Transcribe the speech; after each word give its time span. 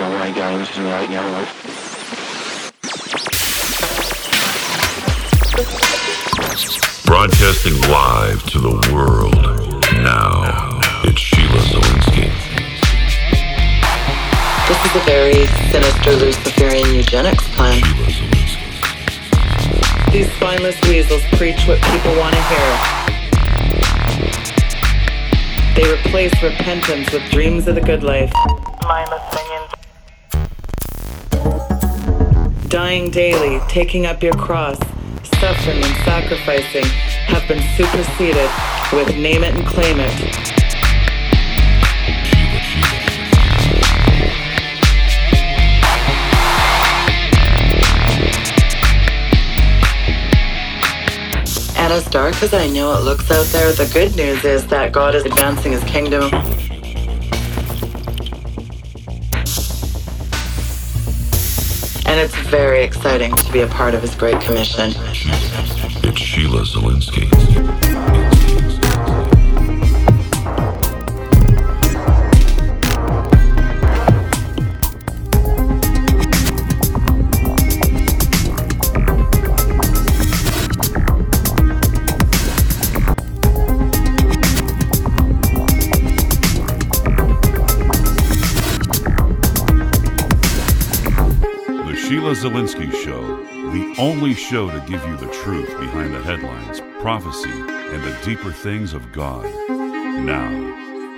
know, 0.00 0.18
my 0.18 0.30
games 0.30 0.68
and 0.76 0.86
right 0.86 1.10
now, 1.10 1.26
like. 1.32 1.48
Broadcasting 7.04 7.80
live 7.90 8.42
to 8.50 8.58
the 8.58 8.90
world. 8.92 9.34
Now, 10.02 10.80
it's 11.04 11.20
Sheila 11.20 11.60
Zilinsky. 11.60 12.30
This 14.68 14.84
is 14.84 14.96
a 14.96 15.04
very 15.06 15.46
sinister 15.70 16.12
Luciferian 16.16 16.94
eugenics 16.94 17.48
plan. 17.54 17.82
Sheila 17.82 18.06
These 20.12 20.32
spineless 20.34 20.80
weasels 20.82 21.22
preach 21.36 21.66
what 21.66 21.80
people 21.82 22.16
want 22.16 22.34
to 22.34 22.42
hear. 22.42 22.96
They 25.76 25.92
replace 25.92 26.42
repentance 26.42 27.12
with 27.12 27.22
dreams 27.30 27.68
of 27.68 27.74
the 27.76 27.82
good 27.82 28.02
life. 28.02 28.32
Mindless 28.82 29.45
Dying 32.68 33.10
daily, 33.10 33.60
taking 33.68 34.06
up 34.06 34.24
your 34.24 34.34
cross, 34.34 34.76
suffering 35.38 35.76
and 35.84 35.96
sacrificing 36.04 36.84
have 37.26 37.46
been 37.46 37.62
superseded 37.76 38.50
with 38.92 39.16
name 39.16 39.44
it 39.44 39.54
and 39.54 39.64
claim 39.64 40.00
it. 40.00 40.56
And 51.78 51.92
as 51.92 52.04
dark 52.06 52.42
as 52.42 52.52
I 52.52 52.66
know 52.66 52.98
it 52.98 53.04
looks 53.04 53.30
out 53.30 53.46
there, 53.46 53.72
the 53.72 53.88
good 53.94 54.16
news 54.16 54.44
is 54.44 54.66
that 54.66 54.90
God 54.90 55.14
is 55.14 55.24
advancing 55.24 55.70
his 55.70 55.84
kingdom. 55.84 56.32
And 62.16 62.24
it's 62.24 62.48
very 62.48 62.82
exciting 62.82 63.36
to 63.36 63.52
be 63.52 63.60
a 63.60 63.66
part 63.66 63.94
of 63.94 64.00
his 64.00 64.14
great 64.14 64.40
commission. 64.40 64.90
It's 66.02 66.18
Sheila 66.18 66.62
Zilinsky. 66.62 67.75
Zilinsky 92.36 92.92
Show, 93.02 93.36
the 93.72 93.94
only 93.98 94.34
show 94.34 94.70
to 94.70 94.78
give 94.80 95.02
you 95.06 95.16
the 95.16 95.32
truth 95.32 95.68
behind 95.80 96.12
the 96.12 96.22
headlines, 96.22 96.82
prophecy, 97.00 97.48
and 97.50 98.04
the 98.04 98.14
deeper 98.26 98.52
things 98.52 98.92
of 98.92 99.10
God. 99.10 99.46
Now, 99.70 100.50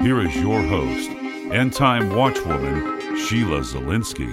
here 0.00 0.20
is 0.20 0.36
your 0.36 0.62
host, 0.62 1.11
end 1.50 1.72
time 1.72 2.11
watchwoman, 2.11 3.16
Sheila 3.16 3.62
Zilinsky. 3.62 4.33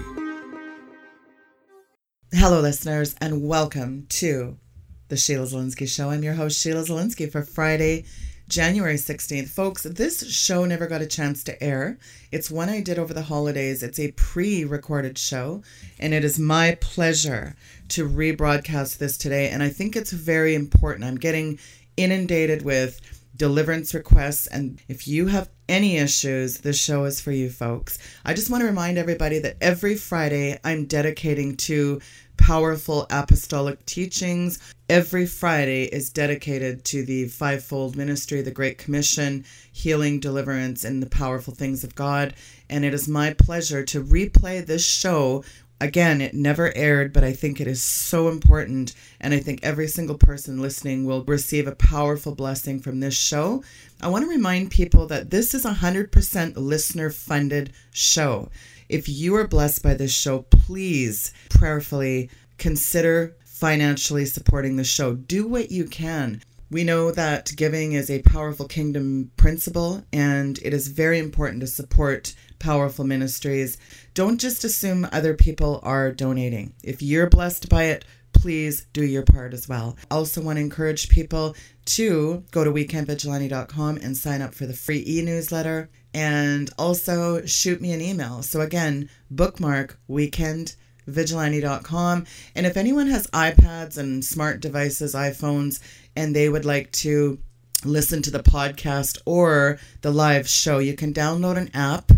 Hello, 2.32 2.62
listeners, 2.62 3.16
and 3.20 3.48
welcome 3.48 4.06
to 4.10 4.60
the 5.08 5.18
Sheila 5.18 5.48
Zilinsky 5.48 5.88
Show. 5.88 6.12
I'm 6.12 6.24
your 6.24 6.36
host, 6.36 6.62
Sheila 6.62 6.84
Zilinsky, 6.84 7.32
for 7.32 7.42
Friday, 7.42 8.06
January 8.48 8.96
16th. 8.96 9.50
Folks, 9.50 9.84
this 9.84 10.32
show 10.32 10.66
never 10.66 10.86
got 10.88 11.02
a 11.02 11.08
chance 11.08 11.44
to 11.44 11.64
air. 11.64 11.98
It's 12.32 12.52
one 12.52 12.70
I 12.70 12.82
did 12.82 13.00
over 13.00 13.14
the 13.14 13.24
holidays. 13.24 13.82
It's 13.82 14.00
a 14.00 14.12
pre 14.12 14.64
recorded 14.64 15.18
show, 15.18 15.64
and 16.00 16.14
it 16.14 16.24
is 16.24 16.38
my 16.38 16.78
pleasure 16.80 17.56
to 17.90 18.08
rebroadcast 18.08 18.98
this 18.98 19.18
today. 19.18 19.50
And 19.50 19.64
I 19.64 19.70
think 19.70 19.96
it's 19.96 20.12
very 20.12 20.54
important. 20.54 21.06
I'm 21.06 21.18
getting 21.18 21.58
inundated 21.98 22.64
with 22.64 23.02
deliverance 23.36 23.94
requests. 23.94 24.48
And 24.48 24.80
if 24.88 25.08
you 25.08 25.28
have 25.28 25.50
any 25.68 25.98
issues, 25.98 26.60
this 26.60 26.82
show 26.82 27.06
is 27.06 27.20
for 27.20 27.32
you 27.32 27.50
folks. 27.50 27.98
I 28.24 28.34
just 28.34 28.50
want 28.50 28.62
to 28.62 28.68
remind 28.68 28.98
everybody 28.98 29.40
that 29.40 29.58
every 29.60 29.96
Friday 29.96 30.60
I'm 30.64 30.86
dedicating 30.86 31.58
to 31.58 32.00
powerful 32.38 33.08
apostolic 33.10 33.86
teachings. 33.86 34.60
Every 34.90 35.26
Friday 35.26 35.86
is 35.86 36.10
dedicated 36.10 36.86
to 36.86 37.04
the 37.04 37.28
fivefold 37.28 37.96
ministry, 37.96 38.42
the 38.42 38.52
Great 38.52 38.78
Commission, 38.78 39.46
healing, 39.72 40.20
deliverance, 40.20 40.84
and 40.84 41.02
the 41.02 41.10
powerful 41.10 41.54
things 41.54 41.84
of 41.84 41.96
God. 41.96 42.34
And 42.70 42.86
it 42.86 42.94
is 42.94 43.08
my 43.08 43.34
pleasure 43.34 43.84
to 43.84 44.04
replay 44.04 44.66
this 44.66 44.86
show 44.86 45.44
Again, 45.82 46.22
it 46.22 46.34
never 46.34 46.74
aired, 46.74 47.12
but 47.12 47.26
I 47.26 47.34
think 47.34 47.60
it 47.60 47.68
is 47.68 47.82
so 47.82 48.30
important. 48.30 48.94
And 49.20 49.34
I 49.34 49.40
think 49.40 49.60
every 49.62 49.88
single 49.88 50.18
person 50.18 50.62
listening 50.62 51.04
will 51.04 51.26
receive 51.26 51.68
a 51.68 51.76
powerful 51.76 52.34
blessing 52.34 52.80
from 52.80 53.02
this 53.02 53.14
show. 53.14 53.62
I 54.00 54.08
want 54.08 54.24
to 54.24 54.30
remind 54.30 54.72
people 54.72 55.06
that 55.08 55.32
this 55.32 55.54
is 55.54 55.66
a 55.66 55.74
100% 55.74 56.54
listener 56.56 57.10
funded 57.10 57.74
show. 57.92 58.50
If 58.90 59.10
you 59.10 59.36
are 59.36 59.48
blessed 59.48 59.82
by 59.84 59.96
this 59.96 60.14
show, 60.14 60.44
please 60.44 61.34
prayerfully 61.50 62.30
consider 62.58 63.36
financially 63.44 64.26
supporting 64.26 64.76
the 64.76 64.84
show. 64.84 65.16
Do 65.16 65.48
what 65.48 65.72
you 65.72 65.86
can. 65.86 66.42
We 66.70 66.84
know 66.84 67.12
that 67.12 67.54
giving 67.56 67.94
is 67.94 68.10
a 68.10 68.22
powerful 68.24 68.68
kingdom 68.68 69.32
principle, 69.38 70.04
and 70.12 70.58
it 70.60 70.74
is 70.74 70.88
very 70.88 71.20
important 71.20 71.62
to 71.62 71.68
support 71.68 72.36
powerful 72.60 73.06
ministries. 73.06 73.78
Don't 74.14 74.42
just 74.42 74.64
assume 74.64 75.08
other 75.12 75.36
people 75.36 75.80
are 75.84 76.12
donating. 76.12 76.74
If 76.84 77.02
you're 77.02 77.30
blessed 77.30 77.70
by 77.70 77.84
it, 77.86 78.06
please 78.34 78.86
do 78.94 79.04
your 79.04 79.24
part 79.24 79.54
as 79.54 79.70
well. 79.70 79.98
Also 80.12 80.42
want 80.42 80.58
to 80.58 80.62
encourage 80.62 81.10
people 81.10 81.56
to 81.86 82.44
go 82.52 82.64
to 82.64 82.72
weekendvigilante.com 82.72 83.98
and 83.98 84.18
sign 84.18 84.42
up 84.42 84.54
for 84.54 84.66
the 84.66 84.74
free 84.74 85.04
e 85.08 85.22
newsletter 85.22 85.90
and 86.16 86.72
also 86.80 87.46
shoot 87.46 87.80
me 87.82 87.92
an 87.92 88.02
email. 88.02 88.42
So, 88.42 88.62
again, 88.62 89.10
bookmark 89.30 90.00
weekendvigilante.com. 90.10 92.26
And 92.56 92.66
if 92.66 92.78
anyone 92.78 93.08
has 93.08 93.28
iPads 93.28 93.98
and 93.98 94.24
smart 94.24 94.62
devices, 94.62 95.14
iPhones, 95.14 95.82
and 96.16 96.34
they 96.34 96.48
would 96.48 96.64
like 96.64 96.94
to 96.94 97.38
listen 97.84 98.22
to 98.22 98.32
the 98.32 98.42
podcast 98.42 99.18
or 99.26 99.78
the 100.02 100.12
live 100.12 100.48
show, 100.48 100.80
you 100.80 100.96
can 100.96 101.14
download 101.14 101.58
an 101.58 101.70
app 101.74 102.14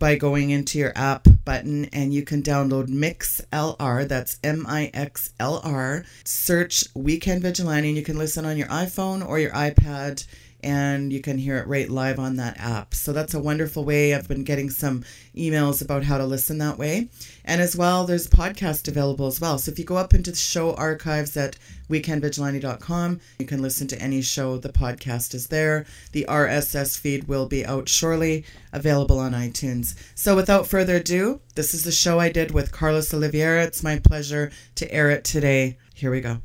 by 0.00 0.16
going 0.16 0.50
into 0.50 0.78
your 0.78 0.92
app 0.96 1.28
button 1.44 1.84
and 1.86 2.12
you 2.12 2.24
can 2.24 2.42
download 2.42 2.88
MixLR. 2.88 4.08
That's 4.08 4.40
M 4.42 4.66
I 4.68 4.90
X 4.92 5.32
L 5.38 5.60
R. 5.62 6.04
Search 6.24 6.84
Weekend 6.94 7.42
Vigilante 7.42 7.86
and 7.88 7.96
you 7.96 8.02
can 8.02 8.18
listen 8.18 8.44
on 8.44 8.56
your 8.56 8.68
iPhone 8.68 9.24
or 9.26 9.38
your 9.38 9.52
iPad 9.52 10.26
and 10.68 11.10
you 11.10 11.20
can 11.22 11.38
hear 11.38 11.56
it 11.56 11.66
right 11.66 11.88
live 11.88 12.18
on 12.18 12.36
that 12.36 12.60
app. 12.60 12.94
So 12.94 13.14
that's 13.14 13.32
a 13.32 13.40
wonderful 13.40 13.86
way. 13.86 14.14
I've 14.14 14.28
been 14.28 14.44
getting 14.44 14.68
some 14.68 15.02
emails 15.34 15.82
about 15.82 16.04
how 16.04 16.18
to 16.18 16.26
listen 16.26 16.58
that 16.58 16.76
way. 16.76 17.08
And 17.42 17.62
as 17.62 17.74
well, 17.74 18.04
there's 18.04 18.28
podcast 18.28 18.86
available 18.86 19.26
as 19.26 19.40
well. 19.40 19.56
So 19.58 19.72
if 19.72 19.78
you 19.78 19.86
go 19.86 19.96
up 19.96 20.12
into 20.12 20.30
the 20.30 20.36
show 20.36 20.74
archives 20.74 21.34
at 21.38 21.56
weekendvigilante.com, 21.88 23.20
you 23.38 23.46
can 23.46 23.62
listen 23.62 23.86
to 23.88 24.02
any 24.02 24.20
show. 24.20 24.58
The 24.58 24.68
podcast 24.68 25.34
is 25.34 25.46
there. 25.46 25.86
The 26.12 26.26
RSS 26.28 27.00
feed 27.00 27.28
will 27.28 27.46
be 27.46 27.64
out 27.64 27.88
shortly, 27.88 28.44
available 28.70 29.18
on 29.18 29.32
iTunes. 29.32 29.96
So 30.14 30.36
without 30.36 30.66
further 30.66 30.96
ado, 30.96 31.40
this 31.54 31.72
is 31.72 31.84
the 31.84 31.92
show 31.92 32.20
I 32.20 32.28
did 32.28 32.50
with 32.50 32.72
Carlos 32.72 33.14
Oliveira. 33.14 33.64
It's 33.64 33.82
my 33.82 34.00
pleasure 34.00 34.52
to 34.74 34.92
air 34.92 35.08
it 35.08 35.24
today. 35.24 35.78
Here 35.94 36.10
we 36.10 36.20
go. 36.20 36.42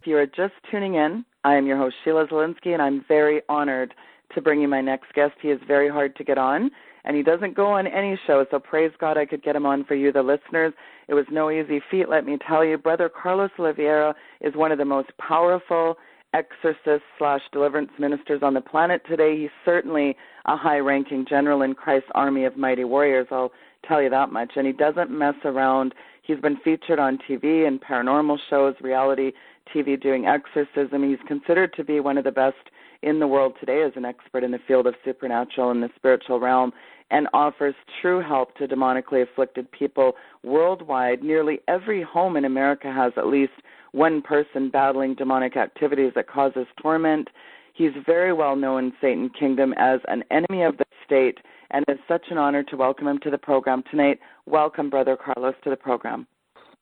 If 0.00 0.06
you 0.06 0.16
are 0.16 0.26
just 0.26 0.54
tuning 0.72 0.96
in, 0.96 1.24
I 1.44 1.54
am 1.54 1.66
your 1.66 1.78
host, 1.78 1.96
Sheila 2.04 2.26
Zilinsky, 2.26 2.72
and 2.72 2.82
I'm 2.82 3.04
very 3.08 3.40
honored 3.48 3.94
to 4.34 4.42
bring 4.42 4.60
you 4.60 4.68
my 4.68 4.82
next 4.82 5.12
guest. 5.14 5.34
He 5.40 5.48
is 5.48 5.60
very 5.66 5.88
hard 5.88 6.14
to 6.16 6.24
get 6.24 6.36
on, 6.36 6.70
and 7.04 7.16
he 7.16 7.22
doesn't 7.22 7.56
go 7.56 7.66
on 7.66 7.86
any 7.86 8.18
show, 8.26 8.44
so 8.50 8.58
praise 8.58 8.92
God 9.00 9.16
I 9.16 9.24
could 9.24 9.42
get 9.42 9.56
him 9.56 9.64
on 9.64 9.84
for 9.84 9.94
you, 9.94 10.12
the 10.12 10.22
listeners. 10.22 10.74
It 11.08 11.14
was 11.14 11.24
no 11.30 11.50
easy 11.50 11.80
feat, 11.90 12.10
let 12.10 12.26
me 12.26 12.36
tell 12.46 12.62
you. 12.64 12.76
Brother 12.76 13.08
Carlos 13.08 13.50
Oliveira 13.58 14.14
is 14.42 14.54
one 14.54 14.70
of 14.70 14.78
the 14.78 14.84
most 14.84 15.10
powerful 15.16 15.96
exorcists 16.34 17.06
slash 17.18 17.40
deliverance 17.52 17.90
ministers 17.98 18.42
on 18.42 18.54
the 18.54 18.60
planet 18.60 19.02
today. 19.08 19.40
He's 19.40 19.50
certainly 19.64 20.16
a 20.44 20.56
high 20.56 20.78
ranking 20.78 21.24
general 21.28 21.62
in 21.62 21.74
Christ's 21.74 22.10
army 22.14 22.44
of 22.44 22.56
mighty 22.56 22.84
warriors, 22.84 23.28
I'll 23.30 23.50
tell 23.88 24.02
you 24.02 24.10
that 24.10 24.30
much. 24.30 24.52
And 24.56 24.66
he 24.66 24.74
doesn't 24.74 25.10
mess 25.10 25.34
around. 25.44 25.94
He's 26.22 26.38
been 26.38 26.58
featured 26.58 26.98
on 26.98 27.18
TV 27.28 27.66
and 27.66 27.80
paranormal 27.80 28.38
shows, 28.50 28.74
reality 28.82 29.32
TV 29.74 30.00
doing 30.00 30.26
exorcism. 30.26 31.08
He's 31.08 31.18
considered 31.26 31.72
to 31.74 31.84
be 31.84 32.00
one 32.00 32.18
of 32.18 32.24
the 32.24 32.32
best 32.32 32.70
in 33.02 33.18
the 33.18 33.26
world 33.26 33.54
today 33.58 33.82
as 33.82 33.92
an 33.96 34.04
expert 34.04 34.44
in 34.44 34.50
the 34.50 34.58
field 34.66 34.86
of 34.86 34.94
supernatural 35.04 35.70
and 35.70 35.82
the 35.82 35.90
spiritual 35.96 36.40
realm 36.40 36.72
and 37.10 37.26
offers 37.32 37.74
true 38.00 38.20
help 38.20 38.54
to 38.56 38.68
demonically 38.68 39.22
afflicted 39.22 39.70
people 39.72 40.12
worldwide. 40.44 41.22
Nearly 41.22 41.60
every 41.66 42.02
home 42.02 42.36
in 42.36 42.44
America 42.44 42.92
has 42.92 43.12
at 43.16 43.26
least 43.26 43.52
one 43.92 44.22
person 44.22 44.70
battling 44.70 45.14
demonic 45.14 45.56
activities 45.56 46.12
that 46.14 46.28
causes 46.28 46.66
torment. 46.80 47.28
He's 47.74 47.92
very 48.06 48.32
well 48.32 48.56
known 48.56 48.86
in 48.86 48.92
Satan 49.00 49.30
Kingdom 49.30 49.74
as 49.76 50.00
an 50.08 50.22
enemy 50.30 50.62
of 50.62 50.76
the 50.76 50.84
state 51.04 51.38
and 51.70 51.84
it's 51.88 52.00
such 52.08 52.26
an 52.30 52.38
honor 52.38 52.62
to 52.64 52.76
welcome 52.76 53.06
him 53.06 53.18
to 53.22 53.30
the 53.30 53.38
program 53.38 53.82
tonight. 53.90 54.18
Welcome, 54.46 54.90
Brother 54.90 55.16
Carlos, 55.16 55.54
to 55.64 55.70
the 55.70 55.76
program. 55.76 56.26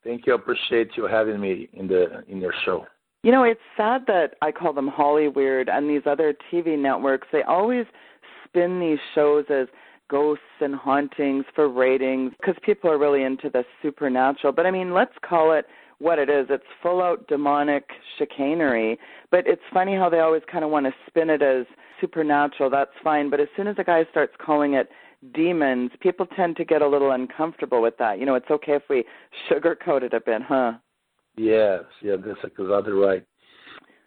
Thank 0.05 0.27
you. 0.27 0.33
I 0.33 0.37
appreciate 0.37 0.91
you 0.97 1.06
having 1.06 1.41
me 1.41 1.69
in 1.73 1.89
the 1.89 2.23
in 2.29 2.41
your 2.41 2.55
show. 2.65 2.87
You 3.23 3.33
know, 3.33 3.43
it's 3.43 3.61
sad 3.77 4.03
that 4.06 4.35
I 4.43 4.53
call 4.53 4.73
them 4.73 4.89
Hollyweird 4.89 5.69
and 5.69 5.91
these 5.91 6.03
other 6.06 6.35
TV 6.53 6.79
networks. 6.79 7.27
They 7.33 7.43
always 7.43 7.85
spin 8.45 8.79
these 8.79 8.99
shows 9.15 9.45
as 9.50 9.67
ghosts 10.09 10.45
and 10.61 10.75
hauntings 10.75 11.45
for 11.55 11.69
ratings 11.69 12.33
because 12.41 12.55
people 12.65 12.91
are 12.91 12.99
really 12.99 13.25
into 13.25 13.50
the 13.50 13.65
supernatural. 13.83 14.53
But 14.53 14.67
I 14.67 14.71
mean, 14.71 14.95
let's 14.95 15.12
call 15.29 15.53
it 15.53 15.67
what 15.99 16.19
it 16.19 16.31
is. 16.31 16.47
It's 16.49 16.65
full 16.83 17.03
out 17.03 17.27
demonic 17.27 17.85
chicanery. 18.19 18.99
But 19.31 19.47
it's 19.47 19.62
funny 19.73 19.97
how 19.97 20.09
they 20.09 20.21
always 20.21 20.43
kind 20.50 20.65
of 20.65 20.71
want 20.71 20.87
to 20.87 20.93
spin 21.09 21.29
it 21.29 21.43
as 21.43 21.67
supernatural. 22.00 22.71
That's 22.71 22.91
fine. 23.03 23.31
But 23.31 23.41
as 23.41 23.49
soon 23.56 23.67
as 23.67 23.77
a 23.79 23.85
guy 23.85 24.05
starts 24.11 24.33
calling 24.45 24.75
it 24.75 24.89
demons, 25.35 25.91
people 26.00 26.26
tend 26.26 26.56
to 26.56 26.65
get 26.65 26.82
a 26.82 26.88
little 26.88 27.12
uncomfortable 27.12 27.82
with 27.82 27.97
that. 27.99 28.19
You 28.19 28.26
know, 28.26 28.35
it's 28.35 28.50
okay 28.50 28.73
if 28.75 28.82
we 28.88 29.05
sugarcoat 29.50 30.03
it 30.03 30.15
a 30.15 30.20
bit, 30.20 30.43
huh? 30.43 30.73
Yes, 31.37 31.82
yeah, 32.03 32.17
that's 32.17 32.38
exactly 32.44 32.93
right. 32.93 33.25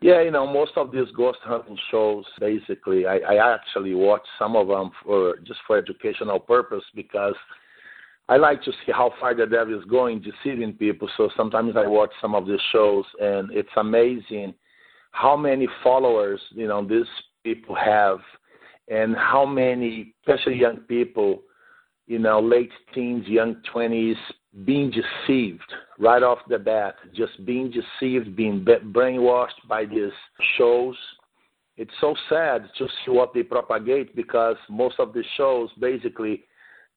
Yeah, 0.01 0.21
you 0.21 0.31
know, 0.31 0.51
most 0.51 0.71
of 0.77 0.91
these 0.91 1.09
ghost 1.15 1.37
hunting 1.43 1.77
shows, 1.91 2.25
basically, 2.39 3.05
I, 3.05 3.17
I 3.17 3.53
actually 3.53 3.93
watch 3.93 4.25
some 4.39 4.55
of 4.55 4.67
them 4.67 4.89
for 5.03 5.37
just 5.45 5.59
for 5.67 5.77
educational 5.77 6.39
purpose 6.39 6.83
because 6.95 7.35
I 8.27 8.37
like 8.37 8.63
to 8.63 8.71
see 8.71 8.91
how 8.91 9.13
far 9.19 9.35
the 9.35 9.45
devil 9.45 9.77
is 9.77 9.85
going 9.85 10.23
deceiving 10.23 10.73
people. 10.73 11.07
So 11.17 11.29
sometimes 11.37 11.75
I 11.77 11.85
watch 11.85 12.11
some 12.19 12.33
of 12.33 12.47
these 12.47 12.59
shows, 12.71 13.05
and 13.19 13.51
it's 13.51 13.69
amazing 13.77 14.55
how 15.11 15.37
many 15.37 15.67
followers 15.83 16.41
you 16.51 16.67
know 16.67 16.83
these 16.83 17.05
people 17.43 17.75
have, 17.75 18.19
and 18.87 19.15
how 19.15 19.45
many, 19.45 20.13
especially 20.21 20.59
young 20.59 20.77
people, 20.77 21.41
you 22.07 22.19
know, 22.19 22.39
late 22.39 22.71
teens, 22.93 23.25
young 23.27 23.55
twenties, 23.71 24.17
being 24.65 24.91
deceived 24.91 25.73
right 25.97 26.23
off 26.23 26.39
the 26.49 26.59
bat, 26.59 26.95
just 27.15 27.45
being 27.45 27.71
deceived, 27.71 28.35
being 28.35 28.65
brainwashed 28.65 29.67
by 29.67 29.85
these 29.85 30.11
shows. 30.57 30.95
It's 31.77 31.91
so 32.01 32.15
sad 32.27 32.69
to 32.77 32.87
see 32.87 33.11
what 33.11 33.33
they 33.33 33.43
propagate 33.43 34.15
because 34.15 34.57
most 34.69 34.99
of 34.99 35.13
the 35.13 35.23
shows 35.37 35.69
basically, 35.79 36.43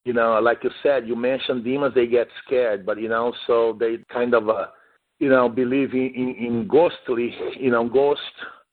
you 0.04 0.12
know, 0.12 0.38
like 0.40 0.64
you 0.64 0.70
said, 0.82 1.06
you 1.06 1.14
mentioned 1.14 1.64
demons, 1.64 1.94
they 1.94 2.06
get 2.06 2.26
scared, 2.44 2.84
but 2.84 3.00
you 3.00 3.08
know, 3.08 3.32
so 3.46 3.76
they 3.78 3.98
kind 4.12 4.34
of, 4.34 4.48
uh, 4.48 4.66
you 5.20 5.28
know, 5.28 5.48
believe 5.48 5.92
in, 5.94 6.12
in, 6.14 6.34
in 6.44 6.68
ghostly, 6.68 7.34
you 7.58 7.70
know, 7.70 7.88
ghost, 7.88 8.20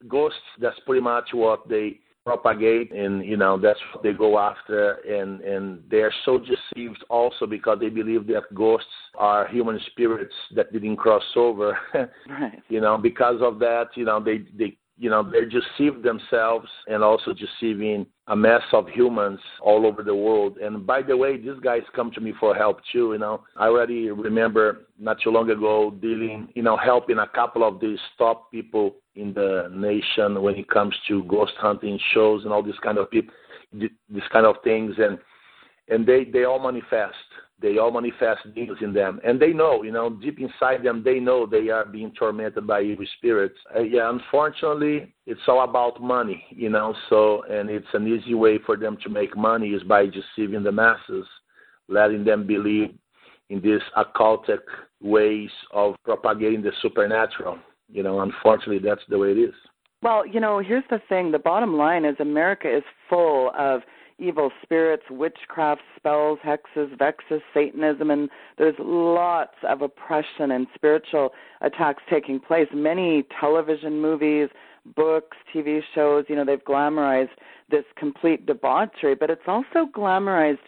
ghosts. 0.07 0.39
That's 0.59 0.79
pretty 0.85 1.01
much 1.01 1.29
what 1.33 1.69
they 1.69 1.99
propagate 2.23 2.91
and 2.91 3.25
you 3.25 3.35
know 3.35 3.57
that's 3.59 3.79
what 3.93 4.03
they 4.03 4.13
go 4.13 4.37
after 4.37 4.93
and 5.09 5.41
and 5.41 5.81
they're 5.89 6.13
so 6.23 6.37
deceived 6.39 7.03
also 7.09 7.47
because 7.47 7.79
they 7.79 7.89
believe 7.89 8.27
that 8.27 8.43
ghosts 8.53 8.87
are 9.15 9.47
human 9.47 9.79
spirits 9.87 10.33
that 10.55 10.71
didn't 10.71 10.97
cross 10.97 11.23
over 11.35 11.77
right. 12.29 12.61
you 12.69 12.79
know 12.79 12.95
because 12.95 13.37
of 13.41 13.57
that 13.57 13.85
you 13.95 14.05
know 14.05 14.23
they 14.23 14.43
they 14.55 14.77
you 15.01 15.09
know 15.09 15.23
they 15.23 15.45
deceive 15.45 16.03
themselves 16.03 16.67
and 16.85 17.03
also 17.03 17.33
deceiving 17.33 18.05
a 18.27 18.35
mass 18.35 18.61
of 18.71 18.87
humans 18.87 19.39
all 19.59 19.87
over 19.87 20.03
the 20.03 20.15
world. 20.15 20.57
And 20.57 20.85
by 20.85 21.01
the 21.01 21.17
way 21.17 21.37
these 21.37 21.59
guys 21.63 21.81
come 21.95 22.11
to 22.11 22.21
me 22.21 22.33
for 22.39 22.53
help 22.53 22.77
too 22.91 23.13
you 23.13 23.17
know. 23.17 23.43
I 23.57 23.65
already 23.65 24.11
remember 24.11 24.85
not 24.99 25.17
too 25.23 25.31
long 25.31 25.49
ago 25.49 25.91
dealing 25.99 26.49
you 26.53 26.61
know 26.61 26.77
helping 26.77 27.17
a 27.17 27.27
couple 27.27 27.67
of 27.67 27.81
these 27.81 27.99
top 28.19 28.51
people 28.51 28.95
in 29.15 29.33
the 29.33 29.69
nation 29.73 30.41
when 30.41 30.55
it 30.55 30.69
comes 30.69 30.95
to 31.07 31.23
ghost 31.23 31.53
hunting 31.57 31.99
shows 32.13 32.43
and 32.43 32.53
all 32.53 32.63
these 32.63 32.79
kind 32.83 32.97
of 32.97 33.09
people, 33.09 33.33
these 33.73 34.29
kind 34.31 34.45
of 34.45 34.55
things, 34.63 34.93
and 34.97 35.17
and 35.91 36.05
they 36.05 36.23
they 36.23 36.43
all 36.45 36.59
manifest. 36.59 37.15
They 37.61 37.77
all 37.77 37.91
manifest 37.91 38.41
demons 38.55 38.79
in 38.81 38.91
them, 38.91 39.19
and 39.23 39.39
they 39.39 39.53
know, 39.53 39.83
you 39.83 39.91
know, 39.91 40.09
deep 40.09 40.39
inside 40.39 40.83
them, 40.83 41.03
they 41.05 41.19
know 41.19 41.45
they 41.45 41.69
are 41.69 41.85
being 41.85 42.11
tormented 42.17 42.65
by 42.65 42.81
evil 42.81 43.05
spirits. 43.17 43.57
Uh, 43.75 43.81
yeah, 43.81 44.09
unfortunately, 44.09 45.13
it's 45.27 45.41
all 45.47 45.63
about 45.63 46.01
money, 46.01 46.43
you 46.49 46.69
know. 46.69 46.95
So, 47.07 47.43
and 47.43 47.69
it's 47.69 47.93
an 47.93 48.07
easy 48.07 48.33
way 48.33 48.57
for 48.65 48.75
them 48.77 48.97
to 49.03 49.09
make 49.09 49.37
money 49.37 49.69
is 49.69 49.83
by 49.83 50.07
deceiving 50.07 50.63
the 50.63 50.71
masses, 50.71 51.27
letting 51.87 52.23
them 52.23 52.47
believe 52.47 52.95
in 53.51 53.61
these 53.61 53.81
occultic 53.95 54.61
ways 54.99 55.51
of 55.71 55.93
propagating 56.03 56.63
the 56.63 56.71
supernatural 56.81 57.59
you 57.91 58.03
know, 58.03 58.21
unfortunately, 58.21 58.79
that's 58.79 59.01
the 59.09 59.17
way 59.17 59.31
it 59.31 59.37
is. 59.37 59.53
Well, 60.01 60.25
you 60.25 60.39
know, 60.39 60.59
here's 60.59 60.83
the 60.89 60.99
thing. 61.09 61.31
The 61.31 61.39
bottom 61.39 61.75
line 61.75 62.05
is 62.05 62.15
America 62.19 62.75
is 62.75 62.83
full 63.09 63.51
of 63.57 63.81
evil 64.21 64.51
spirits, 64.61 65.03
witchcraft, 65.09 65.81
spells, 65.95 66.39
hexes, 66.45 66.97
vexes, 66.97 67.41
Satanism, 67.53 68.11
and 68.11 68.29
there's 68.57 68.75
lots 68.79 69.55
of 69.67 69.81
oppression 69.81 70.51
and 70.51 70.67
spiritual 70.75 71.31
attacks 71.61 72.03
taking 72.09 72.39
place. 72.39 72.67
Many 72.73 73.25
television 73.39 74.01
movies, 74.01 74.49
books, 74.95 75.37
TV 75.53 75.81
shows, 75.93 76.25
you 76.27 76.35
know, 76.35 76.45
they've 76.45 76.63
glamorized 76.63 77.29
this 77.69 77.85
complete 77.97 78.45
debauchery, 78.45 79.15
but 79.15 79.29
it's 79.29 79.41
also 79.47 79.87
glamorized 79.95 80.59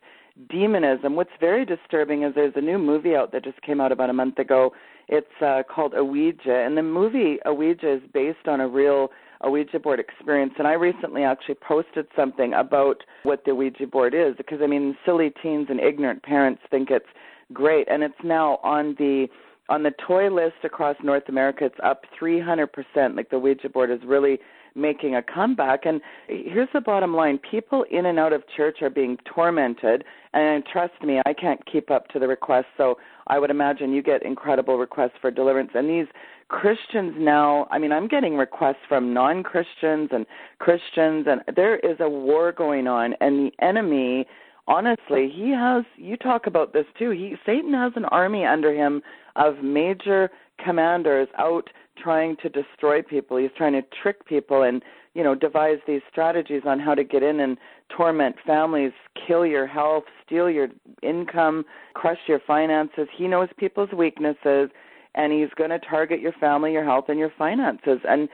demonism. 0.49 1.15
What's 1.15 1.31
very 1.39 1.65
disturbing 1.65 2.23
is 2.23 2.33
there's 2.33 2.53
a 2.55 2.61
new 2.61 2.79
movie 2.79 3.15
out 3.15 3.31
that 3.33 3.43
just 3.43 3.61
came 3.61 3.79
out 3.79 3.91
about 3.91 4.09
a 4.09 4.13
month 4.13 4.39
ago 4.39 4.73
it's 5.07 5.41
uh, 5.41 5.63
called 5.63 5.93
Ouija, 5.95 6.63
and 6.65 6.77
the 6.77 6.83
movie 6.83 7.39
Ouija 7.45 7.95
is 7.95 8.01
based 8.13 8.47
on 8.47 8.61
a 8.61 8.67
real 8.67 9.09
Ouija 9.49 9.79
board 9.79 9.99
experience. 9.99 10.53
And 10.57 10.67
I 10.67 10.73
recently 10.73 11.23
actually 11.23 11.55
posted 11.55 12.07
something 12.15 12.53
about 12.53 13.03
what 13.23 13.45
the 13.45 13.55
Ouija 13.55 13.87
board 13.87 14.13
is, 14.13 14.35
because 14.37 14.59
I 14.61 14.67
mean, 14.67 14.95
silly 15.05 15.31
teens 15.41 15.67
and 15.69 15.79
ignorant 15.79 16.23
parents 16.23 16.61
think 16.69 16.89
it's 16.89 17.05
great, 17.51 17.87
and 17.89 18.03
it's 18.03 18.13
now 18.23 18.59
on 18.63 18.95
the 18.97 19.27
on 19.69 19.83
the 19.83 19.91
toy 20.05 20.29
list 20.29 20.57
across 20.63 20.97
North 21.03 21.29
America. 21.29 21.65
It's 21.65 21.79
up 21.83 22.03
300%. 22.21 22.67
Like 23.15 23.29
the 23.29 23.39
Ouija 23.39 23.69
board 23.69 23.91
is 23.91 23.99
really 24.05 24.39
making 24.75 25.15
a 25.15 25.21
comeback. 25.21 25.85
And 25.85 26.01
here's 26.27 26.69
the 26.73 26.81
bottom 26.81 27.15
line 27.15 27.39
people 27.39 27.85
in 27.91 28.05
and 28.05 28.19
out 28.19 28.33
of 28.33 28.43
church 28.55 28.77
are 28.81 28.89
being 28.89 29.17
tormented. 29.33 30.03
And 30.33 30.63
trust 30.65 30.93
me, 31.03 31.21
I 31.25 31.33
can't 31.33 31.63
keep 31.65 31.91
up 31.91 32.07
to 32.09 32.19
the 32.19 32.27
requests. 32.27 32.65
So 32.77 32.97
I 33.27 33.39
would 33.39 33.49
imagine 33.49 33.93
you 33.93 34.01
get 34.01 34.23
incredible 34.23 34.77
requests 34.77 35.13
for 35.21 35.31
deliverance. 35.31 35.71
And 35.75 35.89
these 35.89 36.07
Christians 36.47 37.13
now, 37.17 37.67
I 37.71 37.79
mean, 37.79 37.91
I'm 37.91 38.07
getting 38.07 38.35
requests 38.35 38.83
from 38.87 39.13
non 39.13 39.43
Christians 39.43 40.09
and 40.11 40.25
Christians, 40.59 41.27
and 41.27 41.41
there 41.55 41.77
is 41.77 41.97
a 41.99 42.09
war 42.09 42.51
going 42.51 42.87
on. 42.87 43.13
And 43.21 43.39
the 43.39 43.51
enemy 43.63 44.27
honestly 44.67 45.29
he 45.33 45.49
has 45.49 45.83
you 45.97 46.15
talk 46.15 46.47
about 46.47 46.71
this 46.71 46.85
too 46.97 47.09
he 47.09 47.35
satan 47.45 47.73
has 47.73 47.91
an 47.97 48.05
army 48.05 48.45
under 48.45 48.73
him 48.73 49.01
of 49.35 49.61
major 49.61 50.29
commanders 50.63 51.27
out 51.37 51.69
trying 51.97 52.35
to 52.37 52.49
destroy 52.49 53.01
people. 53.01 53.37
He's 53.37 53.51
trying 53.57 53.73
to 53.73 53.83
trick 54.01 54.25
people 54.25 54.63
and, 54.63 54.81
you 55.13 55.23
know, 55.23 55.35
devise 55.35 55.79
these 55.87 56.01
strategies 56.11 56.63
on 56.65 56.79
how 56.79 56.95
to 56.95 57.03
get 57.03 57.23
in 57.23 57.39
and 57.39 57.57
torment 57.95 58.35
families, 58.45 58.91
kill 59.27 59.45
your 59.45 59.67
health, 59.67 60.03
steal 60.25 60.49
your 60.49 60.69
income, 61.01 61.65
crush 61.93 62.19
your 62.27 62.39
finances. 62.45 63.07
He 63.15 63.27
knows 63.27 63.49
people's 63.57 63.91
weaknesses 63.91 64.69
and 65.15 65.31
he's 65.31 65.49
going 65.55 65.69
to 65.69 65.79
target 65.79 66.19
your 66.19 66.31
family, 66.33 66.71
your 66.71 66.83
health, 66.83 67.05
and 67.07 67.19
your 67.19 67.31
finances. 67.37 67.99
And 68.07 68.27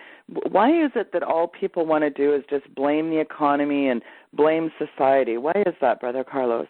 why 0.51 0.69
is 0.69 0.91
it 0.95 1.11
that 1.11 1.23
all 1.23 1.47
people 1.47 1.85
want 1.85 2.03
to 2.03 2.09
do 2.09 2.33
is 2.33 2.43
just 2.49 2.73
blame 2.73 3.09
the 3.09 3.19
economy 3.19 3.89
and 3.89 4.01
blame 4.33 4.71
society? 4.77 5.37
Why 5.37 5.53
is 5.65 5.73
that, 5.81 5.99
Brother 5.99 6.23
Carlos? 6.23 6.67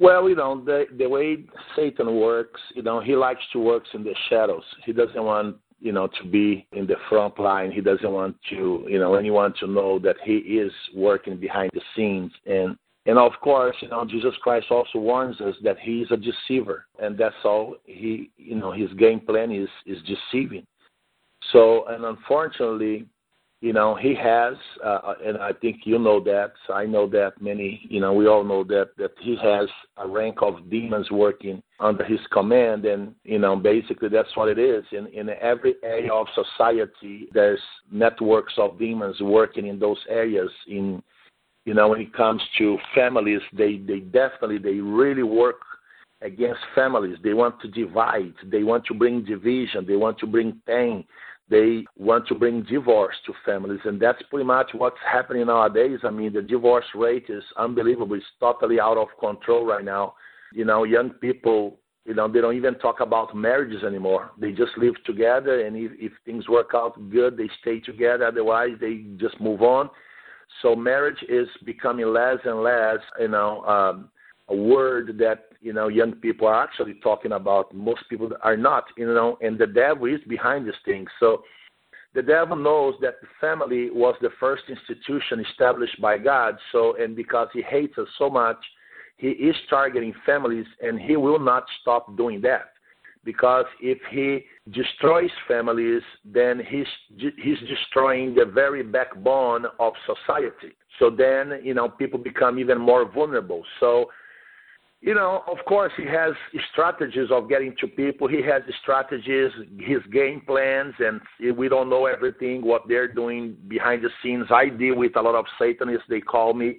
Well, 0.00 0.28
you 0.28 0.34
know, 0.34 0.62
the 0.64 0.86
the 0.98 1.08
way 1.08 1.44
Satan 1.76 2.16
works, 2.16 2.60
you 2.74 2.82
know, 2.82 3.00
he 3.00 3.14
likes 3.14 3.42
to 3.52 3.60
work 3.60 3.84
in 3.94 4.02
the 4.02 4.14
shadows. 4.28 4.64
He 4.84 4.92
doesn't 4.92 5.22
want 5.22 5.56
you 5.84 5.92
know, 5.92 6.06
to 6.06 6.26
be 6.26 6.66
in 6.72 6.86
the 6.86 6.96
front 7.10 7.38
line. 7.38 7.70
He 7.70 7.82
doesn't 7.82 8.10
want 8.10 8.36
to, 8.48 8.86
you 8.88 8.98
know, 8.98 9.14
anyone 9.16 9.52
to 9.60 9.66
know 9.66 9.98
that 9.98 10.16
he 10.24 10.36
is 10.36 10.72
working 10.96 11.36
behind 11.36 11.70
the 11.74 11.82
scenes. 11.94 12.32
And 12.46 12.78
and 13.06 13.18
of 13.18 13.32
course, 13.42 13.76
you 13.80 13.88
know, 13.88 14.06
Jesus 14.06 14.32
Christ 14.42 14.68
also 14.70 14.98
warns 14.98 15.38
us 15.42 15.54
that 15.62 15.78
he 15.78 16.00
is 16.00 16.10
a 16.10 16.16
deceiver, 16.16 16.86
and 16.98 17.18
that's 17.18 17.34
all 17.44 17.76
he, 17.84 18.30
you 18.38 18.56
know, 18.56 18.72
his 18.72 18.90
game 18.94 19.20
plan 19.20 19.52
is 19.52 19.68
is 19.84 19.98
deceiving. 20.06 20.66
So, 21.52 21.84
and 21.88 22.06
unfortunately, 22.06 23.04
you 23.64 23.72
know 23.72 23.94
he 23.94 24.14
has 24.14 24.54
uh, 24.84 25.14
and 25.24 25.38
i 25.38 25.50
think 25.50 25.78
you 25.84 25.98
know 25.98 26.22
that 26.22 26.52
i 26.68 26.84
know 26.84 27.08
that 27.08 27.32
many 27.40 27.80
you 27.88 27.98
know 27.98 28.12
we 28.12 28.26
all 28.26 28.44
know 28.44 28.62
that 28.62 28.90
that 28.98 29.12
he 29.20 29.38
has 29.42 29.66
a 29.96 30.06
rank 30.06 30.36
of 30.42 30.68
demons 30.68 31.10
working 31.10 31.62
under 31.80 32.04
his 32.04 32.20
command 32.30 32.84
and 32.84 33.14
you 33.24 33.38
know 33.38 33.56
basically 33.56 34.10
that's 34.10 34.36
what 34.36 34.48
it 34.48 34.58
is. 34.58 34.84
In 34.92 35.06
in 35.18 35.30
every 35.40 35.76
area 35.82 36.12
of 36.12 36.26
society 36.34 37.28
there's 37.32 37.60
networks 37.90 38.52
of 38.58 38.78
demons 38.78 39.18
working 39.20 39.66
in 39.66 39.78
those 39.78 40.02
areas. 40.10 40.50
In 40.68 41.02
you 41.64 41.72
know 41.72 41.88
when 41.88 42.02
it 42.02 42.12
comes 42.12 42.42
to 42.58 42.76
families 42.94 43.40
they 43.52 43.78
they 43.78 44.00
definitely 44.00 44.58
they 44.58 44.78
really 44.80 45.22
work 45.22 45.60
against 46.20 46.60
families. 46.74 47.16
They 47.22 47.34
want 47.34 47.60
to 47.62 47.68
divide. 47.68 48.34
They 48.44 48.62
want 48.62 48.84
to 48.86 48.94
bring 48.94 49.24
division. 49.24 49.86
They 49.86 49.96
want 49.96 50.18
to 50.18 50.26
bring 50.26 50.60
pain 50.66 51.04
they 51.48 51.84
want 51.96 52.26
to 52.28 52.34
bring 52.34 52.62
divorce 52.62 53.14
to 53.26 53.34
families, 53.44 53.80
and 53.84 54.00
that's 54.00 54.22
pretty 54.30 54.46
much 54.46 54.70
what's 54.72 54.96
happening 55.10 55.46
nowadays. 55.46 55.98
I 56.02 56.10
mean, 56.10 56.32
the 56.32 56.40
divorce 56.42 56.86
rate 56.94 57.26
is 57.28 57.44
unbelievable. 57.58 58.16
It's 58.16 58.24
totally 58.40 58.80
out 58.80 58.96
of 58.96 59.08
control 59.20 59.66
right 59.66 59.84
now. 59.84 60.14
You 60.54 60.64
know, 60.64 60.84
young 60.84 61.10
people, 61.10 61.78
you 62.06 62.14
know, 62.14 62.28
they 62.28 62.40
don't 62.40 62.56
even 62.56 62.76
talk 62.76 63.00
about 63.00 63.36
marriages 63.36 63.84
anymore. 63.84 64.30
They 64.38 64.52
just 64.52 64.72
live 64.78 64.94
together, 65.04 65.66
and 65.66 65.76
if, 65.76 65.92
if 65.98 66.12
things 66.24 66.48
work 66.48 66.70
out 66.74 67.10
good, 67.10 67.36
they 67.36 67.50
stay 67.60 67.80
together. 67.80 68.26
Otherwise, 68.26 68.70
they 68.80 69.04
just 69.18 69.38
move 69.38 69.60
on. 69.60 69.90
So 70.62 70.74
marriage 70.74 71.22
is 71.28 71.48
becoming 71.64 72.06
less 72.06 72.38
and 72.44 72.62
less, 72.62 72.98
you 73.20 73.28
know, 73.28 73.62
um, 73.64 74.08
a 74.48 74.56
word 74.56 75.16
that 75.18 75.48
you 75.64 75.72
know 75.72 75.88
young 75.88 76.12
people 76.12 76.46
are 76.46 76.62
actually 76.62 76.94
talking 77.02 77.32
about. 77.32 77.74
Most 77.74 78.02
people 78.08 78.30
are 78.42 78.56
not, 78.56 78.84
you 78.96 79.06
know, 79.06 79.38
and 79.40 79.58
the 79.58 79.66
devil 79.66 80.06
is 80.06 80.20
behind 80.28 80.66
these 80.66 80.82
things. 80.84 81.08
So 81.18 81.42
the 82.14 82.22
devil 82.22 82.56
knows 82.56 82.94
that 83.00 83.14
the 83.22 83.28
family 83.40 83.90
was 83.90 84.14
the 84.20 84.30
first 84.38 84.64
institution 84.68 85.44
established 85.50 86.00
by 86.00 86.18
God. 86.18 86.56
So 86.70 86.96
and 87.02 87.16
because 87.16 87.48
he 87.52 87.62
hates 87.62 87.96
us 87.98 88.08
so 88.18 88.28
much, 88.28 88.58
he 89.16 89.28
is 89.28 89.56
targeting 89.70 90.14
families, 90.26 90.66
and 90.82 91.00
he 91.00 91.16
will 91.16 91.40
not 91.40 91.64
stop 91.80 92.16
doing 92.16 92.40
that. 92.42 92.66
Because 93.24 93.64
if 93.80 93.98
he 94.10 94.44
destroys 94.70 95.30
families, 95.48 96.02
then 96.24 96.60
he's 96.68 96.86
he's 97.16 97.58
destroying 97.74 98.34
the 98.34 98.44
very 98.44 98.82
backbone 98.82 99.64
of 99.78 99.94
society. 100.04 100.76
So 100.98 101.10
then, 101.10 101.60
you 101.62 101.74
know, 101.74 101.88
people 101.88 102.18
become 102.18 102.58
even 102.58 102.78
more 102.78 103.10
vulnerable. 103.10 103.64
So 103.80 104.10
you 105.04 105.14
know, 105.14 105.42
of 105.46 105.58
course, 105.66 105.92
he 105.98 106.06
has 106.06 106.32
strategies 106.72 107.28
of 107.30 107.46
getting 107.46 107.74
to 107.78 107.86
people. 107.86 108.26
He 108.26 108.42
has 108.42 108.62
strategies, 108.80 109.50
his 109.78 109.98
game 110.10 110.40
plans, 110.46 110.94
and 110.98 111.20
we 111.58 111.68
don't 111.68 111.90
know 111.90 112.06
everything 112.06 112.64
what 112.64 112.88
they're 112.88 113.12
doing 113.12 113.54
behind 113.68 114.02
the 114.02 114.08
scenes. 114.22 114.46
I 114.48 114.70
deal 114.70 114.96
with 114.96 115.14
a 115.16 115.20
lot 115.20 115.34
of 115.34 115.44
Satanists. 115.58 116.06
They 116.08 116.22
call 116.22 116.54
me 116.54 116.78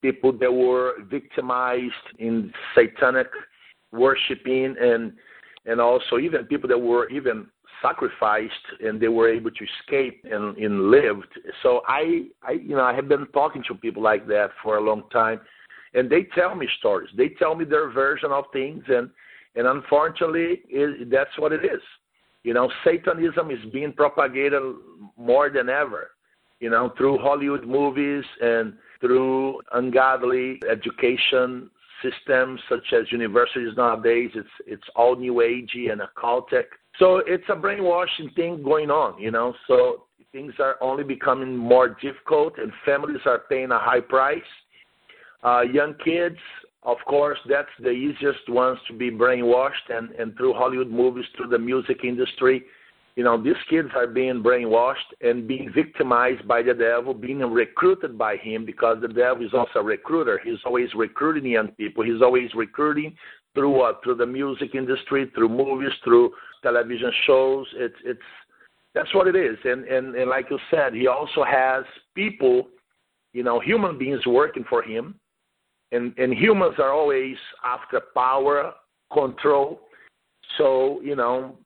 people 0.00 0.32
that 0.38 0.50
were 0.50 0.94
victimized 1.10 1.92
in 2.18 2.50
satanic 2.74 3.28
worshiping, 3.92 4.74
and 4.80 5.12
and 5.66 5.78
also 5.78 6.16
even 6.16 6.46
people 6.46 6.70
that 6.70 6.78
were 6.78 7.10
even 7.10 7.48
sacrificed 7.82 8.54
and 8.80 8.98
they 8.98 9.08
were 9.08 9.28
able 9.28 9.50
to 9.50 9.66
escape 9.82 10.24
and, 10.24 10.56
and 10.56 10.90
lived. 10.90 11.28
So 11.62 11.82
I, 11.86 12.22
I, 12.42 12.52
you 12.52 12.74
know, 12.74 12.82
I 12.82 12.94
have 12.94 13.08
been 13.08 13.26
talking 13.34 13.62
to 13.68 13.74
people 13.74 14.02
like 14.02 14.26
that 14.26 14.48
for 14.64 14.78
a 14.78 14.80
long 14.80 15.04
time 15.12 15.40
and 15.94 16.10
they 16.10 16.26
tell 16.34 16.54
me 16.54 16.68
stories. 16.78 17.10
They 17.16 17.30
tell 17.30 17.54
me 17.54 17.64
their 17.64 17.90
version 17.90 18.30
of 18.30 18.44
things, 18.52 18.82
and 18.88 19.10
and 19.54 19.66
unfortunately, 19.66 20.62
it, 20.68 21.10
that's 21.10 21.36
what 21.38 21.52
it 21.52 21.64
is. 21.64 21.80
You 22.44 22.54
know, 22.54 22.70
Satanism 22.84 23.50
is 23.50 23.58
being 23.72 23.92
propagated 23.92 24.62
more 25.16 25.50
than 25.50 25.68
ever. 25.68 26.10
You 26.60 26.70
know, 26.70 26.92
through 26.96 27.18
Hollywood 27.18 27.66
movies 27.66 28.24
and 28.40 28.74
through 29.00 29.60
ungodly 29.72 30.60
education 30.70 31.70
systems 32.02 32.60
such 32.68 32.92
as 32.92 33.10
universities 33.10 33.72
nowadays. 33.76 34.30
It's 34.34 34.48
it's 34.66 34.88
all 34.94 35.16
new 35.16 35.34
agey 35.34 35.90
and 35.90 36.00
occultic. 36.00 36.64
So 36.98 37.18
it's 37.26 37.44
a 37.48 37.56
brainwashing 37.56 38.30
thing 38.34 38.62
going 38.62 38.90
on. 38.90 39.20
You 39.20 39.30
know, 39.30 39.54
so 39.66 40.04
things 40.32 40.52
are 40.58 40.76
only 40.80 41.04
becoming 41.04 41.56
more 41.56 41.96
difficult, 42.00 42.58
and 42.58 42.72
families 42.84 43.22
are 43.24 43.42
paying 43.48 43.70
a 43.70 43.78
high 43.78 44.00
price 44.00 44.42
uh, 45.44 45.62
young 45.62 45.94
kids, 46.04 46.38
of 46.82 46.96
course, 47.06 47.38
that's 47.48 47.68
the 47.80 47.90
easiest 47.90 48.48
ones 48.48 48.78
to 48.88 48.94
be 48.94 49.10
brainwashed, 49.10 49.90
and, 49.90 50.10
and 50.12 50.36
through 50.36 50.54
Hollywood 50.54 50.90
movies, 50.90 51.26
through 51.36 51.48
the 51.48 51.58
music 51.58 51.98
industry, 52.04 52.64
you 53.18 53.24
know, 53.24 53.42
these 53.42 53.56
kids 53.68 53.88
are 53.96 54.06
being 54.06 54.44
brainwashed 54.44 55.10
and 55.22 55.48
being 55.48 55.72
victimized 55.74 56.46
by 56.46 56.62
the 56.62 56.72
devil, 56.72 57.12
being 57.12 57.40
recruited 57.40 58.16
by 58.16 58.36
him 58.36 58.64
because 58.64 58.98
the 59.02 59.08
devil 59.08 59.44
is 59.44 59.52
also 59.52 59.80
a 59.80 59.82
recruiter. 59.82 60.40
He's 60.44 60.60
always 60.64 60.88
recruiting 60.94 61.50
young 61.50 61.72
people. 61.72 62.04
He's 62.04 62.22
always 62.22 62.54
recruiting 62.54 63.16
through 63.54 63.70
what? 63.70 64.04
Through 64.04 64.18
the 64.18 64.26
music 64.26 64.76
industry, 64.76 65.28
through 65.34 65.48
movies, 65.48 65.90
through 66.04 66.30
television 66.62 67.10
shows. 67.26 67.66
It's 67.74 67.96
it's 68.04 68.20
that's 68.94 69.12
what 69.16 69.26
it 69.26 69.34
is. 69.34 69.58
And 69.64 69.84
and, 69.86 70.14
and 70.14 70.30
like 70.30 70.46
you 70.48 70.58
said, 70.70 70.94
he 70.94 71.08
also 71.08 71.42
has 71.42 71.82
people, 72.14 72.68
you 73.32 73.42
know, 73.42 73.58
human 73.58 73.98
beings 73.98 74.24
working 74.28 74.64
for 74.70 74.80
him 74.80 75.16
and 75.92 76.16
and 76.18 76.32
humans 76.32 76.74
are 76.78 76.92
always 76.92 77.36
after 77.64 78.00
power 78.14 78.72
control. 79.12 79.80
So 80.56 81.00
you 81.02 81.16
know 81.16 81.56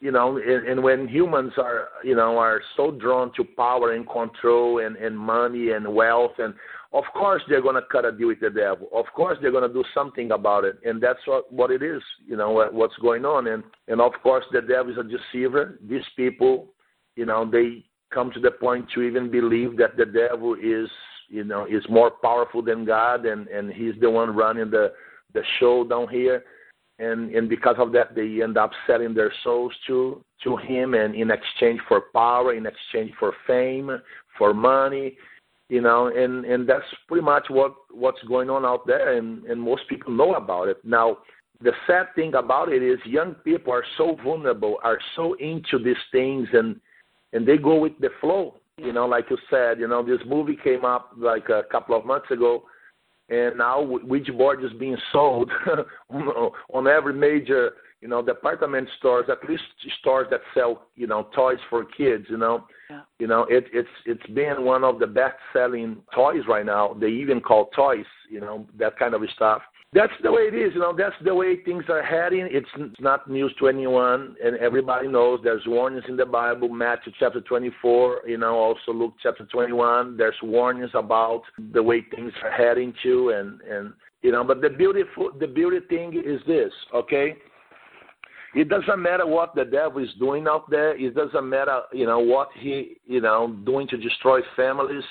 you 0.00 0.12
know 0.12 0.36
and, 0.36 0.68
and 0.68 0.82
when 0.82 1.08
humans 1.08 1.52
are 1.56 1.88
you 2.02 2.14
know 2.14 2.38
are 2.38 2.60
so 2.76 2.90
drawn 2.90 3.32
to 3.36 3.44
power 3.56 3.92
and 3.92 4.08
control 4.08 4.80
and 4.84 4.96
and 4.96 5.18
money 5.18 5.70
and 5.70 5.92
wealth 5.92 6.32
and 6.38 6.54
of 6.92 7.04
course 7.12 7.42
they're 7.48 7.60
to 7.60 7.82
cut 7.90 8.04
a 8.04 8.12
deal 8.12 8.28
with 8.28 8.38
the 8.38 8.50
devil. 8.50 8.88
Of 8.94 9.06
course 9.16 9.36
they're 9.42 9.50
to 9.50 9.68
do 9.68 9.82
something 9.92 10.30
about 10.30 10.64
it. 10.64 10.78
And 10.84 11.02
that's 11.02 11.18
what 11.26 11.52
what 11.52 11.70
it 11.70 11.82
is 11.82 12.02
you 12.26 12.36
know 12.36 12.50
what, 12.50 12.72
what's 12.72 12.96
going 12.96 13.24
on. 13.24 13.48
And 13.48 13.64
and 13.88 14.00
of 14.00 14.12
course 14.22 14.44
the 14.52 14.60
devil 14.60 14.92
is 14.92 14.98
a 14.98 15.02
deceiver. 15.02 15.78
These 15.88 16.06
people 16.16 16.68
you 17.16 17.26
know 17.26 17.48
they 17.50 17.84
come 18.12 18.30
to 18.32 18.40
the 18.40 18.52
point 18.52 18.86
to 18.94 19.02
even 19.02 19.30
believe 19.30 19.76
that 19.76 19.96
the 19.96 20.06
devil 20.06 20.54
is 20.54 20.88
you 21.34 21.42
know 21.44 21.66
is 21.66 21.84
more 21.88 22.10
powerful 22.10 22.62
than 22.62 22.84
God, 22.84 23.26
and 23.26 23.48
and 23.48 23.72
he's 23.72 23.94
the 24.00 24.08
one 24.08 24.34
running 24.34 24.70
the 24.70 24.92
the 25.34 25.42
show 25.58 25.84
down 25.84 26.08
here, 26.08 26.44
and 27.00 27.34
and 27.34 27.48
because 27.48 27.74
of 27.78 27.90
that 27.92 28.14
they 28.14 28.40
end 28.42 28.56
up 28.56 28.70
selling 28.86 29.14
their 29.14 29.32
souls 29.42 29.72
to 29.88 30.24
to 30.44 30.56
him, 30.56 30.94
and 30.94 31.14
in 31.14 31.30
exchange 31.30 31.80
for 31.88 32.02
power, 32.14 32.54
in 32.54 32.66
exchange 32.66 33.12
for 33.18 33.32
fame, 33.46 33.90
for 34.38 34.54
money, 34.54 35.16
you 35.68 35.80
know, 35.80 36.06
and 36.06 36.44
and 36.44 36.68
that's 36.68 36.84
pretty 37.08 37.24
much 37.24 37.46
what 37.48 37.74
what's 37.90 38.22
going 38.28 38.48
on 38.48 38.64
out 38.64 38.86
there, 38.86 39.18
and 39.18 39.44
and 39.44 39.60
most 39.60 39.82
people 39.88 40.12
know 40.12 40.34
about 40.34 40.68
it 40.68 40.78
now. 40.84 41.18
The 41.60 41.72
sad 41.86 42.06
thing 42.14 42.34
about 42.34 42.72
it 42.72 42.82
is 42.82 42.98
young 43.04 43.34
people 43.36 43.72
are 43.72 43.84
so 43.96 44.16
vulnerable, 44.22 44.76
are 44.82 44.98
so 45.16 45.34
into 45.34 45.78
these 45.82 46.04
things, 46.12 46.46
and 46.52 46.80
and 47.32 47.46
they 47.46 47.56
go 47.56 47.80
with 47.80 47.98
the 47.98 48.10
flow 48.20 48.60
you 48.78 48.92
know, 48.92 49.06
like 49.06 49.26
you 49.30 49.38
said, 49.50 49.78
you 49.78 49.88
know, 49.88 50.04
this 50.04 50.20
movie 50.26 50.58
came 50.62 50.84
up 50.84 51.12
like 51.16 51.48
a 51.48 51.62
couple 51.70 51.96
of 51.96 52.04
months 52.04 52.30
ago, 52.30 52.64
and 53.28 53.58
now 53.58 53.80
Ouija 53.80 54.32
board 54.32 54.64
is 54.64 54.72
being 54.78 54.96
sold 55.12 55.50
on 56.10 56.86
every 56.86 57.14
major, 57.14 57.72
you 58.00 58.08
know, 58.08 58.20
department 58.20 58.88
stores, 58.98 59.26
at 59.30 59.48
least 59.48 59.62
stores 60.00 60.26
that 60.30 60.40
sell, 60.54 60.88
you 60.96 61.06
know, 61.06 61.28
toys 61.34 61.58
for 61.70 61.84
kids. 61.84 62.26
You 62.28 62.36
know, 62.36 62.66
yeah. 62.90 63.00
you 63.18 63.26
know, 63.26 63.46
it, 63.48 63.66
it's 63.72 63.88
it's 64.06 64.26
been 64.34 64.64
one 64.64 64.84
of 64.84 64.98
the 64.98 65.06
best 65.06 65.36
selling 65.52 65.98
toys 66.14 66.42
right 66.48 66.66
now. 66.66 66.94
They 67.00 67.08
even 67.08 67.40
call 67.40 67.70
toys, 67.76 68.04
you 68.28 68.40
know, 68.40 68.66
that 68.78 68.98
kind 68.98 69.14
of 69.14 69.22
stuff 69.34 69.62
that's 69.94 70.12
the 70.22 70.32
way 70.32 70.42
it 70.42 70.54
is. 70.54 70.74
You 70.74 70.80
know, 70.80 70.94
that's 70.96 71.14
the 71.24 71.34
way 71.34 71.62
things 71.62 71.84
are 71.88 72.02
heading. 72.02 72.48
It's 72.50 72.68
not 72.98 73.30
news 73.30 73.54
to 73.60 73.68
anyone, 73.68 74.34
and 74.44 74.56
everybody 74.56 75.06
knows 75.06 75.40
there's 75.44 75.62
warnings 75.66 76.04
in 76.08 76.16
the 76.16 76.26
Bible, 76.26 76.68
Matthew 76.68 77.12
chapter 77.18 77.40
24. 77.40 78.22
You 78.26 78.38
know, 78.38 78.56
also 78.56 78.92
Luke 78.92 79.14
chapter 79.22 79.44
21. 79.44 80.16
There's 80.16 80.34
warnings 80.42 80.90
about 80.94 81.42
the 81.72 81.82
way 81.82 82.04
things 82.14 82.32
are 82.42 82.50
heading 82.50 82.92
to, 83.04 83.30
and 83.30 83.60
and 83.60 83.94
you 84.22 84.32
know. 84.32 84.42
But 84.42 84.60
the 84.60 84.70
beautiful, 84.70 85.30
the 85.38 85.46
beauty 85.46 85.78
thing 85.88 86.20
is 86.24 86.40
this, 86.46 86.72
okay? 86.92 87.36
It 88.56 88.68
doesn't 88.68 89.02
matter 89.02 89.26
what 89.26 89.54
the 89.54 89.64
devil 89.64 90.02
is 90.02 90.10
doing 90.18 90.46
out 90.48 90.70
there. 90.70 90.96
It 90.96 91.14
doesn't 91.14 91.48
matter, 91.48 91.82
you 91.92 92.06
know, 92.06 92.20
what 92.20 92.50
he, 92.58 92.98
you 93.04 93.20
know, 93.20 93.56
doing 93.64 93.88
to 93.88 93.96
destroy 93.96 94.40
families 94.54 95.02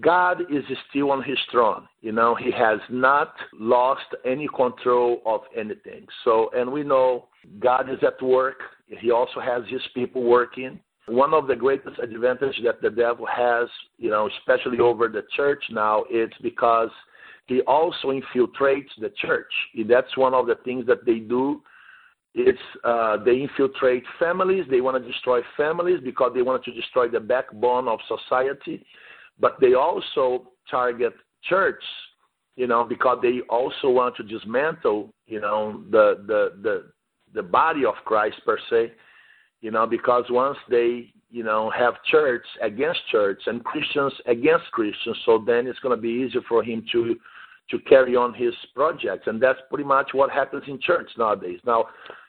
God 0.00 0.42
is 0.42 0.64
still 0.90 1.10
on 1.10 1.22
his 1.22 1.38
throne. 1.50 1.88
You 2.02 2.12
know, 2.12 2.34
he 2.34 2.50
has 2.52 2.78
not 2.88 3.34
lost 3.58 4.06
any 4.24 4.48
control 4.54 5.22
of 5.26 5.40
anything. 5.56 6.06
So, 6.24 6.50
and 6.54 6.70
we 6.70 6.84
know 6.84 7.28
God 7.58 7.90
is 7.90 7.98
at 8.06 8.22
work. 8.22 8.60
He 8.86 9.10
also 9.10 9.40
has 9.40 9.62
his 9.68 9.82
people 9.94 10.22
working. 10.22 10.78
One 11.06 11.32
of 11.34 11.46
the 11.46 11.56
greatest 11.56 11.98
advantages 11.98 12.62
that 12.64 12.82
the 12.82 12.90
devil 12.90 13.26
has, 13.26 13.68
you 13.96 14.10
know, 14.10 14.28
especially 14.38 14.78
over 14.78 15.08
the 15.08 15.22
church 15.34 15.62
now, 15.70 16.04
it's 16.10 16.36
because 16.42 16.90
he 17.46 17.62
also 17.62 18.08
infiltrates 18.08 18.90
the 19.00 19.10
church. 19.16 19.50
That's 19.88 20.16
one 20.16 20.34
of 20.34 20.46
the 20.46 20.56
things 20.64 20.86
that 20.86 21.06
they 21.06 21.18
do. 21.18 21.62
It's 22.34 22.58
uh, 22.84 23.16
they 23.24 23.40
infiltrate 23.40 24.04
families. 24.18 24.64
They 24.70 24.82
want 24.82 25.02
to 25.02 25.10
destroy 25.12 25.40
families 25.56 25.98
because 26.04 26.32
they 26.34 26.42
want 26.42 26.62
to 26.64 26.72
destroy 26.72 27.08
the 27.08 27.20
backbone 27.20 27.88
of 27.88 27.98
society 28.06 28.84
but 29.40 29.56
they 29.60 29.74
also 29.74 30.48
target 30.70 31.14
church, 31.48 31.82
you 32.56 32.66
know, 32.66 32.84
because 32.84 33.18
they 33.22 33.40
also 33.48 33.90
want 33.90 34.16
to 34.16 34.22
dismantle, 34.22 35.10
you 35.26 35.40
know, 35.40 35.82
the 35.90 36.24
the 36.26 36.52
the 36.62 36.84
the 37.34 37.42
body 37.42 37.84
of 37.84 37.94
Christ 38.04 38.36
per 38.44 38.58
se, 38.70 38.92
you 39.60 39.70
know, 39.70 39.86
because 39.86 40.24
once 40.30 40.58
they 40.68 41.12
you 41.30 41.44
know 41.44 41.70
have 41.70 41.94
church 42.10 42.44
against 42.62 43.00
church 43.10 43.40
and 43.46 43.64
Christians 43.64 44.12
against 44.26 44.70
Christians, 44.72 45.16
so 45.24 45.42
then 45.46 45.66
it's 45.66 45.78
going 45.80 45.96
to 45.96 46.00
be 46.00 46.08
easier 46.08 46.42
for 46.48 46.62
him 46.62 46.84
to 46.92 47.16
to 47.70 47.78
carry 47.80 48.16
on 48.16 48.32
his 48.32 48.54
projects, 48.74 49.26
and 49.26 49.40
that's 49.42 49.58
pretty 49.68 49.84
much 49.84 50.10
what 50.12 50.30
happens 50.30 50.64
in 50.66 50.80
church 50.80 51.08
nowadays. 51.18 51.60
Now, 51.66 51.86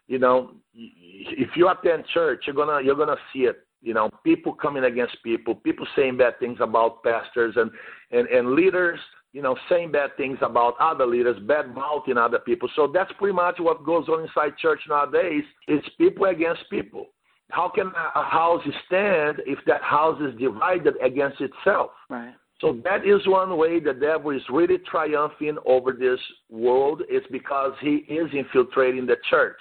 you 0.08 0.20
know, 0.20 0.52
if 0.74 1.50
you 1.56 1.70
attend 1.70 2.04
church, 2.14 2.44
you're 2.46 2.56
gonna 2.56 2.82
you're 2.84 2.96
gonna 2.96 3.16
see 3.32 3.42
it 3.42 3.66
You 3.82 3.94
know, 3.94 4.10
people 4.24 4.54
coming 4.54 4.84
against 4.84 5.18
people, 5.24 5.56
people 5.56 5.88
saying 5.96 6.18
bad 6.18 6.40
things 6.40 6.58
about 6.62 7.04
pastors 7.04 7.56
and, 7.58 7.72
and, 8.12 8.28
and 8.28 8.52
leaders, 8.52 9.00
you 9.32 9.42
know, 9.42 9.56
saying 9.70 9.92
bad 9.92 10.18
things 10.18 10.38
about 10.42 10.76
other 10.80 11.06
leaders, 11.06 11.38
bad 11.48 11.74
mouthing 11.74 12.18
other 12.18 12.40
people. 12.40 12.70
So 12.76 12.92
that's 12.94 13.12
pretty 13.18 13.36
much 13.36 13.56
what 13.60 13.86
goes 13.86 14.08
on 14.10 14.24
inside 14.24 14.58
church 14.58 14.82
nowadays. 14.90 15.44
It's 15.68 15.88
people 15.98 16.26
against 16.26 16.70
people. 16.70 17.08
How 17.52 17.70
can 17.70 17.92
a 18.16 18.24
house 18.24 18.62
stand 18.86 19.38
if 19.46 19.60
that 19.66 19.82
house 19.82 20.20
is 20.22 20.38
divided 20.40 20.96
against 21.02 21.42
itself? 21.42 21.92
Right. 22.10 22.34
So 22.62 22.78
that 22.84 23.08
is 23.08 23.26
one 23.26 23.58
way 23.58 23.80
the 23.80 23.94
devil 23.94 24.32
is 24.32 24.42
really 24.52 24.78
triumphing 24.80 25.58
over 25.66 25.94
this 25.94 26.20
world. 26.50 27.04
It's 27.08 27.26
because 27.32 27.72
he 27.82 28.06
is 28.10 28.30
infiltrating 28.34 29.06
the 29.06 29.16
church. 29.30 29.60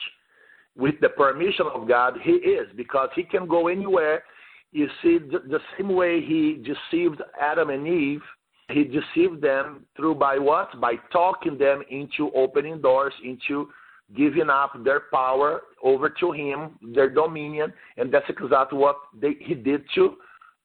With 0.79 0.95
the 1.01 1.09
permission 1.09 1.67
of 1.75 1.89
God, 1.89 2.15
he 2.23 2.33
is, 2.33 2.69
because 2.77 3.09
he 3.15 3.25
can 3.25 3.47
go 3.47 3.67
anywhere. 3.67 4.23
You 4.71 4.87
see, 5.03 5.19
the 5.19 5.59
same 5.77 5.95
way 5.95 6.21
he 6.21 6.65
deceived 6.65 7.21
Adam 7.41 7.71
and 7.71 7.87
Eve, 7.87 8.23
he 8.71 8.85
deceived 8.85 9.43
them 9.43 9.87
through 9.97 10.15
by 10.15 10.39
what? 10.39 10.81
By 10.81 10.95
talking 11.13 11.59
them 11.59 11.83
into 11.91 12.31
opening 12.35 12.81
doors, 12.81 13.13
into 13.25 13.69
giving 14.17 14.49
up 14.49 14.73
their 14.85 15.03
power 15.13 15.63
over 15.83 16.09
to 16.21 16.33
him, 16.33 16.79
their 16.95 17.11
dominion, 17.11 17.73
and 17.97 18.13
that's 18.15 18.29
exactly 18.29 18.79
what 18.79 18.97
they, 19.21 19.37
he 19.41 19.55
did 19.55 19.83
to 19.97 20.17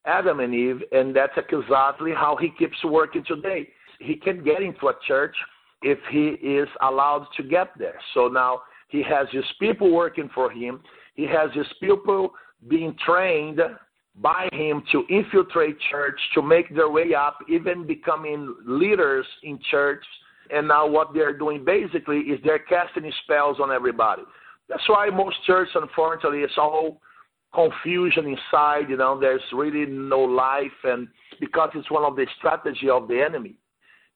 Adam 0.06 0.42
and 0.42 0.54
Eve, 0.54 0.82
and 0.92 1.16
that's 1.16 1.34
exactly 1.38 2.12
how 2.12 2.38
he 2.40 2.52
keeps 2.60 2.78
working 2.84 3.24
today. 3.26 3.68
He 4.00 4.16
can 4.16 4.44
get 4.44 4.62
into 4.62 4.88
a 4.88 4.94
church 5.08 5.36
if 5.82 5.98
he 6.12 6.28
is 6.46 6.68
allowed 6.82 7.28
to 7.38 7.44
get 7.44 7.70
there. 7.78 8.00
So 8.14 8.28
now 8.28 8.62
he 8.94 9.02
has 9.02 9.28
his 9.32 9.44
people 9.60 9.92
working 9.92 10.30
for 10.36 10.52
him. 10.52 10.80
He 11.16 11.26
has 11.26 11.50
his 11.56 11.66
people 11.82 12.32
being 12.68 12.96
trained 13.04 13.60
by 14.22 14.48
him 14.54 14.84
to 14.92 15.04
infiltrate 15.10 15.78
church, 15.90 16.20
to 16.36 16.44
make 16.44 16.74
their 16.76 16.92
way 16.92 17.16
up, 17.16 17.40
even 17.50 17.88
becoming 17.88 18.54
leaders 18.68 19.26
in 19.42 19.58
church. 19.72 20.04
And 20.52 20.68
now 20.68 20.86
what 20.86 21.12
they're 21.12 21.36
doing 21.36 21.66
basically 21.66 22.20
is 22.20 22.40
they're 22.44 22.60
casting 22.60 23.12
spells 23.24 23.58
on 23.60 23.72
everybody. 23.72 24.22
That's 24.70 24.88
why 24.88 25.10
most 25.10 25.38
churches, 25.48 25.74
unfortunately, 25.74 26.42
it's 26.42 26.60
all 26.60 27.02
confusion 27.52 28.28
inside. 28.28 28.92
You 28.92 28.98
know, 28.98 29.20
there's 29.20 29.42
really 29.52 29.88
no 29.88 30.20
life, 30.20 30.80
and 30.84 31.08
because 31.40 31.72
it's 31.74 31.90
one 31.90 32.04
of 32.04 32.16
the 32.16 32.28
strategy 32.38 32.90
of 32.92 33.08
the 33.08 33.24
enemy 33.24 33.56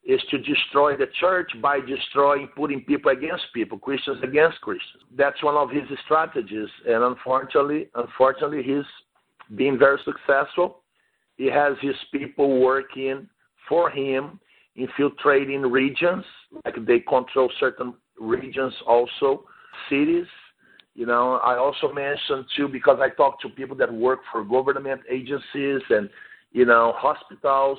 is 0.08 0.20
to 0.32 0.40
destroy 0.40 0.98
the 0.98 1.06
church 1.20 1.52
by 1.62 1.80
destroying, 1.80 2.48
putting 2.56 2.82
people 2.86 3.12
against 3.12 3.44
people, 3.54 3.78
Christians 3.78 4.18
against 4.24 4.60
Christians. 4.62 5.04
That's 5.16 5.44
one 5.44 5.56
of 5.56 5.70
his 5.70 5.84
strategies, 6.06 6.70
and 6.88 7.04
unfortunately, 7.04 7.90
unfortunately, 7.94 8.64
he's 8.64 8.86
being 9.56 9.78
very 9.78 10.00
successful. 10.04 10.82
He 11.36 11.48
has 11.48 11.74
his 11.82 11.96
people 12.12 12.60
working 12.60 13.28
for 13.70 13.92
him, 13.92 14.40
infiltrating 14.76 15.62
regions, 15.62 16.24
like 16.66 16.76
they 16.88 17.00
control 17.02 17.52
certain 17.60 17.94
regions, 18.20 18.74
also 18.88 19.44
cities 19.90 20.26
you 20.98 21.06
know, 21.06 21.36
I 21.44 21.58
also 21.58 21.94
mentioned 21.94 22.46
too 22.58 22.68
because 22.68 22.98
I 23.00 23.10
talk 23.10 23.40
to 23.42 23.50
people 23.50 23.78
that 23.78 23.94
work 23.94 24.22
for 24.32 24.44
government 24.44 25.02
agencies 25.08 25.82
and 25.92 26.10
you 26.52 26.66
know 26.66 26.92
hospitals. 26.98 27.78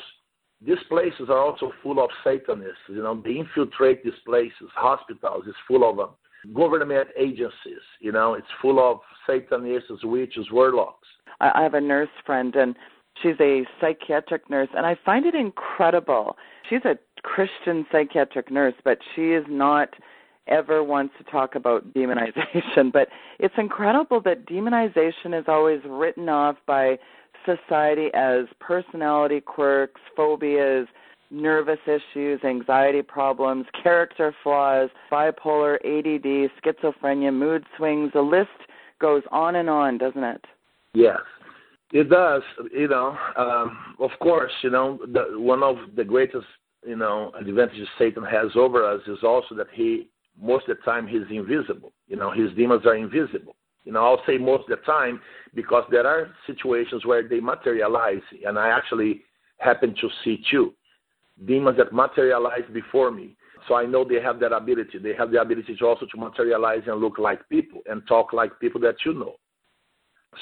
These 0.64 0.82
places 0.88 1.28
are 1.28 1.38
also 1.38 1.72
full 1.82 2.02
of 2.02 2.10
Satanists. 2.24 2.78
You 2.88 3.02
know, 3.02 3.20
they 3.24 3.36
infiltrate 3.36 4.02
these 4.02 4.12
places. 4.26 4.68
Hospitals 4.74 5.44
It's 5.46 5.56
full 5.66 5.88
of 5.88 5.96
them. 5.96 6.54
Government 6.54 7.08
agencies. 7.16 7.82
You 8.00 8.12
know, 8.12 8.34
it's 8.34 8.46
full 8.60 8.78
of 8.80 9.00
Satanists, 9.26 9.90
witches, 10.02 10.46
warlocks. 10.50 11.06
I 11.40 11.62
have 11.62 11.74
a 11.74 11.80
nurse 11.80 12.08
friend 12.26 12.54
and 12.56 12.74
she's 13.22 13.36
a 13.40 13.64
psychiatric 13.80 14.50
nurse 14.50 14.68
and 14.76 14.84
I 14.84 14.96
find 15.04 15.26
it 15.26 15.34
incredible. 15.34 16.36
She's 16.68 16.84
a 16.84 16.98
Christian 17.22 17.86
psychiatric 17.92 18.50
nurse, 18.50 18.74
but 18.84 18.98
she 19.14 19.32
is 19.32 19.44
not 19.48 19.90
ever 20.48 20.82
wants 20.82 21.14
to 21.18 21.24
talk 21.24 21.54
about 21.54 21.92
demonization, 21.94 22.92
but 22.92 23.08
it's 23.38 23.54
incredible 23.58 24.20
that 24.22 24.46
demonization 24.46 25.38
is 25.38 25.44
always 25.46 25.80
written 25.87 26.28
off 26.28 26.56
by 26.66 26.98
society 27.44 28.09
as 28.14 28.46
personality 28.61 29.40
quirks, 29.40 30.01
phobias, 30.16 30.87
nervous 31.31 31.79
issues, 31.87 32.40
anxiety 32.44 33.03
problems, 33.03 33.66
character 33.83 34.35
flaws, 34.42 34.90
bipolar, 35.11 35.77
ADD, 35.85 36.51
schizophrenia, 36.62 37.33
mood 37.33 37.64
swings. 37.77 38.11
The 38.14 38.20
list 38.20 38.48
goes 39.01 39.22
on 39.31 39.57
and 39.57 39.68
on, 39.68 39.98
doesn't 39.98 40.24
it? 40.24 40.44
Yes. 40.94 41.18
It 41.92 42.11
does, 42.11 42.42
you 42.72 42.88
know. 42.88 43.16
Um, 43.37 43.96
of 43.98 44.11
course, 44.20 44.53
you 44.62 44.70
know, 44.70 44.98
the, 45.12 45.38
one 45.38 45.62
of 45.62 45.77
the 45.96 46.05
greatest, 46.05 46.46
you 46.87 46.96
know, 46.96 47.33
advantages 47.38 47.88
Satan 47.98 48.24
has 48.24 48.51
over 48.57 48.85
us 48.85 49.01
is 49.07 49.18
also 49.22 49.55
that 49.55 49.68
he 49.72 50.09
most 50.40 50.68
of 50.68 50.77
the 50.77 50.83
time 50.83 51.07
he's 51.07 51.22
invisible. 51.31 51.92
You 52.07 52.16
know, 52.16 52.31
his 52.31 52.51
demons 52.57 52.85
are 52.87 52.94
invisible. 52.94 53.57
You 53.88 53.94
know, 53.94 54.05
I'll 54.05 54.22
say 54.27 54.37
most 54.37 54.64
of 54.70 54.79
the 54.79 54.85
time 54.85 55.18
because 55.55 55.83
there 55.90 56.07
are 56.07 56.29
situations 56.46 57.07
where 57.07 57.27
they 57.27 57.40
materialize, 57.40 58.20
and 58.46 58.59
I 58.59 58.68
actually 58.68 59.22
happen 59.57 59.94
to 59.98 60.09
see 60.22 60.44
two 60.51 60.74
demons 61.46 61.79
that 61.79 61.90
materialize 61.90 62.68
before 62.74 63.11
me. 63.11 63.35
So 63.66 63.77
I 63.77 63.87
know 63.87 64.05
they 64.05 64.20
have 64.20 64.40
that 64.40 64.53
ability. 64.53 64.98
They 64.98 65.14
have 65.14 65.31
the 65.31 65.40
ability 65.40 65.74
to 65.77 65.87
also 65.87 66.05
to 66.05 66.18
materialize 66.18 66.83
and 66.87 67.01
look 67.01 67.18
like 67.18 67.48
people 67.48 67.81
and 67.87 68.07
talk 68.07 68.35
like 68.35 68.61
people 68.61 68.79
that 68.83 68.96
you 69.07 69.14
know. 69.14 69.37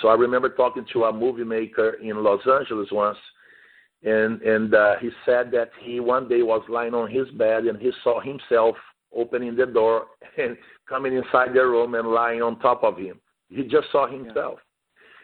So 0.02 0.08
I 0.08 0.14
remember 0.14 0.48
talking 0.48 0.84
to 0.94 1.04
a 1.04 1.12
movie 1.12 1.44
maker 1.44 1.90
in 2.02 2.24
Los 2.24 2.40
Angeles 2.52 2.88
once, 2.90 3.18
and 4.02 4.42
and 4.42 4.74
uh, 4.74 4.94
he 5.00 5.10
said 5.24 5.52
that 5.52 5.70
he 5.84 6.00
one 6.00 6.26
day 6.28 6.42
was 6.42 6.64
lying 6.68 6.94
on 6.94 7.08
his 7.08 7.28
bed 7.38 7.66
and 7.66 7.80
he 7.80 7.92
saw 8.02 8.20
himself 8.20 8.74
opening 9.14 9.54
the 9.54 9.66
door 9.66 10.06
and 10.36 10.56
coming 10.88 11.14
inside 11.14 11.54
the 11.54 11.64
room 11.64 11.94
and 11.94 12.08
lying 12.08 12.42
on 12.42 12.58
top 12.58 12.82
of 12.82 12.98
him. 12.98 13.20
He 13.48 13.62
just 13.62 13.90
saw 13.92 14.06
himself. 14.10 14.58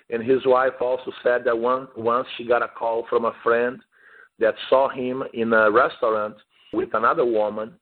Yeah. 0.09 0.17
And 0.17 0.29
his 0.29 0.45
wife 0.45 0.75
also 0.81 1.13
said 1.23 1.43
that 1.45 1.59
one, 1.59 1.89
once 1.97 2.27
she 2.37 2.47
got 2.47 2.63
a 2.63 2.69
call 2.69 3.07
from 3.09 3.25
a 3.25 3.33
friend 3.43 3.81
that 4.39 4.55
saw 4.69 4.89
him 4.89 5.23
in 5.33 5.53
a 5.53 5.71
restaurant 5.71 6.35
with 6.73 6.91
another 6.95 7.25
woman. 7.25 7.73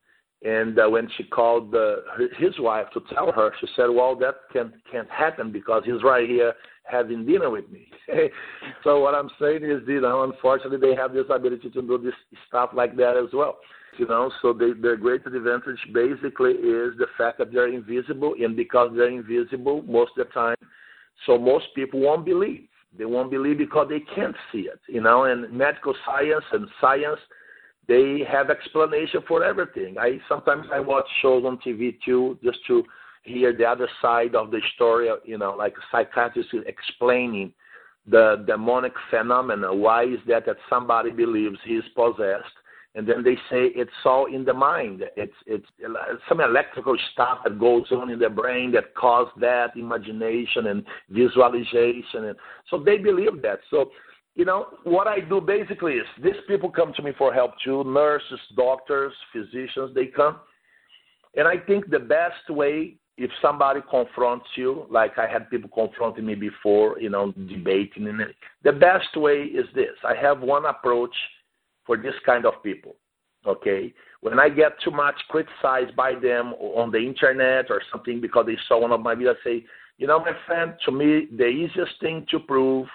And 0.42 0.79
uh, 0.79 0.88
when 0.88 1.09
she 1.16 1.24
called 1.24 1.74
uh, 1.74 1.96
his 2.38 2.59
wife 2.59 2.87
to 2.94 3.03
tell 3.12 3.31
her, 3.31 3.53
she 3.61 3.66
said, 3.76 3.88
"Well, 3.90 4.16
that 4.20 4.37
can 4.50 4.72
can't 4.90 5.11
happen 5.11 5.53
because 5.53 5.83
he's 5.85 6.03
right 6.03 6.26
here 6.26 6.55
having 6.85 7.26
dinner 7.26 7.50
with 7.50 7.70
me." 7.70 7.90
so 8.85 9.00
what 9.00 9.14
I'm 9.14 9.29
saying 9.38 9.64
is, 9.64 9.83
you 9.87 10.00
know, 10.00 10.22
unfortunately, 10.22 10.79
they 10.79 10.96
have 10.96 11.12
this 11.12 11.26
ability 11.29 11.68
to 11.68 11.83
do 11.83 11.98
this 11.98 12.14
stuff 12.48 12.70
like 12.72 12.96
that 12.96 13.18
as 13.22 13.35
well 13.35 13.59
you 13.98 14.07
know. 14.07 14.31
So 14.42 14.53
they, 14.53 14.72
their 14.72 14.96
great 14.96 15.26
advantage 15.26 15.79
basically 15.92 16.53
is 16.53 16.96
the 16.98 17.07
fact 17.16 17.38
that 17.38 17.53
they're 17.53 17.72
invisible, 17.72 18.35
and 18.40 18.57
because 18.57 18.90
they're 18.94 19.09
invisible 19.09 19.83
most 19.83 20.12
of 20.18 20.26
the 20.26 20.33
time, 20.33 20.57
so 21.26 21.38
most 21.38 21.66
people 21.74 22.00
won't 22.00 22.24
believe. 22.24 22.66
They 22.96 23.05
won't 23.05 23.31
believe 23.31 23.59
because 23.59 23.88
they 23.88 24.00
can't 24.14 24.35
see 24.50 24.62
it, 24.62 24.81
you 24.88 25.00
know. 25.00 25.24
And 25.24 25.50
medical 25.53 25.94
science 26.05 26.44
and 26.53 26.66
science, 26.81 27.20
they 27.87 28.22
have 28.31 28.50
explanation 28.50 29.20
for 29.29 29.44
everything. 29.44 29.96
I 29.98 30.18
sometimes 30.29 30.66
I 30.72 30.81
watch 30.81 31.07
shows 31.22 31.44
on 31.44 31.59
TV 31.59 31.98
too, 32.05 32.38
just 32.42 32.59
to 32.66 32.83
hear 33.22 33.57
the 33.57 33.64
other 33.64 33.88
side 34.03 34.35
of 34.35 34.50
the 34.50 34.61
story. 34.74 35.09
You 35.24 35.38
know, 35.38 35.55
like 35.57 35.74
psychiatrists 35.92 36.53
explaining 36.66 37.53
the 38.07 38.44
demonic 38.46 38.92
phenomena. 39.11 39.72
Why 39.72 40.05
is 40.05 40.18
that 40.26 40.46
that 40.46 40.57
somebody 40.68 41.11
believes 41.11 41.59
he's 41.64 41.83
possessed? 41.94 42.55
And 42.94 43.09
then 43.09 43.22
they 43.22 43.37
say 43.48 43.70
it's 43.76 43.90
all 44.05 44.26
in 44.26 44.44
the 44.44 44.53
mind. 44.53 45.05
It's 45.16 45.33
it's 45.46 45.66
some 46.29 46.40
electrical 46.40 46.96
stuff 47.12 47.38
that 47.44 47.59
goes 47.59 47.85
on 47.92 48.11
in 48.11 48.18
the 48.18 48.29
brain 48.29 48.72
that 48.72 48.94
cause 48.94 49.29
that 49.40 49.76
imagination 49.76 50.66
and 50.66 50.85
visualization, 51.09 52.24
and 52.24 52.37
so 52.68 52.83
they 52.83 52.98
believe 52.98 53.42
that. 53.42 53.61
So, 53.70 53.90
you 54.35 54.44
know, 54.44 54.66
what 54.85 55.07
I 55.07 55.20
do 55.20 55.40
basically 55.40 55.94
is 55.94 56.07
these 56.22 56.40
people 56.48 56.70
come 56.70 56.92
to 56.94 57.03
me 57.03 57.12
for 57.16 57.33
help 57.33 57.53
too. 57.64 57.85
Nurses, 57.85 58.40
doctors, 58.57 59.12
physicians, 59.33 59.94
they 59.94 60.07
come, 60.07 60.38
and 61.37 61.46
I 61.46 61.59
think 61.59 61.90
the 61.90 62.00
best 62.00 62.48
way 62.48 62.96
if 63.16 63.31
somebody 63.42 63.81
confronts 63.88 64.46
you, 64.57 64.87
like 64.90 65.18
I 65.18 65.31
had 65.31 65.50
people 65.50 65.70
confronting 65.72 66.24
me 66.24 66.35
before, 66.35 66.98
you 66.98 67.11
know, 67.11 67.33
debating, 67.33 68.09
and 68.09 68.20
the 68.64 68.72
best 68.72 69.14
way 69.14 69.42
is 69.42 69.66
this. 69.74 69.94
I 70.03 70.14
have 70.14 70.40
one 70.40 70.64
approach 70.64 71.14
for 71.86 71.96
this 71.96 72.14
kind 72.24 72.46
of 72.46 72.62
people. 72.62 72.96
Okay, 73.46 73.94
when 74.20 74.38
I 74.38 74.50
get 74.50 74.72
too 74.84 74.90
much 74.90 75.14
criticized 75.28 75.96
by 75.96 76.12
them 76.14 76.52
on 76.54 76.90
the 76.90 76.98
internet 76.98 77.70
or 77.70 77.80
something 77.90 78.20
because 78.20 78.44
they 78.46 78.58
saw 78.68 78.80
one 78.80 78.92
of 78.92 79.00
my 79.00 79.14
videos, 79.14 79.36
say, 79.42 79.64
you 79.96 80.06
know, 80.06 80.18
my 80.18 80.32
friend, 80.46 80.74
to 80.84 80.92
me, 80.92 81.26
the 81.36 81.46
easiest 81.46 81.92
thing 82.00 82.26
to 82.30 82.38
prove 82.38 82.86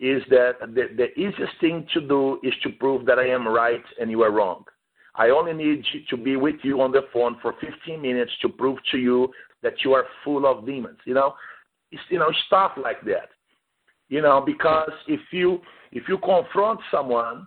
is 0.00 0.22
that 0.30 0.52
the, 0.60 0.88
the 0.96 1.12
easiest 1.18 1.52
thing 1.60 1.86
to 1.94 2.00
do 2.00 2.38
is 2.42 2.52
to 2.62 2.70
prove 2.70 3.06
that 3.06 3.18
I 3.18 3.28
am 3.28 3.46
right 3.46 3.82
and 4.00 4.10
you 4.10 4.22
are 4.22 4.30
wrong. 4.30 4.64
I 5.14 5.30
only 5.30 5.54
need 5.54 5.84
to 6.10 6.16
be 6.16 6.36
with 6.36 6.56
you 6.62 6.80
on 6.82 6.92
the 6.92 7.02
phone 7.12 7.36
for 7.40 7.54
15 7.60 8.00
minutes 8.00 8.32
to 8.42 8.48
prove 8.48 8.78
to 8.92 8.98
you 8.98 9.32
that 9.62 9.72
you 9.84 9.94
are 9.94 10.04
full 10.22 10.46
of 10.46 10.66
demons. 10.66 10.98
You 11.06 11.14
know, 11.14 11.34
it's, 11.90 12.02
you 12.10 12.18
know 12.18 12.30
stuff 12.46 12.72
like 12.82 13.02
that. 13.04 13.30
You 14.08 14.20
know, 14.20 14.42
because 14.44 14.92
if 15.08 15.20
you 15.32 15.60
if 15.92 16.04
you 16.08 16.18
confront 16.18 16.80
someone 16.90 17.46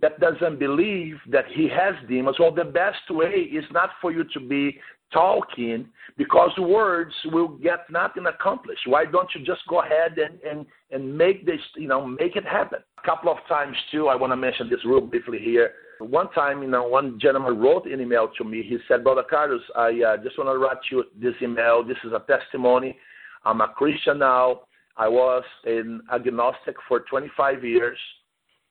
that 0.00 0.20
doesn't 0.20 0.58
believe 0.58 1.16
that 1.30 1.46
he 1.54 1.68
has 1.68 1.94
demons, 2.08 2.36
well, 2.38 2.54
the 2.54 2.64
best 2.64 3.10
way 3.10 3.30
is 3.30 3.64
not 3.72 3.90
for 4.00 4.12
you 4.12 4.24
to 4.32 4.40
be 4.40 4.78
talking 5.12 5.88
because 6.16 6.50
words 6.58 7.12
will 7.26 7.48
get 7.48 7.90
nothing 7.90 8.26
accomplished. 8.26 8.82
Why 8.86 9.04
don't 9.04 9.28
you 9.34 9.44
just 9.44 9.62
go 9.68 9.82
ahead 9.82 10.16
and, 10.18 10.40
and, 10.42 10.66
and 10.92 11.16
make 11.16 11.44
this, 11.44 11.60
you 11.76 11.88
know, 11.88 12.06
make 12.06 12.36
it 12.36 12.44
happen? 12.44 12.78
A 13.02 13.06
couple 13.06 13.32
of 13.32 13.38
times 13.48 13.76
too, 13.90 14.06
I 14.06 14.14
want 14.14 14.32
to 14.32 14.36
mention 14.36 14.70
this 14.70 14.84
real 14.84 15.00
briefly 15.00 15.38
here. 15.42 15.72
One 15.98 16.30
time, 16.30 16.62
you 16.62 16.68
know, 16.68 16.84
one 16.84 17.18
gentleman 17.20 17.58
wrote 17.58 17.86
an 17.86 18.00
email 18.00 18.28
to 18.38 18.44
me. 18.44 18.62
He 18.62 18.78
said, 18.86 19.02
Brother 19.02 19.24
Carlos, 19.28 19.60
I 19.76 19.88
uh, 19.88 20.16
just 20.22 20.38
want 20.38 20.48
to 20.48 20.58
write 20.58 20.78
you 20.90 21.04
this 21.20 21.34
email. 21.42 21.84
This 21.84 21.98
is 22.04 22.12
a 22.12 22.24
testimony. 22.26 22.96
I'm 23.44 23.60
a 23.60 23.68
Christian 23.68 24.20
now. 24.20 24.62
I 24.96 25.08
was 25.08 25.42
an 25.64 26.02
agnostic 26.14 26.76
for 26.88 27.00
25 27.00 27.64
years 27.64 27.98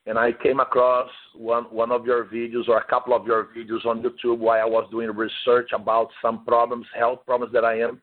and 0.06 0.18
I 0.18 0.32
came 0.32 0.60
across 0.60 1.10
one 1.34 1.64
one 1.64 1.92
of 1.92 2.06
your 2.06 2.24
videos 2.24 2.68
or 2.68 2.78
a 2.78 2.84
couple 2.84 3.14
of 3.14 3.26
your 3.26 3.48
videos 3.56 3.84
on 3.84 4.02
YouTube 4.02 4.38
while 4.38 4.60
I 4.60 4.64
was 4.64 4.88
doing 4.90 5.10
research 5.10 5.70
about 5.72 6.08
some 6.22 6.44
problems, 6.44 6.86
health 6.96 7.20
problems 7.26 7.52
that 7.52 7.64
I 7.64 7.78
am 7.80 8.00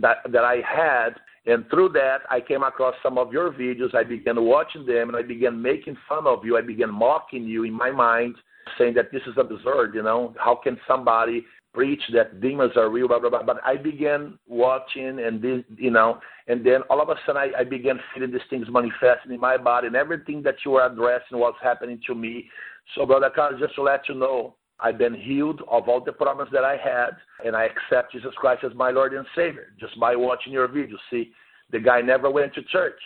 that 0.00 0.18
that 0.30 0.44
I 0.44 0.62
had, 0.66 1.14
and 1.46 1.68
through 1.70 1.90
that 1.90 2.18
I 2.30 2.40
came 2.40 2.62
across 2.62 2.94
some 3.02 3.18
of 3.18 3.32
your 3.32 3.52
videos. 3.52 3.94
I 3.94 4.04
began 4.04 4.42
watching 4.44 4.86
them 4.86 5.08
and 5.08 5.16
I 5.16 5.22
began 5.22 5.60
making 5.60 5.96
fun 6.08 6.26
of 6.26 6.44
you. 6.44 6.56
I 6.56 6.62
began 6.62 6.92
mocking 6.92 7.44
you 7.44 7.64
in 7.64 7.72
my 7.72 7.90
mind, 7.90 8.36
saying 8.78 8.94
that 8.94 9.10
this 9.12 9.22
is 9.26 9.34
absurd. 9.36 9.94
You 9.94 10.02
know, 10.02 10.34
how 10.38 10.54
can 10.54 10.78
somebody 10.86 11.44
preach 11.74 12.00
that 12.14 12.40
demons 12.40 12.72
are 12.76 12.88
real, 12.88 13.08
blah 13.08 13.18
blah 13.18 13.28
blah. 13.28 13.42
But 13.42 13.60
I 13.64 13.76
began 13.76 14.38
watching, 14.46 15.18
and 15.18 15.42
this, 15.42 15.62
you 15.76 15.90
know, 15.90 16.20
and 16.46 16.64
then 16.64 16.82
all 16.88 17.02
of 17.02 17.08
a 17.08 17.16
sudden 17.26 17.42
I, 17.54 17.60
I 17.60 17.64
began 17.64 17.98
feeling 18.14 18.30
these 18.30 18.40
things 18.48 18.66
manifesting 18.70 19.32
in 19.32 19.40
my 19.40 19.56
body, 19.56 19.88
and 19.88 19.96
everything 19.96 20.42
that 20.44 20.56
you 20.64 20.70
were 20.72 20.86
addressing 20.86 21.38
was 21.38 21.54
happening 21.62 22.00
to 22.06 22.14
me. 22.14 22.48
So, 22.94 23.04
brother 23.04 23.30
Carlos, 23.34 23.60
just 23.60 23.74
to 23.74 23.82
let 23.82 24.08
you 24.08 24.14
know, 24.14 24.54
I've 24.80 24.98
been 24.98 25.14
healed 25.14 25.62
of 25.70 25.88
all 25.88 26.02
the 26.02 26.12
problems 26.12 26.50
that 26.52 26.64
I 26.64 26.76
had, 26.76 27.10
and 27.44 27.56
I 27.56 27.64
accept 27.64 28.12
Jesus 28.12 28.32
Christ 28.36 28.64
as 28.64 28.74
my 28.74 28.90
Lord 28.90 29.12
and 29.12 29.26
Savior 29.34 29.66
just 29.78 29.98
by 29.98 30.16
watching 30.16 30.52
your 30.52 30.68
video. 30.68 30.96
See, 31.10 31.32
the 31.70 31.80
guy 31.80 32.00
never 32.00 32.30
went 32.30 32.54
to 32.54 32.62
church, 32.62 33.00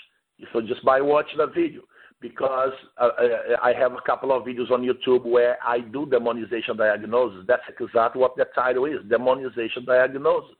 so 0.53 0.61
just 0.61 0.85
by 0.85 1.01
watching 1.01 1.41
a 1.41 1.47
video 1.47 1.83
because 2.21 2.73
uh, 3.01 3.11
uh, 3.19 3.57
I 3.63 3.73
have 3.75 3.93
a 3.93 4.01
couple 4.05 4.33
of 4.33 4.45
videos 4.45 4.71
on 4.71 4.83
YouTube 4.83 5.25
where 5.25 5.57
I 5.65 5.81
do 5.81 6.07
demonization 6.07 6.77
diagnosis. 6.77 7.45
That's 7.47 7.63
exactly 7.69 8.21
what 8.21 8.37
the 8.37 8.47
title 8.55 8.87
is 8.87 8.99
demonization 9.09 9.87
diagnosis. 9.87 10.57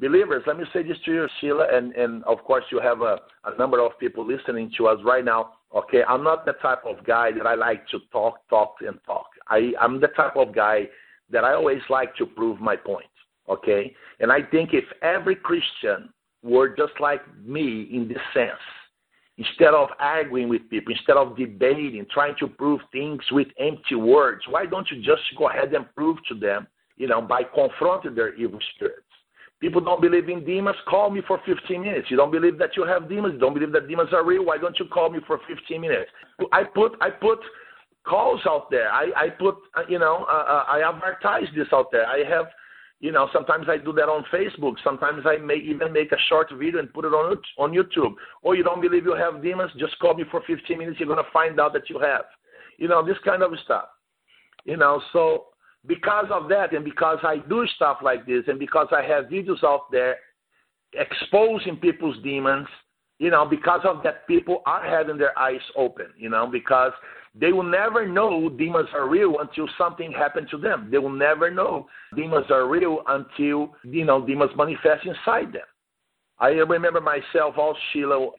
Believers, 0.00 0.42
let 0.46 0.58
me 0.58 0.64
say 0.72 0.82
this 0.82 0.98
to 1.04 1.12
you, 1.12 1.28
Sheila, 1.40 1.68
and, 1.72 1.94
and 1.94 2.24
of 2.24 2.38
course, 2.38 2.64
you 2.72 2.80
have 2.80 3.00
a, 3.00 3.18
a 3.44 3.56
number 3.58 3.80
of 3.80 3.96
people 4.00 4.26
listening 4.26 4.72
to 4.76 4.88
us 4.88 4.98
right 5.04 5.24
now. 5.24 5.52
Okay, 5.74 6.02
I'm 6.08 6.24
not 6.24 6.44
the 6.44 6.54
type 6.54 6.82
of 6.84 7.04
guy 7.06 7.30
that 7.32 7.46
I 7.46 7.54
like 7.54 7.86
to 7.88 7.98
talk, 8.12 8.38
talk, 8.50 8.74
and 8.80 8.98
talk. 9.06 9.26
I, 9.48 9.72
I'm 9.80 10.00
the 10.00 10.08
type 10.08 10.36
of 10.36 10.54
guy 10.54 10.88
that 11.30 11.44
I 11.44 11.54
always 11.54 11.80
like 11.88 12.14
to 12.16 12.26
prove 12.26 12.60
my 12.60 12.76
point. 12.76 13.06
Okay, 13.48 13.94
and 14.20 14.32
I 14.32 14.42
think 14.42 14.70
if 14.72 14.84
every 15.02 15.36
Christian 15.36 16.08
were 16.42 16.68
just 16.68 16.98
like 16.98 17.22
me 17.44 17.88
in 17.92 18.08
this 18.08 18.18
sense, 18.32 18.50
Instead 19.36 19.74
of 19.74 19.88
arguing 19.98 20.48
with 20.48 20.68
people, 20.70 20.92
instead 20.92 21.16
of 21.16 21.36
debating, 21.36 22.06
trying 22.12 22.34
to 22.38 22.46
prove 22.46 22.80
things 22.92 23.20
with 23.32 23.48
empty 23.58 23.96
words, 23.96 24.42
why 24.48 24.64
don't 24.64 24.88
you 24.90 24.98
just 24.98 25.22
go 25.36 25.48
ahead 25.48 25.74
and 25.74 25.92
prove 25.96 26.18
to 26.28 26.34
them, 26.34 26.68
you 26.96 27.08
know, 27.08 27.20
by 27.20 27.42
confronting 27.42 28.14
their 28.14 28.34
evil 28.34 28.60
spirits? 28.74 29.00
People 29.60 29.80
don't 29.80 30.00
believe 30.00 30.28
in 30.28 30.44
demons. 30.44 30.76
Call 30.86 31.10
me 31.10 31.22
for 31.26 31.40
15 31.46 31.80
minutes. 31.80 32.10
You 32.10 32.16
don't 32.16 32.30
believe 32.30 32.58
that 32.58 32.76
you 32.76 32.84
have 32.84 33.08
demons. 33.08 33.34
You 33.34 33.40
don't 33.40 33.54
believe 33.54 33.72
that 33.72 33.88
demons 33.88 34.10
are 34.12 34.24
real. 34.24 34.44
Why 34.44 34.58
don't 34.58 34.78
you 34.78 34.84
call 34.86 35.10
me 35.10 35.20
for 35.26 35.40
15 35.48 35.80
minutes? 35.80 36.10
I 36.52 36.64
put 36.64 36.92
I 37.00 37.10
put 37.10 37.38
calls 38.06 38.40
out 38.46 38.70
there. 38.70 38.92
I 38.92 39.06
I 39.16 39.28
put 39.30 39.56
you 39.88 39.98
know 39.98 40.26
uh, 40.28 40.44
uh 40.44 40.64
I 40.68 40.86
advertise 40.86 41.48
this 41.56 41.68
out 41.72 41.86
there. 41.90 42.06
I 42.06 42.24
have 42.28 42.46
you 43.04 43.12
know, 43.12 43.28
sometimes 43.34 43.66
I 43.68 43.76
do 43.76 43.92
that 43.92 44.08
on 44.08 44.24
Facebook. 44.32 44.76
Sometimes 44.82 45.26
I 45.26 45.36
may 45.36 45.56
even 45.56 45.92
make 45.92 46.10
a 46.12 46.16
short 46.30 46.50
video 46.56 46.80
and 46.80 46.90
put 46.90 47.04
it 47.04 47.08
on 47.08 47.36
on 47.58 47.72
YouTube. 47.72 48.14
Or 48.40 48.56
you 48.56 48.64
don't 48.64 48.80
believe 48.80 49.04
you 49.04 49.14
have 49.14 49.42
demons? 49.42 49.72
Just 49.78 49.98
call 49.98 50.14
me 50.14 50.24
for 50.30 50.40
15 50.46 50.78
minutes. 50.78 50.98
You're 50.98 51.10
gonna 51.10 51.28
find 51.30 51.60
out 51.60 51.74
that 51.74 51.90
you 51.90 51.98
have. 51.98 52.24
You 52.78 52.88
know, 52.88 53.04
this 53.04 53.18
kind 53.22 53.42
of 53.42 53.52
stuff. 53.62 53.88
You 54.64 54.78
know, 54.78 55.02
so 55.12 55.48
because 55.86 56.28
of 56.30 56.48
that, 56.48 56.72
and 56.72 56.82
because 56.82 57.18
I 57.22 57.42
do 57.46 57.66
stuff 57.76 57.98
like 58.02 58.24
this, 58.24 58.44
and 58.46 58.58
because 58.58 58.86
I 58.90 59.02
have 59.02 59.26
videos 59.26 59.62
out 59.62 59.92
there 59.92 60.16
exposing 60.94 61.76
people's 61.76 62.16
demons, 62.22 62.68
you 63.18 63.30
know, 63.30 63.44
because 63.44 63.82
of 63.84 64.02
that, 64.04 64.26
people 64.26 64.62
are 64.64 64.82
having 64.82 65.18
their 65.18 65.38
eyes 65.38 65.60
open. 65.76 66.06
You 66.16 66.30
know, 66.30 66.46
because 66.50 66.92
they 67.34 67.52
will 67.52 67.64
never 67.64 68.06
know 68.06 68.48
demons 68.48 68.88
are 68.94 69.08
real 69.08 69.40
until 69.40 69.68
something 69.76 70.12
happened 70.12 70.48
to 70.50 70.58
them. 70.58 70.88
They 70.90 70.98
will 70.98 71.10
never 71.10 71.50
know 71.50 71.88
demons 72.14 72.46
are 72.50 72.68
real 72.68 73.02
until, 73.08 73.74
you 73.82 74.04
know, 74.04 74.24
demons 74.24 74.52
manifest 74.56 75.04
inside 75.04 75.52
them. 75.52 75.66
I 76.38 76.48
remember 76.48 77.00
myself, 77.00 77.54
all 77.58 77.76
Sheila, 77.92 78.30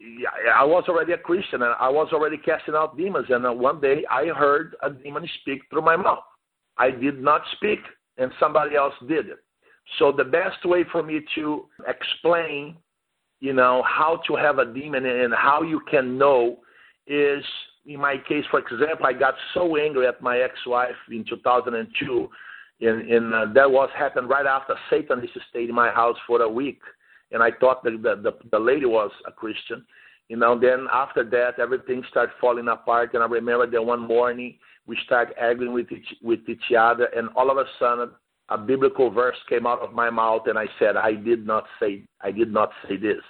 I 0.54 0.64
was 0.64 0.84
already 0.88 1.14
a 1.14 1.18
Christian 1.18 1.62
and 1.62 1.74
I 1.80 1.90
was 1.90 2.10
already 2.14 2.38
casting 2.38 2.76
out 2.76 2.98
demons. 2.98 3.28
And 3.30 3.60
one 3.60 3.82
day 3.82 4.04
I 4.10 4.28
heard 4.28 4.76
a 4.84 4.90
demon 4.90 5.28
speak 5.42 5.62
through 5.70 5.82
my 5.82 5.96
mouth. 5.96 6.24
I 6.78 6.92
did 6.92 7.22
not 7.22 7.42
speak 7.54 7.80
and 8.18 8.32
somebody 8.40 8.76
else 8.76 8.94
did 9.08 9.28
it. 9.28 9.40
So 10.00 10.12
the 10.12 10.24
best 10.24 10.66
way 10.66 10.84
for 10.92 11.04
me 11.04 11.22
to 11.36 11.66
explain, 11.88 12.76
you 13.40 13.54
know, 13.54 13.84
how 13.86 14.22
to 14.28 14.36
have 14.36 14.60
a 14.60 14.74
demon 14.74 15.06
and 15.06 15.34
how 15.34 15.62
you 15.62 15.82
can 15.90 16.18
know 16.18 16.60
is 17.08 17.44
in 17.86 18.00
my 18.00 18.18
case, 18.28 18.44
for 18.50 18.60
example, 18.60 19.06
I 19.06 19.14
got 19.14 19.36
so 19.54 19.78
angry 19.78 20.08
at 20.08 20.22
my 20.22 20.40
ex-wife 20.40 20.96
in 21.10 21.24
2002, 21.30 22.30
and, 22.82 23.10
and 23.10 23.34
uh, 23.34 23.46
that 23.54 23.70
was 23.70 23.90
happened 23.98 24.30
right 24.30 24.46
after 24.46 24.76
Satan 24.90 25.22
used 25.22 25.34
to 25.36 25.40
stay 25.50 25.64
in 25.64 25.76
my 25.76 25.92
house 25.92 26.18
for 26.28 26.42
a 26.42 26.50
week, 26.50 26.80
and 27.32 27.42
I 27.42 27.52
thought 27.60 27.84
that 27.84 28.02
the, 28.02 28.16
the 28.22 28.38
the 28.52 28.60
lady 28.60 28.86
was 28.86 29.12
a 29.28 29.32
Christian. 29.32 29.86
You 30.28 30.38
know, 30.38 30.60
then 30.60 30.88
after 30.92 31.24
that, 31.24 31.60
everything 31.60 32.04
started 32.10 32.34
falling 32.42 32.68
apart, 32.68 33.14
and 33.14 33.22
I 33.22 33.28
remember 33.28 33.70
that 33.70 33.82
one 33.82 34.02
morning 34.08 34.58
we 34.88 34.98
started 35.06 35.36
arguing 35.40 35.74
with 35.74 35.92
each 35.92 36.16
with 36.22 36.40
each 36.48 36.74
other, 36.78 37.06
and 37.16 37.30
all 37.36 37.52
of 37.52 37.58
a 37.58 37.66
sudden 37.80 38.12
a 38.50 38.58
biblical 38.58 39.10
verse 39.10 39.38
came 39.48 39.66
out 39.66 39.82
of 39.82 39.94
my 39.94 40.10
mouth, 40.10 40.44
and 40.48 40.58
I 40.58 40.66
said, 40.80 40.98
I 40.98 41.14
did 41.14 41.46
not 41.46 41.66
say 41.80 42.04
I 42.22 42.32
did 42.32 42.52
not 42.52 42.72
say 42.88 42.98
this. 42.98 43.22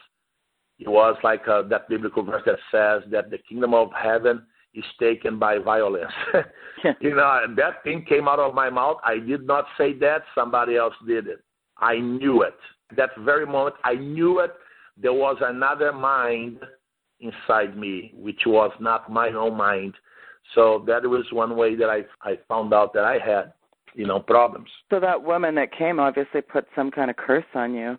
It 0.79 0.89
was 0.89 1.15
like 1.23 1.47
uh, 1.47 1.63
that 1.63 1.87
biblical 1.87 2.23
verse 2.23 2.43
that 2.45 2.59
says 2.71 3.09
that 3.11 3.29
the 3.29 3.37
kingdom 3.37 3.73
of 3.73 3.89
heaven 3.93 4.45
is 4.73 4.83
taken 4.99 5.39
by 5.39 5.57
violence. 5.57 6.11
you 6.99 7.15
know, 7.15 7.41
that 7.55 7.83
thing 7.83 8.05
came 8.07 8.27
out 8.27 8.39
of 8.39 8.53
my 8.53 8.69
mouth. 8.69 8.97
I 9.03 9.19
did 9.19 9.47
not 9.47 9.65
say 9.77 9.93
that. 9.99 10.23
Somebody 10.35 10.75
else 10.75 10.93
did 11.07 11.27
it. 11.27 11.41
I 11.77 11.99
knew 11.99 12.41
it. 12.41 12.55
That 12.95 13.11
very 13.19 13.45
moment, 13.45 13.75
I 13.83 13.95
knew 13.95 14.39
it. 14.39 14.51
There 14.97 15.13
was 15.13 15.37
another 15.41 15.91
mind 15.91 16.59
inside 17.19 17.77
me, 17.77 18.13
which 18.15 18.41
was 18.45 18.71
not 18.79 19.11
my 19.11 19.29
own 19.29 19.55
mind. 19.55 19.95
So 20.53 20.83
that 20.87 21.03
was 21.03 21.25
one 21.31 21.55
way 21.55 21.75
that 21.75 21.89
I 21.89 22.03
I 22.21 22.37
found 22.47 22.73
out 22.73 22.93
that 22.93 23.03
I 23.03 23.17
had, 23.17 23.53
you 23.95 24.05
know, 24.05 24.19
problems. 24.19 24.69
So 24.91 24.99
that 24.99 25.21
woman 25.21 25.55
that 25.55 25.75
came 25.75 25.99
obviously 25.99 26.41
put 26.41 26.67
some 26.75 26.91
kind 26.91 27.09
of 27.09 27.17
curse 27.17 27.45
on 27.55 27.73
you. 27.73 27.97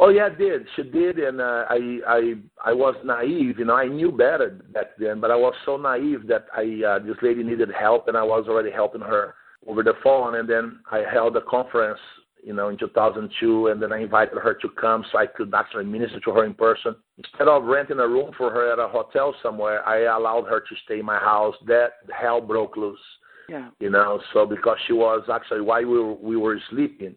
Oh 0.00 0.10
yeah, 0.10 0.26
I 0.26 0.36
did 0.36 0.66
she 0.76 0.82
did, 0.84 1.18
and 1.18 1.40
uh, 1.40 1.64
I 1.68 1.98
I 2.06 2.34
I 2.64 2.72
was 2.72 2.94
naive. 3.04 3.58
You 3.58 3.64
know, 3.64 3.74
I 3.74 3.86
knew 3.86 4.12
better 4.12 4.60
back 4.72 4.96
then, 4.98 5.20
but 5.20 5.30
I 5.32 5.36
was 5.36 5.54
so 5.64 5.76
naive 5.76 6.26
that 6.28 6.46
I 6.56 6.84
uh, 6.86 6.98
this 7.00 7.16
lady 7.20 7.42
needed 7.42 7.70
help, 7.78 8.06
and 8.06 8.16
I 8.16 8.22
was 8.22 8.46
already 8.48 8.70
helping 8.70 9.00
her 9.00 9.34
over 9.66 9.82
the 9.82 9.94
phone. 10.04 10.36
And 10.36 10.48
then 10.48 10.80
I 10.90 11.02
held 11.12 11.36
a 11.36 11.40
conference, 11.40 11.98
you 12.44 12.54
know, 12.54 12.68
in 12.68 12.78
2002, 12.78 13.66
and 13.68 13.82
then 13.82 13.92
I 13.92 14.02
invited 14.02 14.38
her 14.38 14.54
to 14.54 14.68
come 14.80 15.04
so 15.10 15.18
I 15.18 15.26
could 15.26 15.52
actually 15.52 15.86
minister 15.86 16.20
to 16.20 16.30
her 16.30 16.44
in 16.44 16.54
person. 16.54 16.94
Instead 17.16 17.48
of 17.48 17.64
renting 17.64 17.98
a 17.98 18.06
room 18.06 18.30
for 18.38 18.50
her 18.50 18.72
at 18.72 18.78
a 18.78 18.86
hotel 18.86 19.34
somewhere, 19.42 19.86
I 19.86 20.04
allowed 20.16 20.44
her 20.44 20.60
to 20.60 20.76
stay 20.84 21.00
in 21.00 21.06
my 21.06 21.18
house. 21.18 21.56
That 21.66 21.94
hell 22.16 22.40
broke 22.40 22.76
loose. 22.76 23.00
Yeah. 23.48 23.70
You 23.80 23.90
know, 23.90 24.20
so 24.32 24.46
because 24.46 24.76
she 24.86 24.92
was 24.92 25.22
actually 25.32 25.62
while 25.62 25.84
we 25.84 25.98
were, 25.98 26.14
we 26.14 26.36
were 26.36 26.60
sleeping 26.70 27.16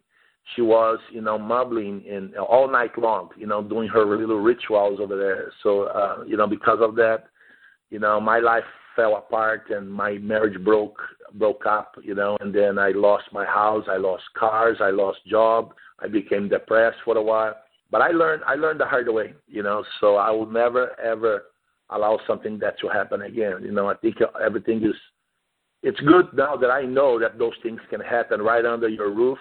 she 0.56 0.62
was, 0.62 0.99
you 1.12 1.21
know, 1.21 1.38
mumbling 1.38 2.04
and 2.10 2.36
all 2.36 2.69
night 2.69 2.97
long, 2.97 3.30
you 3.38 3.47
know, 3.47 3.62
doing 3.62 3.88
her 3.89 4.06
little 4.06 4.39
rituals 4.39 4.99
over 4.99 5.17
there. 5.17 5.51
So, 5.63 5.84
uh, 5.84 6.23
you 6.27 6.36
know, 6.36 6.47
because 6.47 6.80
of 6.82 6.95
that, 6.95 7.25
you 7.89 7.99
know, 7.99 8.19
my 8.19 8.39
life 8.39 8.63
fell 8.95 9.15
apart 9.15 9.69
and 9.69 9.89
my 9.91 10.13
marriage 10.13 10.62
broke 10.63 10.99
broke 11.36 11.65
up, 11.65 11.95
you 12.04 12.13
know, 12.13 12.38
and 12.41 12.54
then 12.54 12.77
I 12.77 12.89
lost 12.89 13.25
my 13.32 13.45
house, 13.45 13.86
I 13.89 13.95
lost 13.95 14.23
cars, 14.38 14.77
I 14.82 14.89
lost 14.89 15.19
job, 15.25 15.73
I 15.99 16.08
became 16.08 16.49
depressed 16.49 16.97
for 17.06 17.15
a 17.15 17.21
while. 17.23 17.56
But 17.89 18.01
I 18.01 18.10
learned 18.10 18.43
I 18.45 18.56
learned 18.56 18.80
the 18.80 18.86
hard 18.86 19.08
way, 19.10 19.34
you 19.47 19.63
know, 19.63 19.84
so 19.99 20.15
I 20.15 20.32
will 20.32 20.49
never 20.49 20.99
ever 20.99 21.43
allow 21.89 22.19
something 22.25 22.58
that 22.60 22.80
to 22.80 22.88
happen 22.88 23.21
again. 23.21 23.62
You 23.63 23.71
know, 23.71 23.89
I 23.89 23.95
think 23.95 24.17
everything 24.43 24.84
is 24.84 24.95
it's 25.84 25.99
good 26.01 26.27
now 26.34 26.56
that 26.56 26.69
I 26.69 26.84
know 26.84 27.19
that 27.19 27.39
those 27.39 27.54
things 27.63 27.80
can 27.89 28.01
happen 28.01 28.41
right 28.41 28.65
under 28.65 28.88
your 28.88 29.12
roof 29.12 29.39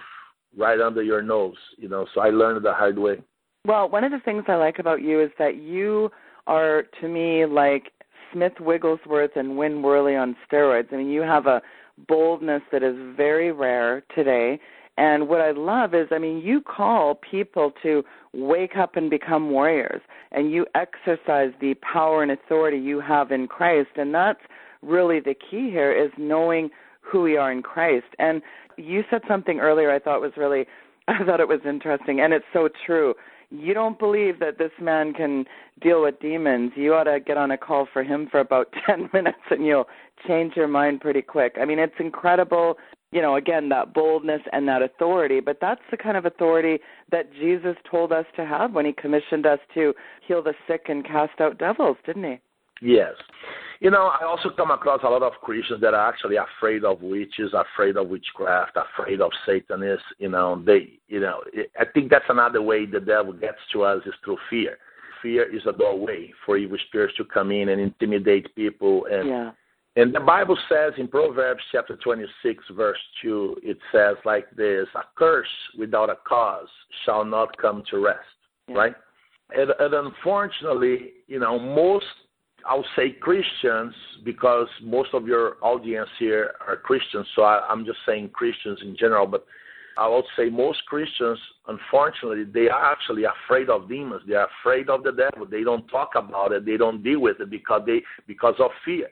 right 0.57 0.79
under 0.79 1.01
your 1.03 1.21
nose, 1.21 1.55
you 1.77 1.89
know. 1.89 2.05
So 2.13 2.21
I 2.21 2.29
learned 2.29 2.63
the 2.65 2.73
hard 2.73 2.97
way. 2.97 3.21
Well, 3.65 3.89
one 3.89 4.03
of 4.03 4.11
the 4.11 4.19
things 4.19 4.45
I 4.47 4.55
like 4.55 4.79
about 4.79 5.01
you 5.01 5.21
is 5.21 5.29
that 5.37 5.57
you 5.57 6.11
are 6.47 6.83
to 6.99 7.07
me 7.07 7.45
like 7.45 7.91
Smith 8.33 8.53
Wigglesworth 8.59 9.31
and 9.35 9.57
Win 9.57 9.81
Worley 9.81 10.15
on 10.15 10.35
steroids. 10.49 10.91
I 10.91 10.97
mean, 10.97 11.09
you 11.09 11.21
have 11.21 11.45
a 11.45 11.61
boldness 12.07 12.63
that 12.71 12.83
is 12.83 12.95
very 13.15 13.51
rare 13.51 14.03
today. 14.15 14.59
And 14.97 15.27
what 15.29 15.41
I 15.41 15.51
love 15.51 15.93
is, 15.93 16.07
I 16.11 16.17
mean, 16.17 16.39
you 16.39 16.61
call 16.61 17.15
people 17.15 17.71
to 17.83 18.03
wake 18.33 18.75
up 18.77 18.95
and 18.95 19.09
become 19.09 19.49
warriors, 19.49 20.01
and 20.31 20.51
you 20.51 20.65
exercise 20.75 21.51
the 21.59 21.75
power 21.75 22.23
and 22.23 22.31
authority 22.31 22.77
you 22.77 22.99
have 22.99 23.31
in 23.31 23.47
Christ. 23.47 23.89
And 23.95 24.13
that's 24.13 24.41
really 24.81 25.19
the 25.19 25.33
key 25.33 25.69
here 25.69 25.91
is 25.93 26.11
knowing 26.17 26.69
who 27.01 27.21
we 27.21 27.37
are 27.37 27.51
in 27.51 27.61
Christ. 27.61 28.07
And 28.19 28.41
you 28.77 29.03
said 29.09 29.21
something 29.27 29.59
earlier 29.59 29.91
I 29.91 29.99
thought 29.99 30.21
was 30.21 30.33
really, 30.37 30.65
I 31.07 31.23
thought 31.25 31.39
it 31.39 31.47
was 31.47 31.61
interesting, 31.65 32.21
and 32.21 32.33
it's 32.33 32.45
so 32.53 32.69
true 32.85 33.15
you 33.51 33.73
don't 33.73 33.99
believe 33.99 34.39
that 34.39 34.57
this 34.57 34.71
man 34.79 35.13
can 35.13 35.45
deal 35.81 36.01
with 36.01 36.19
demons, 36.19 36.71
you 36.75 36.93
ought 36.93 37.03
to 37.03 37.19
get 37.19 37.37
on 37.37 37.51
a 37.51 37.57
call 37.57 37.87
for 37.91 38.03
him 38.03 38.27
for 38.31 38.39
about 38.39 38.73
10 38.87 39.09
minutes 39.13 39.37
and 39.49 39.65
you'll 39.65 39.87
change 40.27 40.55
your 40.55 40.67
mind 40.67 41.01
pretty 41.01 41.21
quick. 41.21 41.57
I 41.61 41.65
mean, 41.65 41.77
it's 41.77 41.93
incredible, 41.99 42.77
you 43.11 43.21
know, 43.21 43.35
again, 43.35 43.69
that 43.69 43.93
boldness 43.93 44.41
and 44.53 44.67
that 44.69 44.81
authority, 44.81 45.41
but 45.41 45.57
that's 45.59 45.81
the 45.91 45.97
kind 45.97 46.15
of 46.15 46.25
authority 46.25 46.79
that 47.11 47.31
Jesus 47.33 47.75
told 47.89 48.13
us 48.13 48.25
to 48.37 48.45
have 48.45 48.73
when 48.73 48.85
he 48.85 48.93
commissioned 48.93 49.45
us 49.45 49.59
to 49.73 49.93
heal 50.25 50.41
the 50.41 50.53
sick 50.67 50.83
and 50.87 51.05
cast 51.05 51.41
out 51.41 51.57
devils, 51.57 51.97
didn't 52.05 52.23
he? 52.23 52.39
Yes. 52.81 53.13
You 53.79 53.89
know, 53.89 54.11
I 54.19 54.25
also 54.25 54.49
come 54.55 54.69
across 54.69 55.01
a 55.03 55.09
lot 55.09 55.23
of 55.23 55.33
Christians 55.41 55.81
that 55.81 55.95
are 55.95 56.07
actually 56.07 56.35
afraid 56.35 56.83
of 56.83 57.01
witches, 57.01 57.51
afraid 57.53 57.97
of 57.97 58.09
witchcraft, 58.09 58.77
afraid 58.77 59.21
of 59.21 59.31
Satanists. 59.45 60.05
You 60.19 60.29
know, 60.29 60.61
they, 60.63 60.99
you 61.07 61.19
know, 61.19 61.41
I 61.79 61.85
think 61.91 62.11
that's 62.11 62.25
another 62.29 62.61
way 62.61 62.85
the 62.85 62.99
devil 62.99 63.33
gets 63.33 63.57
to 63.73 63.83
us 63.83 64.03
is 64.05 64.13
through 64.23 64.37
fear. 64.51 64.77
Fear 65.23 65.55
is 65.55 65.63
a 65.67 65.71
doorway 65.71 66.31
for 66.45 66.57
evil 66.57 66.77
spirits 66.87 67.15
to 67.17 67.25
come 67.25 67.51
in 67.51 67.69
and 67.69 67.81
intimidate 67.81 68.53
people. 68.55 69.07
And 69.11 69.27
yeah. 69.27 69.51
and 69.95 70.13
the 70.13 70.19
Bible 70.19 70.57
says 70.69 70.93
in 70.99 71.07
Proverbs 71.07 71.63
chapter 71.71 71.95
26, 71.95 72.63
verse 72.75 72.97
2, 73.23 73.57
it 73.63 73.77
says 73.91 74.15
like 74.25 74.49
this: 74.55 74.87
"A 74.93 75.03
curse 75.15 75.47
without 75.77 76.11
a 76.11 76.17
cause 76.27 76.69
shall 77.03 77.25
not 77.25 77.57
come 77.57 77.83
to 77.89 77.99
rest." 77.99 78.19
Yeah. 78.67 78.75
Right. 78.75 78.95
And, 79.55 79.71
and 79.79 79.93
unfortunately, 79.93 81.13
you 81.27 81.39
know, 81.39 81.59
most 81.59 82.05
I'll 82.67 82.85
say 82.95 83.11
Christians 83.11 83.93
because 84.23 84.67
most 84.83 85.09
of 85.13 85.27
your 85.27 85.57
audience 85.61 86.09
here 86.19 86.53
are 86.65 86.77
Christians, 86.77 87.27
so 87.35 87.43
I, 87.43 87.65
I'm 87.69 87.85
just 87.85 87.99
saying 88.05 88.29
Christians 88.33 88.79
in 88.81 88.95
general. 88.97 89.27
But 89.27 89.45
I 89.97 90.07
would 90.07 90.25
say 90.37 90.49
most 90.49 90.85
Christians, 90.85 91.39
unfortunately, 91.67 92.45
they 92.45 92.69
are 92.69 92.91
actually 92.91 93.23
afraid 93.25 93.69
of 93.69 93.89
demons. 93.89 94.21
They 94.27 94.35
are 94.35 94.47
afraid 94.61 94.89
of 94.89 95.03
the 95.03 95.11
devil. 95.11 95.45
They 95.45 95.63
don't 95.63 95.87
talk 95.87 96.11
about 96.15 96.51
it. 96.51 96.65
They 96.65 96.77
don't 96.77 97.03
deal 97.03 97.19
with 97.19 97.39
it 97.39 97.49
because 97.49 97.81
they 97.85 98.01
because 98.27 98.55
of 98.59 98.71
fear. 98.85 99.09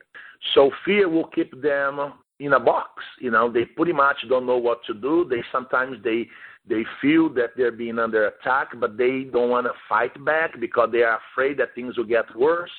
So 0.53 0.71
fear 0.85 1.09
will 1.09 1.27
keep 1.27 1.61
them 1.61 2.13
in 2.39 2.53
a 2.53 2.59
box. 2.59 3.03
You 3.19 3.31
know, 3.31 3.51
they 3.51 3.65
pretty 3.65 3.93
much 3.93 4.17
don't 4.29 4.45
know 4.45 4.57
what 4.57 4.79
to 4.87 4.93
do. 4.93 5.27
They 5.29 5.43
sometimes 5.51 5.97
they 6.03 6.27
they 6.67 6.83
feel 7.01 7.29
that 7.33 7.51
they're 7.57 7.71
being 7.71 7.99
under 7.99 8.27
attack, 8.27 8.69
but 8.79 8.97
they 8.97 9.27
don't 9.31 9.49
want 9.49 9.65
to 9.65 9.73
fight 9.87 10.23
back 10.23 10.59
because 10.59 10.89
they 10.91 11.01
are 11.01 11.19
afraid 11.31 11.57
that 11.57 11.75
things 11.75 11.97
will 11.97 12.05
get 12.05 12.25
worse. 12.35 12.71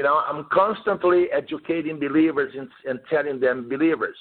You 0.00 0.04
know, 0.04 0.22
I'm 0.26 0.46
constantly 0.50 1.26
educating 1.30 2.00
believers 2.00 2.54
and, 2.56 2.70
and 2.86 3.00
telling 3.10 3.38
them, 3.38 3.68
believers, 3.68 4.16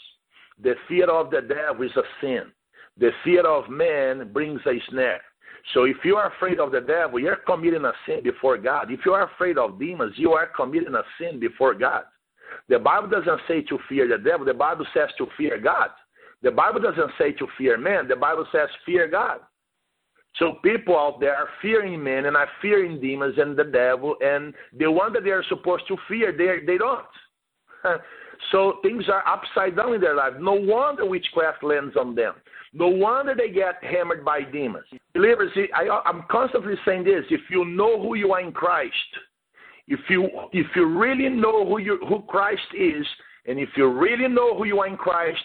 the 0.62 0.74
fear 0.90 1.10
of 1.10 1.32
the 1.32 1.40
devil 1.40 1.86
is 1.86 1.96
a 1.96 2.02
sin. 2.20 2.52
The 2.98 3.12
fear 3.24 3.48
of 3.48 3.70
man 3.70 4.34
brings 4.34 4.60
a 4.66 4.74
snare. 4.90 5.22
So 5.74 5.86
if 5.86 5.96
you 6.04 6.18
are 6.18 6.34
afraid 6.34 6.60
of 6.60 6.74
the 6.74 6.82
devil, 6.82 7.18
you're 7.18 7.38
committing 7.48 7.86
a 7.86 7.94
sin 8.06 8.22
before 8.24 8.58
God. 8.58 8.92
If 8.92 9.06
you 9.06 9.14
are 9.14 9.32
afraid 9.34 9.58
of 9.58 9.80
demons, 9.80 10.16
you 10.18 10.34
are 10.34 10.48
committing 10.48 10.96
a 10.96 11.04
sin 11.18 11.40
before 11.40 11.74
God. 11.76 12.04
The 12.68 12.78
Bible 12.78 13.08
doesn't 13.08 13.40
say 13.48 13.62
to 13.62 13.80
fear 13.88 14.06
the 14.06 14.22
devil, 14.22 14.46
the 14.46 14.54
Bible 14.54 14.86
says 14.94 15.08
to 15.18 15.28
fear 15.38 15.58
God. 15.62 15.92
The 16.44 16.52
Bible 16.52 16.82
doesn't 16.82 17.12
say 17.18 17.32
to 17.32 17.48
fear 17.58 17.78
man, 17.78 18.10
the 18.10 18.18
Bible 18.18 18.46
says 18.52 18.68
fear 18.86 19.08
God. 19.08 19.40
So 20.38 20.54
people 20.64 20.98
out 20.98 21.20
there 21.20 21.36
are 21.36 21.50
fearing 21.62 22.02
men 22.04 22.26
and 22.26 22.38
are 22.38 22.48
fearing 22.62 23.02
demons 23.02 23.36
and 23.38 23.58
the 23.58 23.64
devil, 23.64 24.16
and 24.22 24.54
the 24.78 24.92
one 24.92 25.12
that 25.14 25.24
they 25.24 25.32
are 25.32 25.44
supposed 25.50 25.88
to 25.88 25.98
fear, 26.08 26.32
they 26.32 26.66
they 26.66 26.78
don't. 26.78 27.06
so 28.52 28.76
things 28.84 29.06
are 29.10 29.28
upside 29.28 29.76
down 29.76 29.94
in 29.94 30.02
their 30.02 30.16
life. 30.16 30.34
No 30.40 30.54
wonder 30.54 31.06
witchcraft 31.06 31.64
lands 31.64 31.96
on 32.00 32.16
them. 32.16 32.36
No 32.74 32.88
wonder 32.88 33.34
they 33.36 33.50
get 33.50 33.84
hammered 33.84 34.24
by 34.24 34.44
demons. 34.44 34.86
Believers, 35.14 35.52
I, 35.76 35.90
I'm 36.06 36.24
constantly 36.30 36.76
saying 36.86 37.06
this: 37.06 37.26
if 37.32 37.42
you 37.50 37.66
know 37.66 38.02
who 38.02 38.16
you 38.16 38.32
are 38.34 38.42
in 38.42 38.52
Christ, 38.52 38.94
if 39.88 40.00
you 40.10 40.30
if 40.54 40.68
you 40.76 40.86
really 40.86 41.30
know 41.30 41.68
who 41.68 41.80
you 41.80 42.00
who 42.08 42.22
Christ 42.22 42.62
is, 42.78 43.06
and 43.48 43.60
if 43.60 43.70
you 43.76 43.88
really 43.92 44.28
know 44.28 44.56
who 44.56 44.66
you 44.66 44.80
are 44.80 44.88
in 44.88 44.96
Christ, 44.96 45.44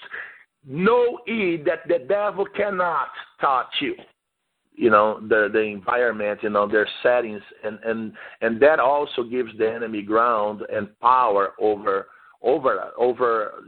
know 0.67 1.21
ye 1.27 1.57
that 1.65 1.89
the 1.89 2.05
devil 2.07 2.47
cannot 2.55 3.09
touch 3.41 3.73
you 3.81 3.95
you 4.75 4.91
know 4.91 5.21
the 5.29 5.49
the 5.53 5.61
environment 5.61 6.41
you 6.43 6.51
know 6.51 6.67
their 6.67 6.89
settings 7.03 7.43
and 7.63 7.79
and 7.85 8.13
and 8.41 8.61
that 8.61 8.81
also 8.81 9.23
gives 9.23 9.51
the 9.59 9.71
enemy 9.71 10.03
ground 10.03 10.63
and 10.73 10.89
power 11.01 11.53
over 11.61 12.07
over 12.43 12.91
over 12.99 13.65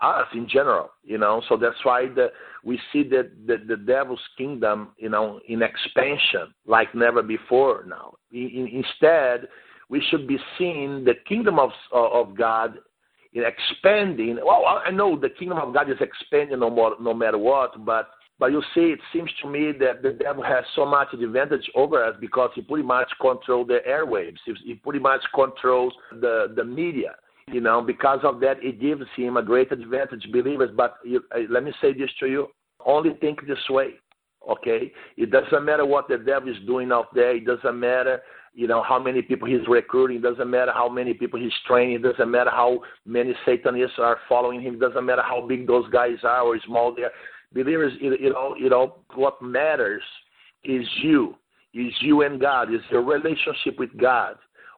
us 0.00 0.26
in 0.34 0.48
general 0.48 0.90
you 1.04 1.18
know. 1.18 1.42
So 1.48 1.56
that's 1.56 1.82
why 1.82 2.06
the 2.06 2.28
we 2.64 2.78
see 2.92 3.02
that 3.04 3.30
the, 3.46 3.56
the 3.66 3.76
devil's 3.76 4.20
kingdom 4.36 4.88
you 4.98 5.08
know 5.08 5.40
in 5.48 5.62
expansion 5.62 6.52
like 6.66 6.94
never 6.94 7.22
before 7.22 7.84
now. 7.86 8.14
In, 8.32 8.68
instead 8.72 9.48
we 9.88 10.02
should 10.10 10.28
be 10.28 10.38
seeing 10.58 11.04
the 11.04 11.14
kingdom 11.26 11.58
of 11.58 11.70
of 11.92 12.36
god 12.36 12.78
in 13.32 13.44
expanding. 13.44 14.38
Well 14.44 14.64
i 14.84 14.90
know 14.90 15.18
the 15.18 15.30
kingdom 15.30 15.58
of 15.58 15.72
god 15.72 15.90
is 15.90 15.96
expanding 16.00 16.60
no 16.60 16.70
more 16.70 16.96
no 17.00 17.14
matter 17.14 17.38
what 17.38 17.84
but 17.84 18.10
but 18.38 18.52
you 18.52 18.62
see, 18.74 18.92
it 18.92 19.00
seems 19.12 19.30
to 19.42 19.48
me 19.48 19.72
that 19.80 20.02
the 20.02 20.12
devil 20.12 20.44
has 20.44 20.64
so 20.76 20.86
much 20.86 21.08
advantage 21.12 21.68
over 21.74 22.04
us 22.04 22.14
because 22.20 22.50
he 22.54 22.62
pretty 22.62 22.86
much 22.86 23.10
controls 23.20 23.66
the 23.66 23.80
airwaves. 23.88 24.38
He 24.64 24.74
pretty 24.74 25.00
much 25.00 25.22
controls 25.34 25.92
the, 26.20 26.52
the 26.54 26.64
media. 26.64 27.16
You 27.48 27.60
know, 27.60 27.80
because 27.80 28.20
of 28.22 28.40
that, 28.40 28.62
it 28.62 28.80
gives 28.80 29.04
him 29.16 29.38
a 29.38 29.42
great 29.42 29.72
advantage, 29.72 30.28
believers. 30.30 30.70
But 30.76 30.96
you, 31.04 31.22
let 31.50 31.64
me 31.64 31.72
say 31.80 31.92
this 31.94 32.10
to 32.20 32.26
you: 32.26 32.48
only 32.84 33.14
think 33.20 33.46
this 33.46 33.58
way, 33.70 33.94
okay? 34.48 34.92
It 35.16 35.30
doesn't 35.30 35.64
matter 35.64 35.86
what 35.86 36.08
the 36.08 36.18
devil 36.18 36.50
is 36.50 36.62
doing 36.66 36.92
out 36.92 37.12
there. 37.14 37.34
It 37.34 37.46
doesn't 37.46 37.80
matter, 37.80 38.20
you 38.52 38.66
know, 38.66 38.82
how 38.82 39.02
many 39.02 39.22
people 39.22 39.48
he's 39.48 39.66
recruiting. 39.66 40.18
It 40.18 40.22
doesn't 40.22 40.50
matter 40.50 40.72
how 40.72 40.90
many 40.90 41.14
people 41.14 41.40
he's 41.40 41.50
training. 41.66 41.96
It 41.96 42.02
doesn't 42.02 42.30
matter 42.30 42.50
how 42.50 42.80
many 43.06 43.32
Satanists 43.46 43.98
are 43.98 44.18
following 44.28 44.60
him. 44.60 44.74
It 44.74 44.80
doesn't 44.80 45.06
matter 45.06 45.22
how 45.22 45.46
big 45.46 45.66
those 45.66 45.88
guys 45.90 46.18
are 46.24 46.42
or 46.42 46.58
small 46.66 46.94
they 46.94 47.04
are 47.04 47.12
believers, 47.52 47.92
you 48.00 48.30
know, 48.30 48.54
you 48.58 48.68
know, 48.68 48.96
what 49.14 49.40
matters 49.40 50.02
is 50.64 50.86
you, 51.02 51.34
is 51.74 51.92
you 52.00 52.22
and 52.22 52.40
God, 52.40 52.72
is 52.72 52.80
your 52.90 53.02
relationship 53.02 53.78
with 53.78 53.96
God. 53.96 54.36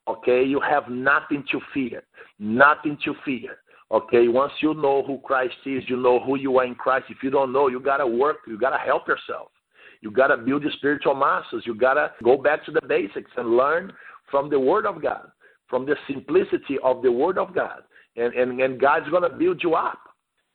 Okay, 0.08 0.42
you 0.42 0.60
have 0.60 0.88
nothing 0.88 1.44
to 1.52 1.60
fear, 1.72 2.02
nothing 2.38 2.96
to 3.04 3.14
fear. 3.24 3.58
Okay, 3.92 4.28
once 4.28 4.52
you 4.60 4.74
know 4.74 5.02
who 5.04 5.18
Christ 5.18 5.54
is, 5.66 5.82
you 5.88 5.96
know 5.96 6.20
who 6.20 6.36
you 6.36 6.58
are 6.58 6.64
in 6.64 6.74
Christ. 6.74 7.06
If 7.10 7.18
you 7.22 7.30
don't 7.30 7.52
know, 7.52 7.68
you 7.68 7.80
gotta 7.80 8.06
work, 8.06 8.38
you 8.46 8.58
gotta 8.58 8.78
help 8.78 9.08
yourself. 9.08 9.48
You 10.00 10.10
gotta 10.10 10.36
build 10.36 10.62
your 10.62 10.72
spiritual 10.72 11.14
muscles. 11.14 11.64
You 11.66 11.74
gotta 11.74 12.12
go 12.22 12.36
back 12.36 12.64
to 12.66 12.72
the 12.72 12.80
basics 12.82 13.30
and 13.36 13.56
learn 13.56 13.92
from 14.30 14.48
the 14.48 14.58
Word 14.58 14.86
of 14.86 15.02
God, 15.02 15.30
from 15.68 15.86
the 15.86 15.96
simplicity 16.06 16.78
of 16.82 17.02
the 17.02 17.10
Word 17.10 17.36
of 17.36 17.54
God, 17.54 17.82
and 18.16 18.32
and, 18.32 18.60
and 18.60 18.80
God's 18.80 19.10
gonna 19.10 19.28
build 19.28 19.62
you 19.62 19.74
up. 19.74 19.98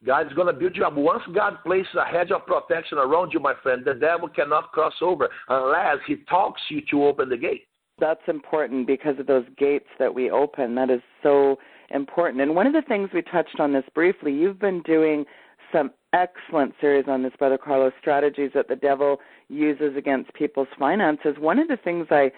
God's 0.05 0.33
going 0.33 0.47
to 0.47 0.53
build 0.53 0.75
you 0.75 0.85
up. 0.85 0.93
Once 0.93 1.23
God 1.33 1.57
places 1.65 1.95
a 1.99 2.05
hedge 2.05 2.31
of 2.31 2.45
protection 2.45 2.97
around 2.97 3.31
you, 3.33 3.39
my 3.39 3.53
friend, 3.63 3.83
the 3.83 3.93
devil 3.93 4.27
cannot 4.27 4.71
cross 4.71 4.93
over 5.01 5.29
unless 5.49 5.97
he 6.05 6.17
talks 6.29 6.61
you 6.69 6.81
to 6.91 7.05
open 7.05 7.29
the 7.29 7.37
gate. 7.37 7.67
That's 7.99 8.21
important 8.27 8.87
because 8.87 9.17
of 9.19 9.27
those 9.27 9.45
gates 9.57 9.87
that 9.99 10.13
we 10.13 10.29
open. 10.29 10.75
That 10.75 10.89
is 10.89 11.01
so 11.23 11.57
important. 11.89 12.41
And 12.41 12.55
one 12.55 12.67
of 12.67 12.73
the 12.73 12.81
things 12.81 13.09
we 13.13 13.21
touched 13.21 13.59
on 13.59 13.73
this 13.73 13.85
briefly, 13.93 14.33
you've 14.33 14.59
been 14.59 14.81
doing 14.81 15.25
some 15.71 15.91
excellent 16.13 16.73
series 16.79 17.05
on 17.07 17.23
this, 17.23 17.33
Brother 17.37 17.57
Carlos, 17.57 17.93
strategies 17.99 18.51
that 18.53 18.67
the 18.67 18.75
devil 18.75 19.17
uses 19.49 19.95
against 19.97 20.33
people's 20.33 20.67
finances. 20.77 21.35
One 21.39 21.59
of 21.59 21.67
the 21.67 21.77
things 21.77 22.07
I 22.11 22.31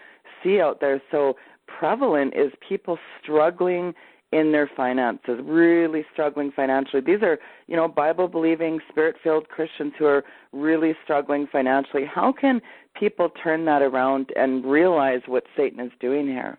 see 0.43 0.61
out 0.61 0.79
there 0.79 1.01
so 1.11 1.35
prevalent 1.79 2.33
is 2.35 2.51
people 2.67 2.97
struggling 3.21 3.93
in 4.33 4.51
their 4.51 4.69
finances, 4.75 5.39
really 5.43 6.05
struggling 6.11 6.51
financially. 6.51 7.01
These 7.01 7.21
are, 7.21 7.39
you 7.67 7.77
know, 7.77 7.87
Bible 7.87 8.27
believing, 8.27 8.79
spirit 8.89 9.15
filled 9.23 9.47
Christians 9.47 9.93
who 9.97 10.05
are 10.05 10.23
really 10.51 10.93
struggling 11.03 11.47
financially. 11.49 12.03
How 12.05 12.33
can 12.33 12.61
people 12.99 13.29
turn 13.41 13.63
that 13.65 13.81
around 13.81 14.31
and 14.35 14.65
realize 14.65 15.21
what 15.27 15.43
Satan 15.55 15.79
is 15.79 15.91
doing 16.01 16.27
here? 16.27 16.57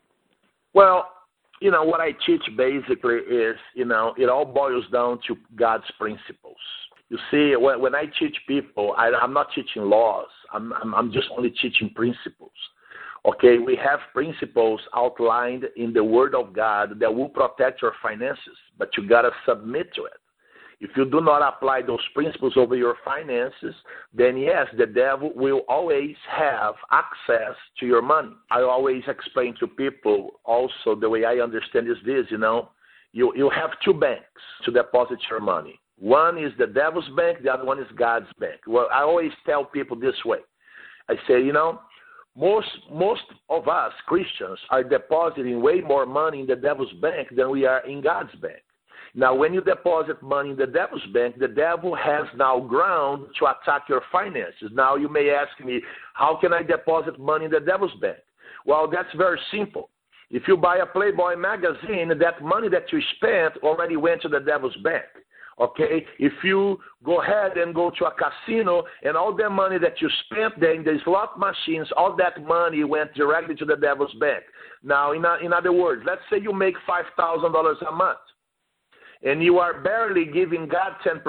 Well, 0.73 1.11
you 1.61 1.71
know, 1.71 1.83
what 1.83 2.01
I 2.01 2.13
teach 2.25 2.43
basically 2.57 3.17
is, 3.17 3.57
you 3.75 3.85
know, 3.85 4.15
it 4.17 4.29
all 4.29 4.45
boils 4.45 4.85
down 4.93 5.19
to 5.27 5.37
God's 5.57 5.91
principles. 5.99 6.57
You 7.11 7.19
see, 7.31 7.57
when, 7.57 7.81
when 7.81 7.95
I 7.95 8.05
teach 8.19 8.37
people, 8.47 8.95
I, 8.97 9.11
I'm 9.11 9.33
not 9.33 9.49
teaching 9.55 9.83
laws. 9.83 10.29
I'm, 10.53 10.73
I'm, 10.75 10.95
I'm 10.95 11.13
just 11.13 11.29
only 11.37 11.51
teaching 11.51 11.91
principles. 11.95 12.48
Okay, 13.27 13.59
we 13.59 13.77
have 13.77 14.01
principles 14.13 14.81
outlined 14.95 15.65
in 15.77 15.93
the 15.93 16.03
Word 16.03 16.35
of 16.35 16.53
God 16.53 16.99
that 17.01 17.13
will 17.13 17.29
protect 17.29 17.83
your 17.83 17.93
finances, 18.03 18.57
but 18.79 18.91
you 18.97 19.09
got 19.09 19.23
to 19.23 19.31
submit 19.47 19.93
to 19.95 20.05
it. 20.05 20.15
If 20.81 20.91
you 20.97 21.05
do 21.05 21.21
not 21.21 21.43
apply 21.43 21.83
those 21.83 22.07
principles 22.15 22.53
over 22.57 22.77
your 22.77 22.95
finances, 23.05 23.75
then 24.15 24.37
yes, 24.37 24.69
the 24.77 24.87
devil 24.87 25.33
will 25.35 25.63
always 25.69 26.15
have 26.31 26.75
access 26.93 27.57
to 27.81 27.87
your 27.87 28.01
money. 28.01 28.31
I 28.51 28.61
always 28.61 29.03
explain 29.09 29.57
to 29.59 29.67
people 29.67 30.41
also 30.45 30.95
the 30.95 31.11
way 31.11 31.25
I 31.25 31.39
understand 31.39 31.89
is 31.89 31.97
this, 32.07 32.27
you 32.31 32.39
know, 32.39 32.69
you, 33.13 33.33
you 33.35 33.51
have 33.51 33.71
two 33.85 33.95
banks 33.95 34.25
to 34.65 34.71
deposit 34.71 35.19
your 35.29 35.41
money. 35.41 35.81
One 35.99 36.39
is 36.39 36.53
the 36.59 36.67
devil's 36.69 37.09
bank, 37.17 37.43
the 37.43 37.53
other 37.53 37.65
one 37.65 37.81
is 37.81 37.89
God's 37.97 38.29
bank. 38.39 38.61
Well, 38.69 38.89
I 38.93 39.03
always 39.03 39.33
tell 39.45 39.65
people 39.65 39.99
this 39.99 40.15
way. 40.25 40.39
I 41.09 41.15
say, 41.27 41.43
you 41.43 41.53
know, 41.53 41.81
most 42.39 42.69
most 42.91 43.23
of 43.51 43.69
us 43.69 43.93
Christians 44.07 44.59
are 44.71 44.85
depositing 44.85 45.61
way 45.61 45.81
more 45.81 46.07
money 46.07 46.41
in 46.41 46.47
the 46.47 46.57
devil's 46.57 46.93
bank 47.03 47.29
than 47.35 47.51
we 47.51 47.67
are 47.67 47.85
in 47.87 48.01
God's 48.01 48.35
bank. 48.37 48.63
Now, 49.15 49.35
when 49.35 49.53
you 49.55 49.61
deposit 49.63 50.23
money 50.23 50.51
in 50.51 50.57
the 50.57 50.67
devil's 50.67 51.05
bank, 51.13 51.39
the 51.39 51.49
devil 51.49 51.95
has 51.97 52.27
now 52.37 52.61
ground 52.61 53.27
to 53.39 53.47
attack 53.47 53.89
your 53.89 54.03
finances. 54.13 54.71
Now, 54.73 54.97
you 54.97 55.09
may 55.09 55.31
ask 55.31 55.65
me, 55.65 55.81
how 56.15 56.39
can 56.41 56.53
I 56.53 56.63
deposit 56.63 57.19
money 57.19 57.47
in 57.47 57.51
the 57.51 57.61
devil's 57.61 57.95
bank? 58.01 58.19
Well, 58.67 58.89
that's 58.89 59.09
very 59.17 59.41
simple. 59.51 59.89
If 60.31 60.43
you 60.47 60.57
buy 60.57 60.77
a 60.77 60.87
Playboy 60.87 61.37
magazine, 61.37 62.13
that 62.21 62.43
money 62.43 62.69
that 62.69 62.93
you 62.93 63.01
spent 63.17 63.57
already 63.63 63.97
went 63.97 64.21
to 64.23 64.29
the 64.29 64.41
devil's 64.41 64.77
bank. 64.85 65.07
Okay, 65.61 66.07
if 66.21 66.33
you 66.45 66.79
go 67.05 67.21
ahead 67.21 67.57
and 67.57 67.75
go 67.75 67.91
to 67.99 68.05
a 68.05 68.13
casino 68.13 68.85
and 69.03 69.17
all 69.17 69.35
the 69.35 69.51
money 69.51 69.77
that 69.79 70.01
you 70.01 70.09
spent 70.27 70.59
there 70.61 70.73
in 70.73 70.85
the 70.85 70.99
slot 71.05 71.39
machines, 71.39 71.89
all 71.97 72.15
that 72.17 72.47
money 72.47 72.85
went 72.85 73.13
directly 73.15 73.57
to 73.57 73.65
the 73.65 73.75
devil's 73.75 74.15
bank. 74.21 74.45
Now, 74.85 75.13
in, 75.13 75.25
a, 75.25 75.39
in 75.45 75.53
other 75.53 75.73
words, 75.73 76.03
let's 76.07 76.21
say 76.31 76.41
you 76.41 76.53
make 76.53 76.75
five 76.87 77.07
thousand 77.17 77.53
dollars 77.53 77.79
a 77.89 77.91
month 77.91 78.19
and 79.23 79.43
you 79.43 79.59
are 79.59 79.81
barely 79.81 80.25
giving 80.25 80.69
God 80.69 80.93
10%, 81.05 81.21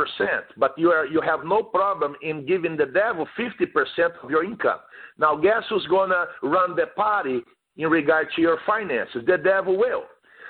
but 0.57 0.77
you, 0.77 0.91
are, 0.91 1.07
you 1.07 1.21
have 1.21 1.39
no 1.43 1.63
problem 1.63 2.15
in 2.21 2.45
giving 2.45 2.77
the 2.77 2.85
devil 2.85 3.27
50% 3.37 4.23
of 4.23 4.29
your 4.29 4.43
income. 4.43 4.79
Now, 5.17 5.35
guess 5.35 5.63
who's 5.69 5.87
going 5.87 6.11
to 6.11 6.25
run 6.43 6.75
the 6.75 6.87
party 6.95 7.41
in 7.77 7.89
regard 7.89 8.27
to 8.35 8.41
your 8.41 8.59
finances? 8.65 9.23
The 9.25 9.37
devil 9.37 9.77
will. 9.77 10.03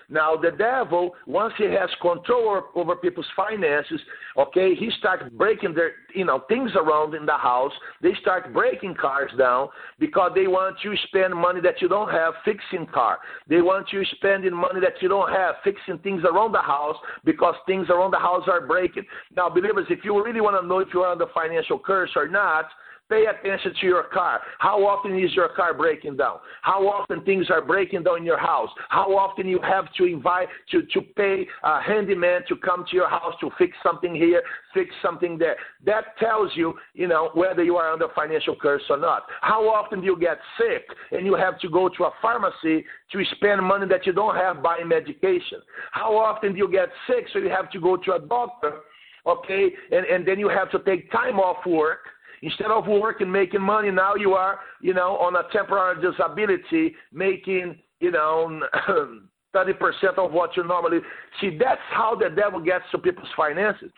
Now, 0.09 0.35
the 0.35 0.51
devil, 0.51 1.11
once 1.27 1.53
he 1.57 1.65
has 1.65 1.89
control 2.01 2.63
over 2.75 2.95
people's 2.95 3.27
finances, 3.35 4.01
okay, 4.37 4.73
he 4.73 4.89
starts 4.97 5.23
breaking 5.37 5.75
their, 5.75 5.91
you 6.15 6.25
know, 6.25 6.43
things 6.49 6.71
around 6.75 7.13
in 7.13 7.25
the 7.25 7.37
house. 7.37 7.71
They 8.01 8.13
start 8.21 8.51
breaking 8.51 8.95
cars 8.95 9.31
down 9.37 9.69
because 9.99 10.31
they 10.33 10.47
want 10.47 10.77
you 10.83 10.95
spend 11.07 11.35
money 11.35 11.61
that 11.61 11.81
you 11.81 11.87
don't 11.87 12.09
have 12.09 12.33
fixing 12.43 12.87
car. 12.87 13.19
They 13.47 13.61
want 13.61 13.93
you 13.93 14.03
spending 14.15 14.53
money 14.53 14.79
that 14.81 15.01
you 15.01 15.09
don't 15.09 15.31
have 15.31 15.55
fixing 15.63 15.99
things 15.99 16.23
around 16.23 16.53
the 16.53 16.61
house 16.61 16.97
because 17.23 17.55
things 17.67 17.87
around 17.89 18.11
the 18.11 18.19
house 18.19 18.43
are 18.47 18.65
breaking. 18.65 19.05
Now, 19.35 19.49
believers, 19.49 19.85
if 19.89 20.03
you 20.03 20.23
really 20.23 20.41
want 20.41 20.59
to 20.59 20.67
know 20.67 20.79
if 20.79 20.87
you 20.93 21.01
are 21.01 21.11
under 21.11 21.27
financial 21.33 21.77
curse 21.77 22.11
or 22.15 22.27
not, 22.27 22.65
Pay 23.09 23.25
attention 23.25 23.73
to 23.81 23.87
your 23.87 24.03
car. 24.03 24.39
How 24.59 24.85
often 24.85 25.17
is 25.17 25.33
your 25.33 25.49
car 25.49 25.73
breaking 25.73 26.17
down? 26.17 26.37
How 26.61 26.87
often 26.87 27.23
things 27.23 27.47
are 27.49 27.61
breaking 27.61 28.03
down 28.03 28.19
in 28.19 28.23
your 28.23 28.37
house? 28.37 28.69
How 28.89 29.17
often 29.17 29.47
you 29.47 29.59
have 29.63 29.91
to 29.93 30.03
invite 30.05 30.47
to, 30.71 30.83
to 30.83 31.01
pay 31.15 31.47
a 31.63 31.81
handyman 31.81 32.41
to 32.49 32.55
come 32.55 32.85
to 32.87 32.95
your 32.95 33.09
house 33.09 33.33
to 33.41 33.49
fix 33.57 33.75
something 33.81 34.13
here, 34.13 34.43
fix 34.75 34.91
something 35.01 35.39
there. 35.39 35.55
That 35.87 36.17
tells 36.19 36.51
you, 36.55 36.75
you 36.93 37.07
know, 37.07 37.31
whether 37.33 37.63
you 37.63 37.77
are 37.77 37.91
under 37.91 38.09
financial 38.15 38.55
curse 38.55 38.83
or 38.91 38.97
not. 38.97 39.23
How 39.41 39.67
often 39.67 40.01
do 40.01 40.05
you 40.05 40.17
get 40.19 40.37
sick 40.59 40.85
and 41.11 41.25
you 41.25 41.33
have 41.33 41.59
to 41.61 41.69
go 41.69 41.89
to 41.89 42.03
a 42.03 42.11
pharmacy 42.21 42.85
to 43.11 43.23
spend 43.37 43.63
money 43.63 43.87
that 43.87 44.05
you 44.05 44.13
don't 44.13 44.35
have 44.35 44.61
buying 44.61 44.87
medication? 44.87 45.61
How 45.93 46.15
often 46.15 46.51
do 46.51 46.59
you 46.59 46.71
get 46.71 46.89
sick 47.07 47.25
so 47.33 47.39
you 47.39 47.49
have 47.49 47.71
to 47.71 47.79
go 47.79 47.97
to 47.97 48.13
a 48.13 48.19
doctor, 48.19 48.81
okay, 49.25 49.69
and, 49.91 50.05
and 50.05 50.27
then 50.27 50.37
you 50.37 50.47
have 50.47 50.69
to 50.71 50.79
take 50.85 51.11
time 51.11 51.39
off 51.39 51.65
work? 51.65 52.01
Instead 52.41 52.71
of 52.71 52.87
working, 52.87 53.31
making 53.31 53.61
money, 53.61 53.91
now 53.91 54.15
you 54.15 54.33
are, 54.33 54.59
you 54.81 54.93
know, 54.93 55.17
on 55.17 55.35
a 55.35 55.43
temporary 55.51 56.01
disability, 56.01 56.95
making, 57.11 57.77
you 57.99 58.11
know, 58.11 58.61
30% 59.55 60.17
of 60.17 60.31
what 60.31 60.55
you 60.55 60.63
normally 60.63 60.99
see. 61.41 61.57
That's 61.57 61.81
how 61.89 62.15
the 62.15 62.29
devil 62.29 62.59
gets 62.59 62.85
to 62.91 62.97
people's 62.97 63.27
finances. 63.35 63.91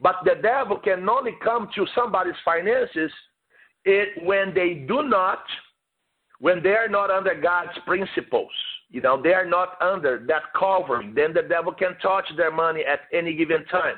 But 0.00 0.16
the 0.24 0.40
devil 0.40 0.78
can 0.78 1.08
only 1.08 1.32
come 1.42 1.68
to 1.74 1.86
somebody's 1.94 2.34
finances 2.44 3.10
it, 3.84 4.22
when 4.22 4.54
they 4.54 4.84
do 4.86 5.02
not, 5.02 5.42
when 6.40 6.62
they 6.62 6.70
are 6.70 6.88
not 6.88 7.10
under 7.10 7.34
God's 7.34 7.76
principles. 7.86 8.50
You 8.90 9.00
know, 9.00 9.20
they 9.20 9.34
are 9.34 9.46
not 9.46 9.80
under 9.82 10.24
that 10.28 10.42
covering. 10.58 11.14
Then 11.14 11.32
the 11.34 11.42
devil 11.42 11.72
can 11.72 11.96
touch 12.00 12.24
their 12.36 12.50
money 12.50 12.84
at 12.90 13.00
any 13.12 13.34
given 13.34 13.64
time. 13.66 13.96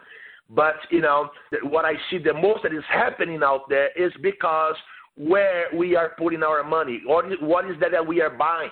But, 0.51 0.75
you 0.91 1.01
know, 1.01 1.31
what 1.63 1.85
I 1.85 1.93
see 2.11 2.19
the 2.19 2.35
most 2.35 2.65
that 2.65 2.75
is 2.75 2.85
happening 2.89 3.41
out 3.43 3.69
there 3.69 3.91
is 3.97 4.13
because 4.21 4.75
where 5.17 5.67
we 5.75 5.97
are 5.97 6.13
putting 6.19 6.43
our 6.43 6.65
money. 6.65 7.01
What 7.05 7.27
is, 7.27 7.39
what 7.41 7.71
is 7.71 7.77
that 7.81 7.93
that 7.93 8.07
we 8.07 8.21
are 8.21 8.31
buying? 8.31 8.71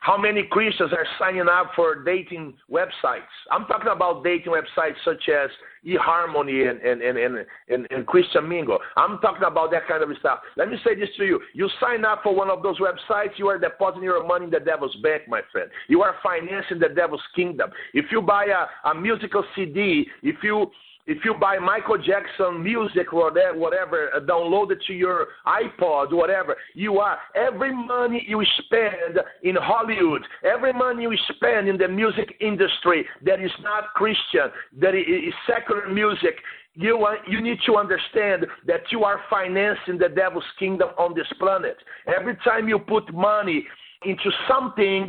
How 0.00 0.16
many 0.16 0.44
Christians 0.50 0.92
are 0.92 1.06
signing 1.18 1.48
up 1.50 1.72
for 1.74 2.04
dating 2.04 2.54
websites? 2.70 3.26
I'm 3.50 3.66
talking 3.66 3.90
about 3.90 4.24
dating 4.24 4.52
websites 4.52 4.94
such 5.04 5.28
as 5.28 5.50
eHarmony 5.84 6.70
and, 6.70 6.80
and, 6.80 7.02
and, 7.02 7.18
and, 7.18 7.46
and, 7.68 7.86
and 7.90 8.06
Christian 8.06 8.48
Mingle. 8.48 8.78
I'm 8.96 9.18
talking 9.18 9.44
about 9.44 9.70
that 9.72 9.88
kind 9.88 10.02
of 10.02 10.10
stuff. 10.18 10.40
Let 10.56 10.68
me 10.68 10.76
say 10.84 10.94
this 10.94 11.08
to 11.18 11.24
you. 11.24 11.40
You 11.54 11.68
sign 11.80 12.04
up 12.04 12.20
for 12.22 12.34
one 12.34 12.50
of 12.50 12.62
those 12.62 12.78
websites, 12.78 13.36
you 13.36 13.48
are 13.48 13.58
depositing 13.58 14.04
your 14.04 14.26
money 14.26 14.44
in 14.44 14.50
the 14.50 14.60
devil's 14.60 14.96
bank, 15.02 15.22
my 15.28 15.40
friend. 15.52 15.70
You 15.88 16.02
are 16.02 16.14
financing 16.22 16.78
the 16.78 16.88
devil's 16.88 17.22
kingdom. 17.34 17.70
If 17.92 18.06
you 18.10 18.22
buy 18.22 18.46
a, 18.46 18.90
a 18.90 18.94
musical 18.94 19.44
CD, 19.54 20.06
if 20.22 20.36
you 20.42 20.70
if 21.06 21.24
you 21.24 21.34
buy 21.34 21.58
Michael 21.58 21.98
Jackson 21.98 22.62
music 22.62 23.12
or 23.12 23.30
whatever, 23.30 23.58
whatever, 23.58 24.10
uh, 24.14 24.20
download 24.20 24.72
it 24.72 24.78
to 24.86 24.92
your 24.92 25.28
iPod, 25.46 26.12
whatever, 26.12 26.56
you 26.74 26.98
are 26.98 27.18
every 27.34 27.74
money 27.74 28.24
you 28.26 28.42
spend 28.64 29.20
in 29.42 29.56
Hollywood, 29.56 30.22
every 30.44 30.72
money 30.72 31.02
you 31.02 31.16
spend 31.34 31.68
in 31.68 31.78
the 31.78 31.88
music 31.88 32.34
industry 32.40 33.06
that 33.24 33.40
is 33.40 33.52
not 33.62 33.94
Christian, 33.94 34.50
that 34.80 34.94
is 34.94 35.34
secular 35.46 35.88
music, 35.88 36.36
you, 36.74 36.98
want, 36.98 37.20
you 37.26 37.40
need 37.40 37.58
to 37.66 37.76
understand 37.76 38.46
that 38.66 38.82
you 38.90 39.04
are 39.04 39.20
financing 39.30 39.98
the 39.98 40.08
devil's 40.08 40.44
kingdom 40.58 40.90
on 40.98 41.14
this 41.14 41.26
planet. 41.38 41.76
Every 42.06 42.36
time 42.44 42.68
you 42.68 42.78
put 42.78 43.12
money 43.14 43.64
into 44.04 44.30
something 44.48 45.08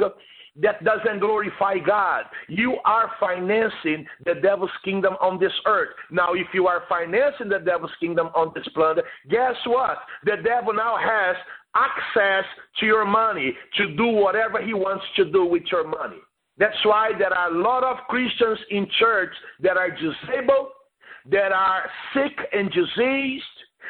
that 0.62 0.84
doesn't 0.84 1.20
glorify 1.20 1.78
God. 1.78 2.24
You 2.48 2.78
are 2.86 3.12
financing 3.20 4.06
the 4.26 4.36
devil's 4.36 4.72
kingdom 4.84 5.16
on 5.22 5.40
this 5.40 5.52
earth. 5.66 5.90
Now, 6.12 6.34
if 6.34 6.48
you 6.54 6.68
are 6.68 6.84
financing 6.90 7.50
the 7.50 7.60
devil's 7.60 7.92
kingdom 8.00 8.28
on 8.36 8.52
this 8.56 8.68
planet, 8.74 9.06
guess 9.30 9.56
what? 9.66 9.98
The 10.26 10.38
devil 10.44 10.74
now 10.74 10.98
has 10.98 11.36
access 11.76 12.46
to 12.80 12.86
your 12.86 13.06
money 13.06 13.54
to 13.78 13.96
do 13.96 14.08
whatever 14.08 14.62
he 14.62 14.74
wants 14.74 15.06
to 15.16 15.32
do 15.32 15.46
with 15.46 15.64
your 15.72 15.88
money. 15.88 16.18
That's 16.58 16.84
why 16.84 17.12
there 17.18 17.34
are 17.34 17.54
a 17.54 17.62
lot 17.62 17.84
of 17.84 17.98
Christians 18.08 18.58
in 18.72 18.88
church 19.00 19.34
that 19.60 19.78
are 19.78 19.92
disabled, 19.92 20.70
that 21.30 21.52
are 21.52 21.84
sick 22.14 22.36
and 22.52 22.72
diseased, 22.72 23.44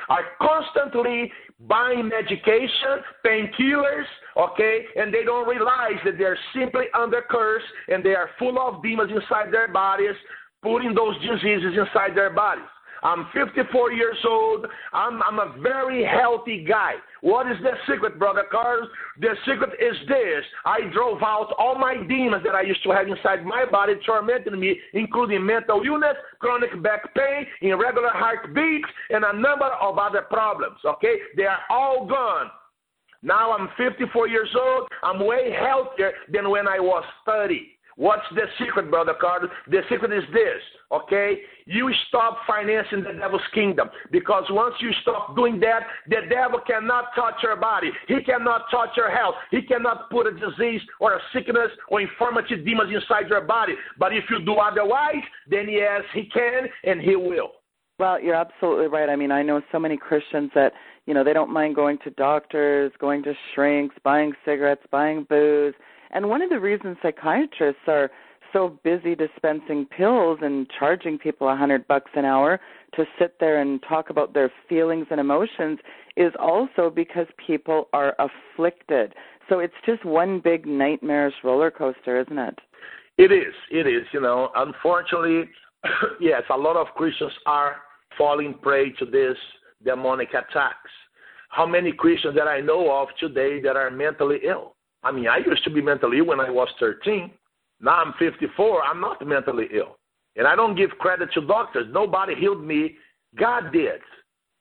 are 0.09 0.23
constantly 0.41 1.31
buying 1.67 2.07
medication, 2.07 3.01
painkillers, 3.25 4.05
okay, 4.37 4.85
and 4.95 5.13
they 5.13 5.23
don't 5.23 5.47
realize 5.47 5.99
that 6.05 6.17
they're 6.17 6.37
simply 6.53 6.85
under 6.97 7.23
curse 7.29 7.63
and 7.87 8.03
they 8.03 8.15
are 8.15 8.29
full 8.37 8.59
of 8.59 8.83
demons 8.83 9.11
inside 9.11 9.51
their 9.51 9.67
bodies, 9.67 10.15
putting 10.61 10.93
those 10.93 11.15
diseases 11.21 11.73
inside 11.77 12.15
their 12.15 12.29
bodies. 12.29 12.65
I'm 13.03 13.27
54 13.33 13.91
years 13.91 14.17
old. 14.27 14.65
I'm, 14.93 15.21
I'm 15.23 15.39
a 15.39 15.55
very 15.61 16.05
healthy 16.05 16.65
guy. 16.67 16.93
What 17.21 17.49
is 17.51 17.57
the 17.61 17.71
secret, 17.91 18.19
Brother 18.19 18.43
Carlos? 18.51 18.87
The 19.19 19.35
secret 19.45 19.71
is 19.79 19.95
this. 20.07 20.43
I 20.65 20.81
drove 20.93 21.21
out 21.21 21.53
all 21.57 21.77
my 21.77 21.95
demons 22.07 22.43
that 22.43 22.55
I 22.55 22.61
used 22.61 22.83
to 22.83 22.91
have 22.91 23.07
inside 23.07 23.45
my 23.45 23.65
body, 23.69 23.93
tormenting 24.05 24.59
me, 24.59 24.79
including 24.93 25.45
mental 25.45 25.81
illness, 25.83 26.15
chronic 26.39 26.81
back 26.83 27.13
pain, 27.15 27.45
irregular 27.61 28.11
heartbeats, 28.11 28.89
and 29.09 29.23
a 29.23 29.33
number 29.33 29.69
of 29.81 29.97
other 29.97 30.21
problems. 30.21 30.77
Okay? 30.85 31.15
They 31.35 31.45
are 31.45 31.59
all 31.69 32.05
gone. 32.07 32.51
Now 33.23 33.51
I'm 33.51 33.69
54 33.77 34.27
years 34.27 34.49
old. 34.59 34.87
I'm 35.03 35.25
way 35.25 35.51
healthier 35.51 36.11
than 36.31 36.49
when 36.49 36.67
I 36.67 36.79
was 36.79 37.03
30. 37.25 37.76
What's 37.97 38.23
the 38.35 38.43
secret, 38.59 38.91
Brother 38.91 39.15
Carter? 39.19 39.49
The 39.69 39.81
secret 39.89 40.13
is 40.13 40.23
this, 40.31 40.61
okay? 40.91 41.39
You 41.65 41.91
stop 42.07 42.37
financing 42.45 43.01
the 43.01 43.13
devil's 43.13 43.41
kingdom 43.55 43.89
because 44.11 44.43
once 44.51 44.75
you 44.79 44.91
stop 45.01 45.35
doing 45.35 45.59
that, 45.61 45.81
the 46.07 46.21
devil 46.29 46.59
cannot 46.65 47.05
touch 47.15 47.35
your 47.41 47.55
body. 47.55 47.89
He 48.07 48.21
cannot 48.21 48.65
touch 48.69 48.89
your 48.95 49.09
health. 49.09 49.33
He 49.49 49.63
cannot 49.63 50.11
put 50.11 50.27
a 50.27 50.31
disease 50.31 50.81
or 50.99 51.15
a 51.15 51.19
sickness 51.33 51.71
or 51.89 52.01
infirmity 52.01 52.57
demons 52.63 52.93
inside 52.93 53.29
your 53.29 53.41
body. 53.41 53.73
But 53.97 54.13
if 54.13 54.25
you 54.29 54.45
do 54.45 54.53
otherwise, 54.53 55.23
then 55.49 55.67
yes, 55.67 56.01
he 56.13 56.25
can 56.25 56.67
and 56.83 57.01
he 57.01 57.15
will. 57.15 57.51
Well, 57.99 58.21
you're 58.21 58.35
absolutely 58.35 58.87
right. 58.87 59.09
I 59.09 59.15
mean, 59.15 59.31
I 59.31 59.41
know 59.41 59.59
so 59.71 59.79
many 59.79 59.97
Christians 59.97 60.51
that, 60.53 60.73
you 61.07 61.15
know, 61.15 61.23
they 61.23 61.33
don't 61.33 61.51
mind 61.51 61.75
going 61.75 61.97
to 62.03 62.11
doctors, 62.11 62.91
going 62.99 63.23
to 63.23 63.33
shrinks, 63.55 63.95
buying 64.03 64.33
cigarettes, 64.45 64.83
buying 64.91 65.25
booze. 65.27 65.73
And 66.11 66.29
one 66.29 66.41
of 66.41 66.49
the 66.49 66.59
reasons 66.59 66.97
psychiatrists 67.01 67.81
are 67.87 68.09
so 68.53 68.79
busy 68.83 69.15
dispensing 69.15 69.85
pills 69.85 70.39
and 70.41 70.67
charging 70.79 71.17
people 71.17 71.49
a 71.49 71.55
hundred 71.55 71.87
bucks 71.87 72.11
an 72.15 72.25
hour 72.25 72.59
to 72.95 73.05
sit 73.19 73.35
there 73.39 73.61
and 73.61 73.83
talk 73.87 74.09
about 74.09 74.33
their 74.33 74.51
feelings 74.69 75.07
and 75.11 75.19
emotions 75.19 75.79
is 76.15 76.31
also 76.39 76.89
because 76.89 77.27
people 77.45 77.89
are 77.93 78.15
afflicted. 78.19 79.13
So 79.49 79.59
it's 79.59 79.73
just 79.85 80.03
one 80.05 80.39
big 80.39 80.65
nightmarish 80.65 81.35
roller 81.43 81.71
coaster, 81.71 82.19
isn't 82.21 82.37
it? 82.37 82.59
It 83.17 83.31
is. 83.31 83.53
It 83.71 83.87
is. 83.87 84.05
You 84.13 84.21
know, 84.21 84.49
unfortunately, 84.55 85.49
yes, 86.19 86.43
a 86.49 86.57
lot 86.57 86.75
of 86.77 86.87
Christians 86.95 87.31
are 87.45 87.77
falling 88.17 88.53
prey 88.61 88.91
to 88.93 89.05
this 89.05 89.37
demonic 89.85 90.29
attacks. 90.29 90.91
How 91.49 91.65
many 91.65 91.91
Christians 91.91 92.35
that 92.35 92.47
I 92.47 92.59
know 92.59 92.91
of 92.91 93.09
today 93.19 93.61
that 93.61 93.75
are 93.75 93.89
mentally 93.89 94.39
ill? 94.43 94.76
I 95.03 95.11
mean, 95.11 95.27
I 95.27 95.37
used 95.37 95.63
to 95.63 95.69
be 95.69 95.81
mentally 95.81 96.19
ill 96.19 96.25
when 96.25 96.39
I 96.39 96.49
was 96.49 96.67
13. 96.79 97.31
Now 97.81 98.01
I'm 98.03 98.13
54. 98.19 98.83
I'm 98.83 98.99
not 98.99 99.25
mentally 99.25 99.67
ill. 99.73 99.97
And 100.35 100.47
I 100.47 100.55
don't 100.55 100.75
give 100.75 100.91
credit 100.91 101.29
to 101.33 101.41
doctors. 101.41 101.87
Nobody 101.91 102.35
healed 102.35 102.63
me. 102.63 102.95
God 103.37 103.71
did. 103.71 104.01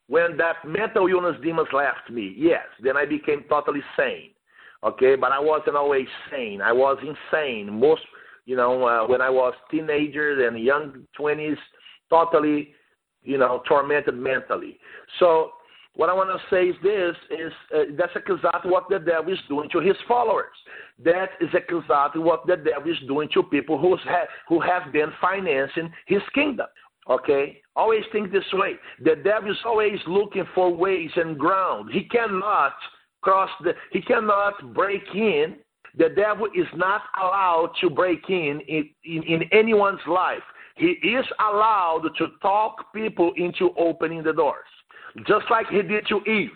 When 0.08 0.36
that 0.36 0.56
mental 0.66 1.08
illness 1.08 1.36
demons 1.42 1.68
left 1.72 2.10
me, 2.10 2.34
yes, 2.36 2.64
then 2.82 2.96
I 2.96 3.06
became 3.06 3.44
totally 3.48 3.82
sane. 3.96 4.30
Okay, 4.84 5.16
but 5.16 5.32
I 5.32 5.40
wasn't 5.40 5.76
always 5.76 6.06
sane. 6.30 6.60
I 6.60 6.72
was 6.72 6.98
insane. 7.00 7.80
Most, 7.80 8.02
you 8.44 8.56
know, 8.56 8.86
uh, 8.86 9.06
when 9.06 9.20
I 9.20 9.30
was 9.30 9.54
teenagers 9.70 10.46
and 10.46 10.62
young 10.62 11.04
20s, 11.18 11.56
totally, 12.08 12.68
you 13.22 13.36
know, 13.36 13.62
tormented 13.66 14.16
mentally. 14.16 14.78
So 15.18 15.52
what 15.96 16.10
I 16.10 16.12
want 16.12 16.28
to 16.28 16.54
say 16.54 16.68
is 16.68 16.76
this: 16.82 17.16
is 17.30 17.52
uh, 17.74 17.84
that's 17.98 18.12
exactly 18.14 18.70
what 18.70 18.84
the 18.90 18.98
devil 18.98 19.32
is 19.32 19.38
doing 19.48 19.68
to 19.70 19.80
his 19.80 19.96
followers. 20.06 20.54
That 21.02 21.30
is 21.40 21.48
exactly 21.54 22.20
what 22.22 22.46
the 22.46 22.56
devil 22.56 22.90
is 22.90 22.98
doing 23.08 23.30
to 23.32 23.42
people 23.42 23.78
who 23.78 23.96
have 23.96 24.28
who 24.46 24.60
have 24.60 24.92
been 24.92 25.10
financing 25.20 25.90
his 26.06 26.20
kingdom. 26.34 26.66
Okay, 27.08 27.62
always 27.74 28.04
think 28.12 28.30
this 28.30 28.44
way: 28.52 28.74
the 29.02 29.16
devil 29.16 29.50
is 29.50 29.58
always 29.64 29.98
looking 30.06 30.44
for 30.54 30.70
ways 30.70 31.10
and 31.16 31.38
ground. 31.38 31.90
He 31.92 32.04
cannot 32.04 32.74
cross 33.22 33.50
the. 33.64 33.72
He 33.90 34.02
cannot 34.02 34.74
break 34.74 35.02
in. 35.14 35.56
The 35.96 36.10
devil 36.10 36.46
is 36.54 36.66
not 36.74 37.02
allowed 37.18 37.72
to 37.80 37.88
break 37.88 38.28
in 38.28 38.60
in, 38.68 38.90
in, 39.04 39.22
in 39.22 39.42
anyone's 39.50 40.06
life. 40.06 40.42
He 40.76 40.88
is 40.88 41.24
allowed 41.40 42.10
to 42.18 42.26
talk 42.42 42.92
people 42.92 43.32
into 43.38 43.70
opening 43.78 44.22
the 44.22 44.34
doors 44.34 44.66
just 45.26 45.46
like 45.50 45.68
he 45.68 45.82
did 45.82 46.06
to 46.08 46.20
Eve. 46.30 46.50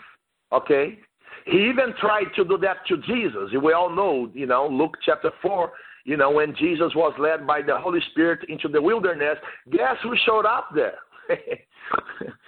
Okay? 0.52 0.98
He 1.46 1.68
even 1.68 1.94
tried 1.98 2.26
to 2.36 2.44
do 2.44 2.58
that 2.58 2.78
to 2.88 2.98
Jesus. 2.98 3.50
We 3.62 3.72
all 3.72 3.94
know, 3.94 4.30
you 4.34 4.46
know, 4.46 4.66
Luke 4.66 4.96
chapter 5.04 5.30
4, 5.42 5.72
you 6.04 6.16
know, 6.16 6.30
when 6.30 6.54
Jesus 6.56 6.92
was 6.94 7.14
led 7.18 7.46
by 7.46 7.62
the 7.62 7.76
Holy 7.76 8.00
Spirit 8.10 8.40
into 8.48 8.68
the 8.68 8.80
wilderness, 8.80 9.36
guess 9.70 9.96
who 10.02 10.14
showed 10.26 10.46
up 10.46 10.68
there? 10.74 10.98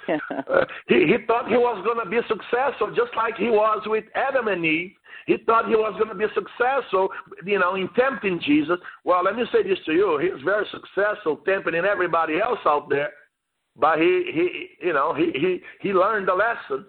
he, 0.89 1.07
he 1.07 1.17
thought 1.27 1.49
he 1.49 1.57
was 1.57 1.83
going 1.85 2.03
to 2.03 2.11
be 2.11 2.21
successful, 2.29 2.89
just 2.95 3.15
like 3.17 3.37
he 3.37 3.51
was 3.51 3.83
with 3.87 4.05
Adam 4.15 4.49
and 4.49 4.65
Eve. 4.65 4.93
He 5.27 5.37
thought 5.47 5.69
he 5.69 5.77
was 5.77 5.95
going 5.99 6.09
to 6.09 6.15
be 6.15 6.27
successful, 6.35 7.09
you 7.45 7.59
know, 7.59 7.77
in 7.77 7.89
tempting 7.95 8.41
Jesus. 8.45 8.79
Well, 9.05 9.23
let 9.23 9.37
me 9.37 9.45
say 9.53 9.63
this 9.63 9.79
to 9.87 9.93
you: 9.93 10.19
he 10.21 10.31
was 10.31 10.43
very 10.45 10.67
successful 10.73 11.37
tempting 11.47 11.75
everybody 11.75 12.41
else 12.41 12.59
out 12.67 12.89
there. 12.89 13.11
But 13.77 13.99
he, 13.99 14.31
he 14.33 14.87
you 14.87 14.93
know, 14.93 15.15
he, 15.15 15.33
he, 15.35 15.61
he 15.81 15.93
learned 15.93 16.29
the 16.29 16.35
lesson. 16.35 16.87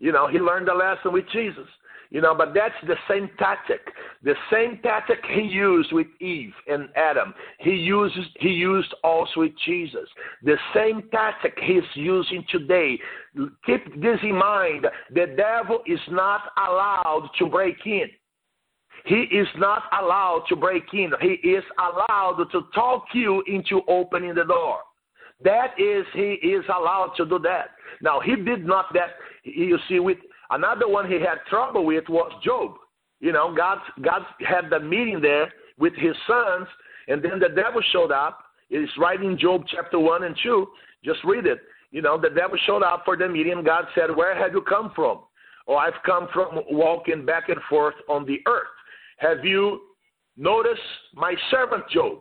You 0.00 0.12
know, 0.12 0.28
he 0.28 0.38
learned 0.38 0.68
the 0.68 0.74
lesson 0.74 1.12
with 1.12 1.24
Jesus. 1.32 1.66
You 2.10 2.22
know, 2.22 2.34
but 2.34 2.54
that's 2.54 2.74
the 2.86 2.96
same 3.08 3.28
tactic. 3.38 3.80
The 4.22 4.34
same 4.50 4.78
tactic 4.82 5.18
he 5.30 5.42
used 5.42 5.92
with 5.92 6.06
Eve 6.20 6.54
and 6.66 6.88
Adam. 6.96 7.34
He 7.58 7.72
uses 7.72 8.24
he 8.40 8.48
used 8.48 8.94
also 9.04 9.40
with 9.40 9.52
Jesus. 9.66 10.08
The 10.42 10.56
same 10.74 11.02
tactic 11.12 11.58
he's 11.62 11.82
using 11.94 12.44
today. 12.50 12.98
Keep 13.66 14.00
this 14.00 14.18
in 14.22 14.36
mind. 14.36 14.86
The 15.14 15.34
devil 15.36 15.82
is 15.86 16.00
not 16.10 16.42
allowed 16.56 17.28
to 17.38 17.46
break 17.46 17.76
in. 17.84 18.06
He 19.04 19.22
is 19.30 19.48
not 19.56 19.82
allowed 20.00 20.44
to 20.48 20.56
break 20.56 20.84
in. 20.94 21.12
He 21.20 21.48
is 21.48 21.64
allowed 21.78 22.46
to 22.52 22.62
talk 22.74 23.04
you 23.12 23.42
into 23.46 23.82
opening 23.86 24.34
the 24.34 24.44
door. 24.44 24.78
That 25.44 25.78
is, 25.78 26.04
he 26.14 26.32
is 26.48 26.64
allowed 26.68 27.12
to 27.16 27.24
do 27.24 27.38
that. 27.40 27.70
Now, 28.02 28.20
he 28.20 28.36
did 28.36 28.66
not 28.66 28.92
that. 28.94 29.10
You 29.44 29.78
see, 29.88 30.00
with 30.00 30.18
another 30.50 30.88
one 30.88 31.10
he 31.10 31.20
had 31.20 31.38
trouble 31.48 31.84
with 31.84 32.08
was 32.08 32.32
Job. 32.44 32.74
You 33.20 33.32
know, 33.32 33.54
God, 33.54 33.78
God 34.02 34.22
had 34.40 34.70
the 34.70 34.80
meeting 34.80 35.20
there 35.20 35.52
with 35.78 35.94
his 35.94 36.14
sons, 36.26 36.66
and 37.08 37.22
then 37.22 37.38
the 37.38 37.48
devil 37.48 37.80
showed 37.92 38.12
up. 38.12 38.40
It's 38.70 38.92
right 38.98 39.20
in 39.20 39.38
Job 39.38 39.64
chapter 39.68 39.98
1 39.98 40.24
and 40.24 40.36
2. 40.42 40.66
Just 41.04 41.24
read 41.24 41.46
it. 41.46 41.60
You 41.90 42.02
know, 42.02 42.20
the 42.20 42.30
devil 42.30 42.58
showed 42.66 42.82
up 42.82 43.02
for 43.04 43.16
the 43.16 43.28
meeting. 43.28 43.62
God 43.64 43.84
said, 43.94 44.14
Where 44.14 44.36
have 44.36 44.52
you 44.52 44.60
come 44.62 44.92
from? 44.94 45.20
Oh, 45.66 45.76
I've 45.76 45.94
come 46.04 46.28
from 46.32 46.60
walking 46.70 47.24
back 47.24 47.48
and 47.48 47.60
forth 47.68 47.94
on 48.08 48.26
the 48.26 48.40
earth. 48.46 48.66
Have 49.18 49.44
you 49.44 49.80
noticed 50.36 50.80
my 51.14 51.34
servant 51.50 51.84
Job? 51.90 52.18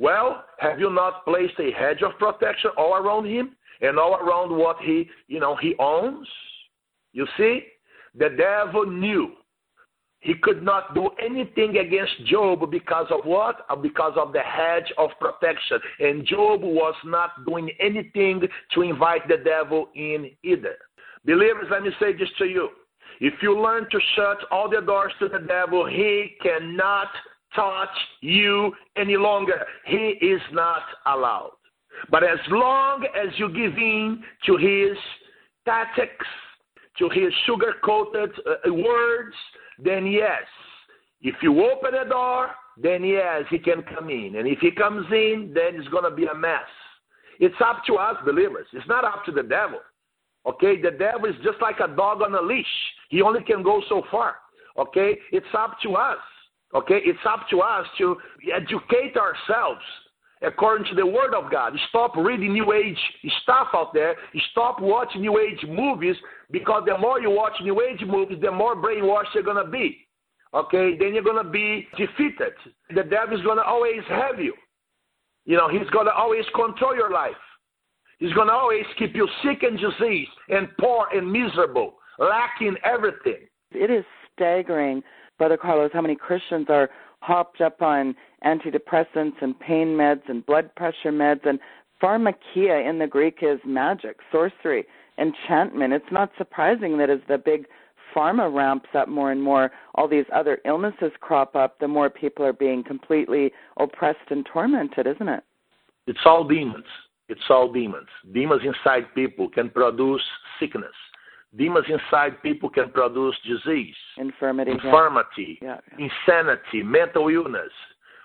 Well, 0.00 0.46
have 0.60 0.80
you 0.80 0.90
not 0.90 1.26
placed 1.26 1.60
a 1.60 1.72
hedge 1.72 2.02
of 2.02 2.12
protection 2.18 2.70
all 2.78 2.94
around 2.94 3.26
him 3.26 3.54
and 3.82 3.98
all 3.98 4.14
around 4.14 4.56
what 4.56 4.78
he, 4.80 5.10
you 5.28 5.40
know, 5.40 5.56
he 5.56 5.74
owns? 5.78 6.26
You 7.12 7.26
see, 7.36 7.64
the 8.14 8.30
devil 8.30 8.86
knew 8.86 9.32
he 10.20 10.34
could 10.42 10.62
not 10.62 10.94
do 10.94 11.10
anything 11.22 11.76
against 11.76 12.24
Job 12.24 12.70
because 12.70 13.08
of 13.10 13.26
what? 13.26 13.66
Uh, 13.68 13.76
because 13.76 14.14
of 14.16 14.32
the 14.32 14.40
hedge 14.40 14.90
of 14.96 15.10
protection. 15.20 15.78
And 15.98 16.26
Job 16.26 16.62
was 16.62 16.94
not 17.04 17.44
doing 17.46 17.70
anything 17.78 18.40
to 18.74 18.82
invite 18.82 19.28
the 19.28 19.36
devil 19.36 19.90
in 19.94 20.30
either. 20.42 20.76
Believers, 21.26 21.66
let 21.70 21.82
me 21.82 21.90
say 22.00 22.14
this 22.14 22.28
to 22.38 22.46
you. 22.46 22.70
If 23.20 23.34
you 23.42 23.60
learn 23.60 23.86
to 23.90 24.00
shut 24.16 24.38
all 24.50 24.70
the 24.70 24.80
doors 24.80 25.12
to 25.18 25.28
the 25.28 25.40
devil, 25.40 25.86
he 25.86 26.36
cannot 26.42 27.08
touch 27.54 27.88
you 28.20 28.72
any 28.96 29.16
longer. 29.16 29.64
He 29.86 30.18
is 30.20 30.40
not 30.52 30.82
allowed. 31.06 31.52
But 32.10 32.22
as 32.24 32.38
long 32.48 33.04
as 33.04 33.28
you 33.38 33.48
give 33.48 33.76
in 33.76 34.22
to 34.46 34.56
his 34.56 34.96
tactics, 35.64 36.26
to 36.98 37.08
his 37.08 37.32
sugar 37.46 37.74
coated 37.84 38.30
uh, 38.46 38.72
words, 38.72 39.34
then 39.78 40.06
yes. 40.06 40.42
If 41.22 41.36
you 41.42 41.64
open 41.64 41.92
the 41.92 42.08
door, 42.08 42.50
then 42.82 43.04
yes, 43.04 43.44
he 43.50 43.58
can 43.58 43.82
come 43.82 44.08
in. 44.08 44.36
And 44.36 44.48
if 44.48 44.58
he 44.60 44.70
comes 44.70 45.06
in, 45.10 45.52
then 45.54 45.78
it's 45.78 45.88
going 45.88 46.04
to 46.04 46.10
be 46.10 46.26
a 46.26 46.34
mess. 46.34 46.68
It's 47.38 47.54
up 47.64 47.82
to 47.86 47.96
us, 47.96 48.16
believers. 48.24 48.66
It's 48.72 48.86
not 48.88 49.04
up 49.04 49.24
to 49.26 49.32
the 49.32 49.42
devil. 49.42 49.80
Okay? 50.46 50.80
The 50.80 50.90
devil 50.90 51.26
is 51.26 51.36
just 51.44 51.60
like 51.60 51.76
a 51.80 51.88
dog 51.88 52.22
on 52.22 52.34
a 52.34 52.40
leash, 52.40 52.66
he 53.08 53.22
only 53.22 53.42
can 53.42 53.62
go 53.62 53.82
so 53.88 54.02
far. 54.10 54.36
Okay? 54.78 55.18
It's 55.32 55.46
up 55.56 55.76
to 55.82 55.94
us. 55.96 56.18
Okay, 56.74 57.00
it's 57.04 57.18
up 57.28 57.48
to 57.50 57.60
us 57.60 57.86
to 57.98 58.16
educate 58.54 59.16
ourselves 59.16 59.80
according 60.42 60.86
to 60.86 60.94
the 60.94 61.04
Word 61.04 61.34
of 61.34 61.50
God. 61.50 61.72
Stop 61.88 62.16
reading 62.16 62.52
New 62.52 62.72
Age 62.72 62.98
stuff 63.42 63.68
out 63.74 63.92
there. 63.92 64.14
Stop 64.52 64.80
watching 64.80 65.20
New 65.20 65.38
Age 65.38 65.58
movies 65.68 66.16
because 66.50 66.84
the 66.86 66.96
more 66.96 67.20
you 67.20 67.30
watch 67.30 67.54
New 67.62 67.82
Age 67.82 68.00
movies, 68.06 68.38
the 68.40 68.50
more 68.50 68.76
brainwashed 68.76 69.34
you're 69.34 69.42
going 69.42 69.62
to 69.64 69.70
be. 69.70 70.06
Okay, 70.54 70.96
then 70.98 71.14
you're 71.14 71.22
going 71.22 71.44
to 71.44 71.50
be 71.50 71.86
defeated. 71.96 72.54
The 72.94 73.04
devil 73.04 73.38
is 73.38 73.44
going 73.44 73.58
to 73.58 73.64
always 73.64 74.02
have 74.08 74.40
you. 74.40 74.54
You 75.44 75.56
know, 75.56 75.68
he's 75.68 75.88
going 75.90 76.06
to 76.06 76.12
always 76.12 76.44
control 76.54 76.94
your 76.94 77.10
life. 77.10 77.32
He's 78.18 78.32
going 78.32 78.48
to 78.48 78.52
always 78.52 78.84
keep 78.98 79.14
you 79.14 79.28
sick 79.44 79.62
and 79.62 79.78
diseased 79.78 80.30
and 80.48 80.68
poor 80.78 81.06
and 81.14 81.30
miserable, 81.30 81.94
lacking 82.18 82.76
everything. 82.84 83.46
It 83.72 83.90
is 83.90 84.04
staggering 84.34 85.02
Brother 85.40 85.56
Carlos, 85.56 85.90
how 85.94 86.02
many 86.02 86.16
Christians 86.16 86.66
are 86.68 86.90
hopped 87.20 87.62
up 87.62 87.80
on 87.80 88.14
antidepressants 88.44 89.40
and 89.40 89.58
pain 89.58 89.96
meds 89.96 90.20
and 90.28 90.44
blood 90.44 90.68
pressure 90.76 91.10
meds 91.10 91.46
and 91.46 91.58
pharmakia 92.02 92.86
in 92.86 92.98
the 92.98 93.06
Greek 93.06 93.38
is 93.40 93.58
magic, 93.64 94.18
sorcery, 94.30 94.84
enchantment. 95.16 95.94
It's 95.94 96.12
not 96.12 96.30
surprising 96.36 96.98
that 96.98 97.08
as 97.08 97.20
the 97.26 97.38
big 97.38 97.64
pharma 98.14 98.54
ramps 98.54 98.90
up 98.94 99.08
more 99.08 99.32
and 99.32 99.42
more, 99.42 99.70
all 99.94 100.06
these 100.06 100.26
other 100.30 100.58
illnesses 100.66 101.12
crop 101.22 101.56
up, 101.56 101.78
the 101.78 101.88
more 101.88 102.10
people 102.10 102.44
are 102.44 102.52
being 102.52 102.84
completely 102.84 103.50
oppressed 103.78 104.28
and 104.28 104.44
tormented, 104.44 105.06
isn't 105.06 105.28
it? 105.28 105.42
It's 106.06 106.20
all 106.26 106.46
demons. 106.46 106.84
It's 107.30 107.48
all 107.48 107.72
demons. 107.72 108.08
Demons 108.34 108.60
inside 108.62 109.06
people 109.14 109.48
can 109.48 109.70
produce 109.70 110.22
sickness 110.58 110.92
demons 111.56 111.86
inside 111.88 112.42
people 112.42 112.68
can 112.68 112.90
produce 112.90 113.36
disease, 113.46 113.94
infirmity, 114.16 114.70
infirmity, 114.72 115.58
yeah. 115.62 115.78
Yeah, 115.98 116.06
insanity, 116.06 116.82
mental 116.82 117.28
illness. 117.28 117.70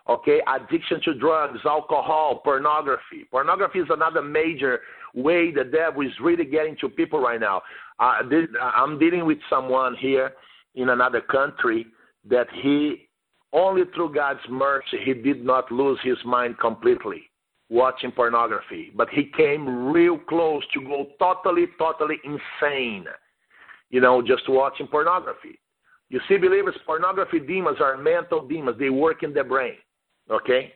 Okay, 0.08 0.40
addiction 0.48 1.02
to 1.06 1.16
drugs, 1.16 1.60
alcohol, 1.66 2.42
pornography. 2.44 3.26
Pornography 3.32 3.80
is 3.80 3.88
another 3.90 4.22
major 4.22 4.82
way 5.16 5.52
the 5.52 5.64
devil 5.64 6.04
is 6.04 6.12
really 6.22 6.46
getting 6.46 6.78
to 6.82 6.90
people 6.90 7.20
right 7.20 7.40
now. 7.40 7.64
Uh, 8.00 8.22
this, 8.30 8.46
I'm 8.62 9.00
dealing 9.00 9.26
with 9.26 9.40
someone 9.50 9.96
here 9.96 10.34
in 10.76 10.90
another 10.90 11.22
country 11.22 11.88
that 12.30 12.46
he 12.62 13.08
only 13.54 13.84
through 13.96 14.14
God's 14.14 14.42
mercy 14.50 14.98
he 15.04 15.14
did 15.14 15.44
not 15.44 15.72
lose 15.72 15.98
his 16.04 16.18
mind 16.26 16.60
completely 16.60 17.24
watching 17.70 18.12
pornography, 18.12 18.92
but 18.96 19.10
he 19.10 19.32
came 19.36 19.92
real 19.92 20.18
close 20.18 20.64
to 20.74 20.82
go 20.82 21.08
totally, 21.20 21.66
totally 21.78 22.18
insane. 22.24 23.06
You 23.90 24.02
know, 24.02 24.22
just 24.22 24.44
watching 24.48 24.88
pornography. 24.88 25.60
You 26.10 26.20
see, 26.28 26.38
believers, 26.38 26.76
pornography 26.86 27.40
demons 27.40 27.78
are 27.82 27.98
mental 27.98 28.48
demons. 28.48 28.78
They 28.80 28.90
work 28.90 29.24
in 29.24 29.34
the 29.34 29.44
brain. 29.44 29.76
Okay? 30.30 30.74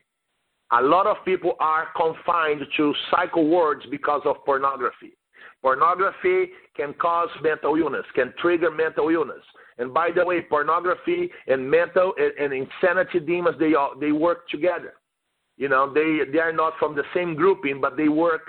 A 0.71 0.81
lot 0.81 1.07
of 1.07 1.17
people 1.25 1.53
are 1.59 1.87
confined 1.95 2.61
to 2.77 2.93
psych 3.09 3.35
wards 3.35 3.85
because 3.89 4.21
of 4.25 4.43
pornography. 4.45 5.13
Pornography 5.61 6.51
can 6.75 6.93
cause 6.93 7.29
mental 7.41 7.75
illness, 7.75 8.05
can 8.15 8.33
trigger 8.39 8.71
mental 8.71 9.09
illness. 9.09 9.43
And 9.77 9.93
by 9.93 10.09
the 10.15 10.25
way, 10.25 10.41
pornography 10.41 11.31
and 11.47 11.69
mental 11.69 12.13
and, 12.17 12.53
insanity 12.53 13.19
demons 13.19 13.57
they 13.59 13.73
all, 13.73 13.93
they 13.99 14.11
work 14.11 14.47
together. 14.49 14.93
You 15.59 15.67
know, 15.67 15.93
they 15.93 16.21
they 16.31 16.39
are 16.39 16.53
not 16.53 16.73
from 16.79 16.95
the 16.95 17.03
same 17.13 17.35
grouping, 17.35 17.81
but 17.81 17.97
they 17.97 18.07
work 18.07 18.47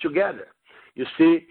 together. 0.00 0.48
You 0.94 1.04
see, 1.18 1.46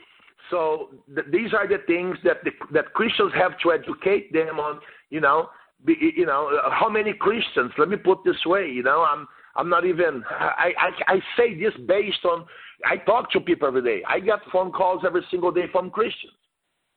so 0.50 0.90
th- 1.14 1.28
these 1.32 1.54
are 1.54 1.68
the 1.68 1.78
things 1.86 2.18
that 2.24 2.44
the, 2.44 2.50
that 2.74 2.92
Christians 2.94 3.32
have 3.36 3.52
to 3.60 3.72
educate 3.72 4.34
them 4.34 4.60
on. 4.60 4.80
You 5.12 5.22
know, 5.22 5.50
be, 5.86 5.96
you 6.18 6.26
know 6.26 6.60
how 6.72 6.90
many 6.90 7.14
Christians? 7.14 7.72
Let 7.78 7.88
me 7.90 7.98
put 7.98 8.24
this 8.26 8.44
way. 8.48 8.68
You 8.68 8.82
know, 8.82 9.06
I'm 9.08 9.28
I'm 9.56 9.70
not 9.70 9.86
even. 9.86 10.24
I, 10.28 10.74
I 10.80 11.14
I 11.14 11.20
say 11.38 11.58
this 11.58 11.74
based 11.88 12.26
on. 12.26 12.44
I 12.84 12.98
talk 12.98 13.32
to 13.34 13.40
people 13.40 13.68
every 13.68 13.84
day. 13.84 14.04
I 14.10 14.20
get 14.20 14.40
phone 14.52 14.72
calls 14.72 15.04
every 15.06 15.24
single 15.30 15.52
day 15.52 15.66
from 15.72 15.92
Christians, 15.92 16.34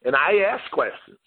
and 0.06 0.16
I 0.16 0.38
ask 0.50 0.70
questions. 0.72 1.18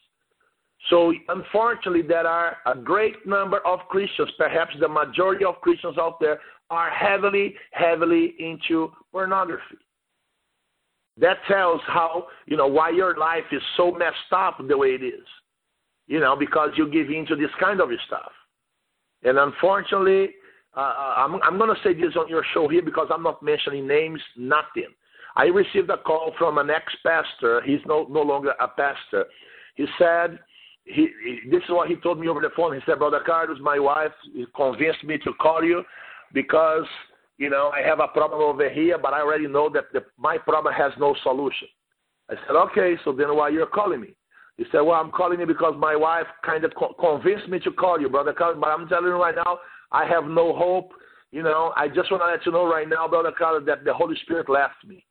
So 0.90 1.14
unfortunately, 1.30 2.02
there 2.02 2.28
are 2.28 2.58
a 2.66 2.76
great 2.76 3.26
number 3.26 3.66
of 3.66 3.80
Christians, 3.90 4.30
perhaps 4.38 4.76
the 4.80 4.88
majority 4.88 5.46
of 5.46 5.62
Christians 5.62 5.98
out 5.98 6.20
there, 6.20 6.40
are 6.70 6.90
heavily, 6.90 7.56
heavily 7.72 8.34
into 8.40 8.92
pornography. 9.12 9.78
That 11.18 11.38
tells 11.48 11.82
how, 11.88 12.28
you 12.46 12.58
know, 12.58 12.68
why 12.68 12.90
your 12.90 13.18
life 13.18 13.44
is 13.52 13.62
so 13.78 13.92
messed 13.92 14.16
up 14.32 14.58
the 14.68 14.78
way 14.78 14.90
it 14.90 15.04
is. 15.04 15.28
You 16.08 16.20
know, 16.20 16.36
because 16.36 16.70
you 16.76 16.90
give 16.90 17.10
in 17.10 17.26
to 17.28 17.36
this 17.36 17.52
kind 17.60 17.80
of 17.80 17.90
stuff. 18.08 18.32
And 19.24 19.38
unfortunately, 19.38 20.32
uh, 20.76 20.80
uh 20.80 21.14
I'm, 21.18 21.42
I'm 21.44 21.58
going 21.58 21.74
to 21.74 21.82
say 21.84 21.94
this 21.94 22.16
on 22.18 22.28
your 22.28 22.44
show 22.54 22.68
here 22.68 22.82
because 22.82 23.08
I'm 23.14 23.24
not 23.24 23.44
mentioning 23.44 23.88
names, 23.88 24.20
nothing. 24.36 24.88
I 25.36 25.46
received 25.46 25.90
a 25.90 25.98
call 25.98 26.34
from 26.38 26.58
an 26.58 26.70
ex 26.70 26.86
pastor. 27.06 27.62
He's 27.66 27.80
no, 27.86 28.08
no 28.10 28.22
longer 28.22 28.54
a 28.60 28.68
pastor. 28.68 29.26
He 29.76 29.86
said, 29.98 30.40
he, 30.86 31.10
he, 31.24 31.50
this 31.50 31.64
is 31.64 31.70
what 31.70 31.90
he 31.90 31.96
told 31.98 32.20
me 32.20 32.28
over 32.28 32.42
the 32.42 32.50
phone. 32.56 32.74
He 32.74 32.82
said, 32.86 33.00
Brother 33.00 33.22
Carlos, 33.26 33.60
my 33.62 33.80
wife 33.80 34.12
convinced 34.56 35.04
me 35.04 35.18
to 35.20 35.34
call 35.34 35.64
you 35.64 35.84
because 36.34 36.86
you 37.38 37.50
know 37.50 37.72
I 37.74 37.82
have 37.82 38.00
a 38.00 38.08
problem 38.08 38.42
over 38.42 38.70
here, 38.70 38.98
but 38.98 39.14
I 39.14 39.22
already 39.22 39.48
know 39.48 39.70
that 39.70 39.86
the, 39.94 40.04
my 40.18 40.38
problem 40.38 40.74
has 40.74 40.92
no 41.00 41.16
solution. 41.24 41.68
I 42.30 42.36
said, 42.48 42.56
okay, 42.56 42.96
so 43.04 43.12
then 43.12 43.36
why 43.36 43.50
you're 43.50 43.66
calling 43.66 44.02
me? 44.02 44.16
He 44.58 44.66
said, 44.72 44.82
well, 44.82 45.00
I'm 45.02 45.12
calling 45.12 45.40
you 45.40 45.46
because 45.46 45.74
my 45.78 45.96
wife 45.96 46.28
kind 46.46 46.64
of 46.64 46.72
co- 46.76 46.94
convinced 47.00 47.50
me 47.50 47.60
to 47.60 47.72
call 47.72 48.00
you, 48.00 48.10
brother 48.10 48.34
Carlos. 48.34 48.60
But 48.60 48.70
I'm 48.70 48.88
telling 48.88 49.06
you 49.06 49.22
right 49.22 49.36
now, 49.36 49.60
I 49.92 50.06
have 50.06 50.26
no 50.26 50.54
hope. 50.56 50.92
You 51.32 51.44
know, 51.44 51.74
I 51.76 51.88
just 51.88 52.12
want 52.12 52.24
to 52.24 52.28
let 52.28 52.46
you 52.46 52.52
know 52.52 52.70
right 52.70 52.88
now, 52.88 53.08
brother 53.08 53.32
Carlos, 53.36 53.66
that 53.66 53.84
the 53.86 53.94
Holy 53.94 54.16
Spirit 54.24 54.50
left 54.50 54.86
me. 54.86 55.06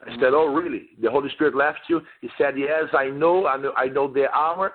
I 0.00 0.10
said, 0.20 0.32
oh, 0.32 0.46
really? 0.54 0.90
The 1.02 1.10
Holy 1.10 1.28
Spirit 1.30 1.56
left 1.56 1.80
you? 1.88 2.00
He 2.20 2.28
said, 2.38 2.54
yes, 2.56 2.84
I 2.96 3.08
know. 3.08 3.46
I 3.46 3.56
know, 3.56 3.72
I 3.76 3.86
know 3.86 4.12
the 4.12 4.30
hour. 4.32 4.74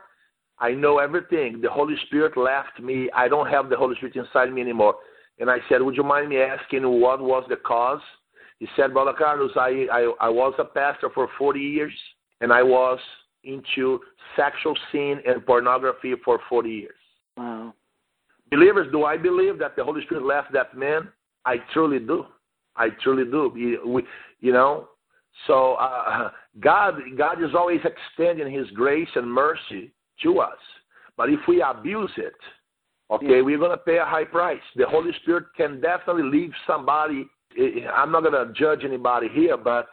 I 0.64 0.72
know 0.72 1.00
everything. 1.00 1.60
The 1.60 1.70
Holy 1.70 1.96
Spirit 2.06 2.38
left 2.38 2.80
me. 2.82 3.10
I 3.14 3.28
don't 3.28 3.50
have 3.50 3.70
the 3.70 3.76
Holy 3.76 3.98
Spirit 3.98 4.16
inside 4.16 4.54
me 4.54 4.62
anymore. 4.62 4.96
And 5.38 5.50
I 5.50 5.58
said, 5.68 5.82
Would 5.82 5.98
you 5.98 6.04
mind 6.04 6.30
me 6.30 6.38
asking 6.38 6.84
what 7.02 7.22
was 7.22 7.44
the 7.50 7.58
cause? 7.58 8.00
He 8.60 8.68
said, 8.78 8.94
Brother 8.94 9.12
Carlos, 9.12 9.52
I, 9.58 9.88
I, 9.92 10.14
I 10.22 10.30
was 10.30 10.54
a 10.60 10.64
pastor 10.64 11.10
for 11.14 11.28
40 11.38 11.60
years, 11.60 11.92
and 12.40 12.54
I 12.54 12.64
was 12.64 12.98
into 13.44 14.00
sexual 14.38 14.74
sin 14.94 15.20
and 15.28 15.46
pornography 15.46 16.14
for 16.24 16.40
40 16.48 16.70
years. 16.70 16.96
Wow. 17.36 17.74
Believers, 18.50 18.88
do 18.94 19.04
I 19.04 19.18
believe 19.18 19.60
that 19.60 19.76
the 19.76 19.84
Holy 19.84 20.02
Spirit 20.04 20.24
left 20.24 20.54
that 20.54 20.78
man? 20.78 21.10
I 21.44 21.58
truly 21.74 22.00
do. 22.00 22.26
I 22.78 22.88
truly 23.04 23.30
do. 23.30 23.52
We, 23.86 24.04
you 24.40 24.54
know, 24.54 24.88
so 25.46 25.74
uh, 25.74 26.30
God, 26.62 27.02
God 27.18 27.44
is 27.44 27.50
always 27.54 27.82
extending 27.84 28.54
His 28.54 28.70
grace 28.72 29.10
and 29.16 29.30
mercy 29.30 29.92
to 30.24 30.40
us. 30.40 30.58
But 31.16 31.30
if 31.30 31.40
we 31.48 31.62
abuse 31.62 32.12
it, 32.18 32.34
Okay, 33.12 33.42
we're 33.44 33.60
going 33.60 33.72
to 33.72 33.78
pay 33.78 33.98
a 33.98 34.06
high 34.06 34.24
price. 34.24 34.62
The 34.76 34.88
Holy 34.88 35.12
Spirit 35.22 35.46
can 35.56 35.80
definitely 35.82 36.24
leave 36.24 36.52
somebody. 36.66 37.28
Eh, 37.60 37.82
eh, 37.82 37.88
I'm 37.88 38.12
not 38.12 38.24
going 38.24 38.34
to 38.34 38.52
judge 38.54 38.84
anybody 38.84 39.28
here, 39.32 39.56
but 39.56 39.88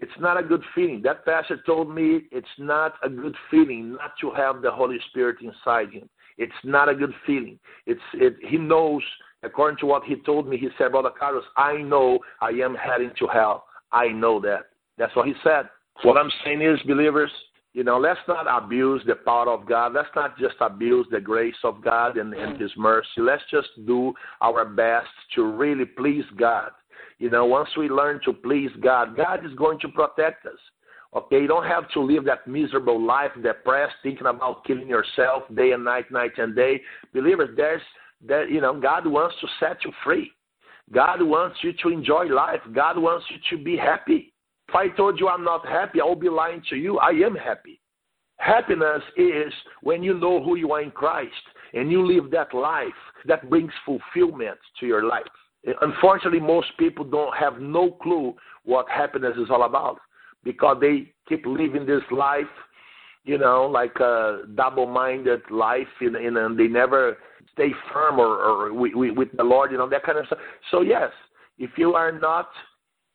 it's 0.00 0.12
not 0.18 0.38
a 0.38 0.42
good 0.42 0.62
feeling. 0.74 1.00
That 1.04 1.24
pastor 1.24 1.62
told 1.66 1.94
me 1.94 2.22
it's 2.32 2.46
not 2.58 2.94
a 3.04 3.08
good 3.08 3.36
feeling 3.50 3.92
not 3.92 4.12
to 4.20 4.32
have 4.32 4.60
the 4.60 4.72
Holy 4.72 4.98
Spirit 5.10 5.36
inside 5.40 5.92
him. 5.92 6.08
It's 6.36 6.52
not 6.64 6.88
a 6.88 6.94
good 6.94 7.12
feeling. 7.24 7.60
It's 7.86 8.00
it, 8.14 8.36
he 8.40 8.56
knows, 8.56 9.02
according 9.44 9.78
to 9.78 9.86
what 9.86 10.02
he 10.02 10.16
told 10.16 10.48
me. 10.48 10.56
He 10.56 10.68
said, 10.76 10.90
"Brother 10.90 11.12
Carlos, 11.16 11.44
I 11.56 11.76
know 11.76 12.18
I 12.40 12.50
am 12.50 12.74
heading 12.74 13.12
to 13.20 13.28
hell. 13.28 13.66
I 13.92 14.08
know 14.08 14.40
that." 14.40 14.70
That's 14.98 15.14
what 15.14 15.28
he 15.28 15.34
said. 15.44 15.68
What 16.02 16.16
I'm 16.16 16.30
saying 16.44 16.60
is, 16.60 16.80
believers, 16.88 17.30
you 17.74 17.82
know, 17.82 17.98
let's 17.98 18.20
not 18.28 18.46
abuse 18.48 19.02
the 19.04 19.16
power 19.16 19.50
of 19.50 19.68
God. 19.68 19.94
Let's 19.94 20.08
not 20.14 20.38
just 20.38 20.54
abuse 20.60 21.06
the 21.10 21.20
grace 21.20 21.56
of 21.64 21.82
God 21.82 22.16
and, 22.16 22.32
and 22.32 22.58
His 22.60 22.70
mercy. 22.76 23.08
Let's 23.18 23.42
just 23.50 23.68
do 23.84 24.14
our 24.40 24.64
best 24.64 25.08
to 25.34 25.44
really 25.44 25.84
please 25.84 26.24
God. 26.38 26.70
You 27.18 27.30
know, 27.30 27.44
once 27.46 27.68
we 27.76 27.88
learn 27.88 28.20
to 28.24 28.32
please 28.32 28.70
God, 28.80 29.16
God 29.16 29.44
is 29.44 29.52
going 29.56 29.80
to 29.80 29.88
protect 29.88 30.46
us. 30.46 30.58
Okay, 31.16 31.40
you 31.40 31.48
don't 31.48 31.66
have 31.66 31.88
to 31.90 32.00
live 32.00 32.24
that 32.24 32.46
miserable 32.46 33.04
life, 33.04 33.30
depressed, 33.42 33.94
thinking 34.02 34.26
about 34.26 34.64
killing 34.64 34.88
yourself 34.88 35.42
day 35.54 35.72
and 35.72 35.84
night, 35.84 36.10
night 36.10 36.32
and 36.38 36.54
day. 36.54 36.80
Believers, 37.12 37.50
there's 37.56 37.82
that 38.26 38.50
you 38.50 38.60
know, 38.60 38.80
God 38.80 39.06
wants 39.06 39.36
to 39.40 39.48
set 39.58 39.84
you 39.84 39.92
free. 40.04 40.30
God 40.92 41.22
wants 41.22 41.58
you 41.62 41.72
to 41.82 41.88
enjoy 41.88 42.26
life. 42.26 42.60
God 42.72 42.98
wants 42.98 43.26
you 43.30 43.56
to 43.56 43.64
be 43.64 43.76
happy. 43.76 44.33
If 44.74 44.78
I 44.78 44.88
told 44.96 45.20
you 45.20 45.28
I'm 45.28 45.44
not 45.44 45.64
happy, 45.68 46.00
I 46.00 46.04
will 46.04 46.16
be 46.16 46.28
lying 46.28 46.60
to 46.70 46.74
you. 46.74 46.98
I 46.98 47.10
am 47.10 47.36
happy. 47.36 47.80
Happiness 48.38 49.02
is 49.16 49.52
when 49.82 50.02
you 50.02 50.18
know 50.18 50.42
who 50.42 50.56
you 50.56 50.72
are 50.72 50.82
in 50.82 50.90
Christ 50.90 51.30
and 51.74 51.92
you 51.92 52.04
live 52.04 52.32
that 52.32 52.52
life 52.52 52.88
that 53.26 53.48
brings 53.48 53.70
fulfillment 53.86 54.58
to 54.80 54.86
your 54.86 55.04
life. 55.04 55.22
Unfortunately, 55.80 56.40
most 56.40 56.66
people 56.76 57.04
don't 57.04 57.36
have 57.36 57.60
no 57.60 57.92
clue 57.92 58.34
what 58.64 58.88
happiness 58.88 59.36
is 59.36 59.48
all 59.48 59.62
about 59.62 60.00
because 60.42 60.78
they 60.80 61.12
keep 61.28 61.46
living 61.46 61.86
this 61.86 62.02
life, 62.10 62.44
you 63.22 63.38
know, 63.38 63.66
like 63.66 63.94
a 64.00 64.40
double-minded 64.56 65.42
life, 65.52 65.86
and, 66.00 66.16
and 66.16 66.58
they 66.58 66.66
never 66.66 67.16
stay 67.52 67.70
firm 67.92 68.18
or, 68.18 68.26
or 68.26 68.74
with, 68.74 68.92
with 68.94 69.28
the 69.36 69.44
Lord, 69.44 69.70
you 69.70 69.78
know, 69.78 69.88
that 69.88 70.02
kind 70.02 70.18
of 70.18 70.26
stuff. 70.26 70.40
So 70.72 70.80
yes, 70.80 71.12
if 71.58 71.70
you 71.76 71.94
are 71.94 72.10
not 72.10 72.48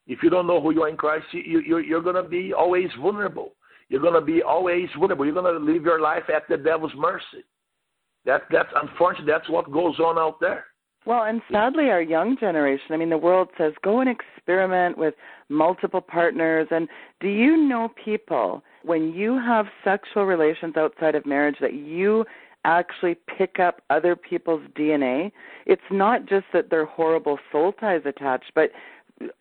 if 0.10 0.24
you 0.24 0.30
don't 0.30 0.48
know 0.48 0.60
who 0.60 0.74
you 0.74 0.82
are 0.82 0.90
in 0.90 0.98
Christ, 0.98 1.26
you, 1.32 1.62
you, 1.62 1.78
you're 1.78 2.02
going 2.02 2.22
to 2.22 2.28
be 2.28 2.52
always 2.52 2.90
vulnerable. 3.00 3.54
You're 3.90 4.02
going 4.02 4.16
to 4.16 4.22
be 4.22 4.42
always 4.42 4.90
vulnerable. 4.98 5.24
You're 5.24 5.36
going 5.36 5.54
to 5.54 5.72
live 5.72 5.84
your 5.84 6.02
life 6.02 6.24
at 6.36 6.44
the 6.50 6.58
devil's 6.58 6.92
mercy. 6.98 7.46
That, 8.26 8.42
that's 8.52 8.70
unfortunately 8.82 9.32
that's 9.32 9.50
what 9.50 9.72
goes 9.72 10.00
on 10.00 10.18
out 10.18 10.40
there. 10.42 10.66
Well, 11.06 11.24
and 11.24 11.42
sadly, 11.52 11.90
our 11.90 12.02
young 12.02 12.38
generation, 12.40 12.88
I 12.92 12.98
mean, 12.98 13.10
the 13.10 13.18
world 13.18 13.50
says 13.58 13.72
go 13.84 14.02
and 14.02 14.10
experiment 14.10 14.98
with 14.98 15.14
multiple 15.48 16.02
partners. 16.02 16.68
And 16.72 16.90
do 17.22 17.28
you 17.28 17.56
know 17.56 17.90
people, 18.04 18.64
when 18.84 19.14
you 19.14 19.40
have 19.40 19.68
sexual 19.84 20.26
relations 20.26 20.76
outside 20.76 21.16
of 21.16 21.26
marriage, 21.26 21.56
that 21.62 21.74
you 21.74 22.26
actually 22.66 23.16
pick 23.38 23.60
up 23.60 23.82
other 23.90 24.16
people's 24.16 24.62
DNA? 24.78 25.32
It's 25.66 25.82
not 25.90 26.28
just 26.28 26.46
that 26.52 26.70
they're 26.70 26.86
horrible 26.86 27.40
soul 27.52 27.72
ties 27.74 28.02
attached, 28.06 28.52
but 28.54 28.72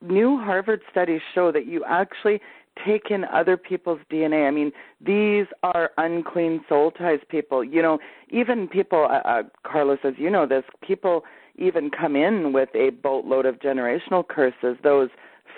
new 0.00 0.38
Harvard 0.38 0.80
studies 0.90 1.20
show 1.34 1.52
that 1.52 1.66
you 1.66 1.84
actually 1.84 2.40
take 2.86 3.10
in 3.10 3.24
other 3.24 3.56
people's 3.56 4.00
DNA. 4.10 4.46
I 4.46 4.50
mean, 4.50 4.72
these 5.00 5.46
are 5.62 5.90
unclean 5.98 6.64
soul 6.68 6.90
ties 6.92 7.20
people. 7.28 7.64
You 7.64 7.82
know, 7.82 7.98
even 8.30 8.68
people, 8.68 9.08
uh, 9.10 9.28
uh, 9.28 9.42
Carlos, 9.64 9.98
as 10.04 10.14
you 10.16 10.30
know 10.30 10.46
this, 10.46 10.64
people 10.82 11.24
even 11.56 11.90
come 11.90 12.14
in 12.14 12.52
with 12.52 12.68
a 12.74 12.90
boatload 12.90 13.46
of 13.46 13.58
generational 13.58 14.26
curses, 14.26 14.76
those 14.82 15.08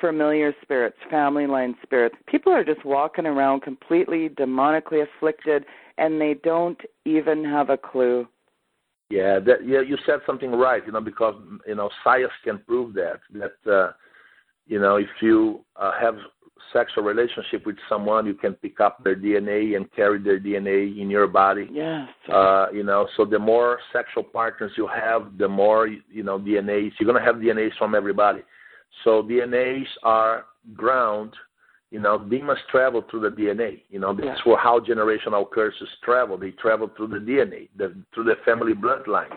familiar 0.01 0.55
spirits, 0.63 0.97
family 1.11 1.47
line 1.47 1.75
spirits. 1.83 2.17
People 2.27 2.53
are 2.53 2.65
just 2.65 2.85
walking 2.85 3.27
around 3.27 3.61
completely 3.61 4.31
demonically 4.31 5.05
afflicted 5.05 5.67
and 5.99 6.21
they 6.21 6.35
don't 6.43 6.81
even 7.05 7.45
have 7.45 7.69
a 7.69 7.77
clue. 7.77 8.27
Yeah, 9.11 9.41
that, 9.41 9.67
yeah, 9.67 9.81
you 9.81 9.99
said 10.07 10.21
something 10.25 10.53
right. 10.53 10.85
You 10.87 10.93
know, 10.93 11.01
because 11.01 11.35
you 11.67 11.75
know 11.75 11.91
science 12.05 12.33
can 12.45 12.59
prove 12.67 12.95
that 12.95 13.19
that 13.35 13.71
uh, 13.71 13.91
you 14.71 14.79
know 14.81 14.97
if 14.97 15.13
you 15.21 15.39
uh, 15.77 15.93
have 16.01 16.17
sexual 16.73 17.03
relationship 17.03 17.67
with 17.67 17.77
someone, 17.89 18.27
you 18.27 18.35
can 18.35 18.53
pick 18.55 18.79
up 18.81 19.03
their 19.03 19.17
DNA 19.17 19.77
and 19.77 19.91
carry 19.93 20.19
their 20.23 20.39
DNA 20.39 20.79
in 21.01 21.11
your 21.11 21.27
body. 21.27 21.67
Yes. 21.73 22.09
Uh, 22.33 22.67
you 22.73 22.85
know, 22.85 23.09
so 23.17 23.25
the 23.25 23.39
more 23.39 23.81
sexual 23.93 24.23
partners 24.23 24.71
you 24.77 24.87
have, 24.87 25.23
the 25.37 25.49
more 25.49 25.89
you 25.89 26.23
know 26.23 26.39
DNAs. 26.39 26.93
You're 26.99 27.13
gonna 27.13 27.25
have 27.25 27.37
DNAs 27.37 27.77
from 27.79 27.95
everybody. 27.95 28.43
So 29.05 29.23
DNAs 29.23 29.87
are 30.03 30.47
ground. 30.75 31.33
You 31.91 31.99
know, 31.99 32.19
demons 32.33 32.61
travel 32.71 33.03
through 33.11 33.23
the 33.29 33.35
DNA. 33.41 33.83
You 33.91 33.99
know, 33.99 34.13
that's 34.15 34.27
Yeah. 34.29 34.45
for 34.45 34.57
how 34.57 34.79
generational 34.79 35.51
curses 35.51 35.89
travel. 36.05 36.37
They 36.39 36.53
travel 36.53 36.87
through 36.97 37.09
the 37.09 37.19
DNA, 37.19 37.69
the, 37.77 37.87
through 38.15 38.25
the 38.31 38.37
family 38.45 38.75
bloodline. 38.75 39.35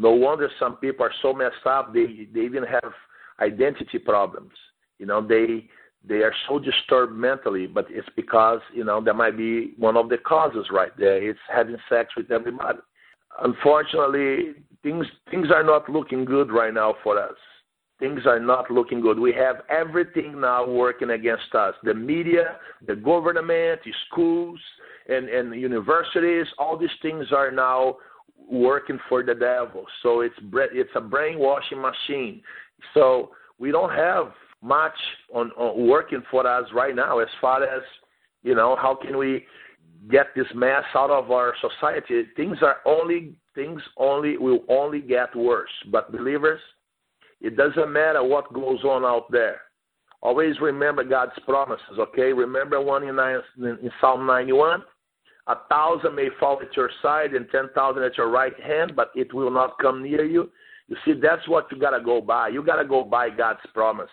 No 0.00 0.10
wonder 0.10 0.50
some 0.58 0.74
people 0.78 1.06
are 1.06 1.14
so 1.22 1.32
messed 1.32 1.64
up. 1.66 1.94
They 1.94 2.26
they 2.34 2.40
even 2.40 2.64
have 2.64 2.92
identity 3.40 3.98
problems. 3.98 4.52
You 4.98 5.06
know, 5.06 5.26
they 5.26 5.68
they 6.06 6.16
are 6.16 6.34
so 6.48 6.58
disturbed 6.58 7.14
mentally, 7.14 7.66
but 7.66 7.86
it's 7.88 8.08
because 8.14 8.60
you 8.72 8.84
know 8.84 9.02
that 9.02 9.14
might 9.14 9.36
be 9.36 9.74
one 9.78 9.96
of 9.96 10.08
the 10.08 10.18
causes 10.18 10.66
right 10.70 10.96
there. 10.98 11.30
It's 11.30 11.38
having 11.52 11.76
sex 11.88 12.10
with 12.16 12.30
everybody. 12.30 12.78
Unfortunately, 13.42 14.54
things 14.82 15.06
things 15.30 15.48
are 15.50 15.64
not 15.64 15.88
looking 15.88 16.24
good 16.24 16.52
right 16.52 16.72
now 16.72 16.94
for 17.02 17.18
us. 17.18 17.36
Things 18.00 18.26
are 18.26 18.40
not 18.40 18.70
looking 18.70 19.00
good. 19.00 19.18
We 19.18 19.32
have 19.34 19.62
everything 19.70 20.40
now 20.40 20.68
working 20.68 21.10
against 21.10 21.54
us. 21.54 21.74
The 21.84 21.94
media, 21.94 22.56
the 22.86 22.96
government, 22.96 23.80
the 23.84 23.92
schools, 24.10 24.58
and, 25.08 25.28
and 25.28 25.58
universities, 25.58 26.46
all 26.58 26.76
these 26.76 26.90
things 27.02 27.26
are 27.32 27.50
now 27.50 27.96
working 28.50 28.98
for 29.08 29.22
the 29.22 29.34
devil. 29.34 29.84
So 30.02 30.20
it's 30.20 30.34
it's 30.52 30.90
a 30.94 31.00
brainwashing 31.00 31.80
machine. 31.80 32.42
So 32.92 33.30
we 33.58 33.70
don't 33.70 33.92
have 33.92 34.32
much 34.62 34.96
on, 35.32 35.50
on 35.52 35.86
working 35.86 36.22
for 36.30 36.46
us 36.46 36.64
right 36.74 36.94
now 36.94 37.18
as 37.18 37.28
far 37.40 37.62
as 37.62 37.82
you 38.42 38.54
know 38.54 38.76
how 38.80 38.94
can 38.94 39.16
we 39.18 39.44
get 40.10 40.26
this 40.34 40.46
mess 40.54 40.84
out 40.94 41.10
of 41.10 41.30
our 41.30 41.54
society. 41.60 42.24
Things 42.36 42.58
are 42.62 42.76
only 42.84 43.36
things 43.54 43.80
only 43.96 44.36
will 44.36 44.64
only 44.68 45.00
get 45.00 45.34
worse. 45.34 45.70
But 45.90 46.12
believers, 46.12 46.60
it 47.40 47.56
doesn't 47.56 47.92
matter 47.92 48.22
what 48.22 48.52
goes 48.52 48.82
on 48.84 49.04
out 49.04 49.30
there. 49.30 49.60
Always 50.22 50.58
remember 50.60 51.04
God's 51.04 51.38
promises, 51.44 51.98
okay? 51.98 52.32
Remember 52.32 52.80
one 52.80 53.02
in, 53.02 53.18
in 53.58 53.90
Psalm 54.00 54.26
91? 54.26 54.82
A 55.46 55.56
thousand 55.68 56.14
may 56.14 56.28
fall 56.40 56.58
at 56.62 56.74
your 56.76 56.90
side 57.02 57.34
and 57.34 57.46
10,000 57.50 58.02
at 58.02 58.16
your 58.16 58.30
right 58.30 58.58
hand, 58.62 58.96
but 58.96 59.10
it 59.14 59.32
will 59.34 59.50
not 59.50 59.78
come 59.78 60.02
near 60.02 60.24
you. 60.24 60.50
You 60.88 60.96
see, 61.04 61.12
that's 61.20 61.46
what 61.48 61.70
you 61.70 61.78
got 61.78 61.96
to 61.96 62.02
go 62.02 62.20
by. 62.20 62.48
You 62.48 62.62
got 62.62 62.76
to 62.76 62.88
go 62.88 63.04
by 63.04 63.30
God's 63.30 63.60
promises. 63.72 64.10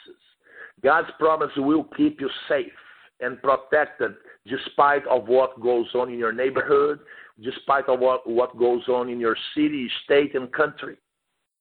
God's 0.84 1.10
promise 1.20 1.52
will 1.58 1.86
keep 1.96 2.20
you 2.20 2.30
safe 2.50 2.72
and 3.20 3.42
protected 3.42 4.14
despite 4.48 5.06
of 5.08 5.28
what 5.28 5.62
goes 5.62 5.88
on 5.94 6.12
in 6.12 6.18
your 6.18 6.34
neighborhood, 6.34 7.00
despite 7.42 7.88
of 7.88 8.00
what, 8.00 8.28
what 8.28 8.58
goes 8.58 8.88
on 8.88 9.10
in 9.10 9.20
your 9.20 9.38
city, 9.56 9.90
state, 10.04 10.36
and 10.36 10.52
country. 10.52 10.98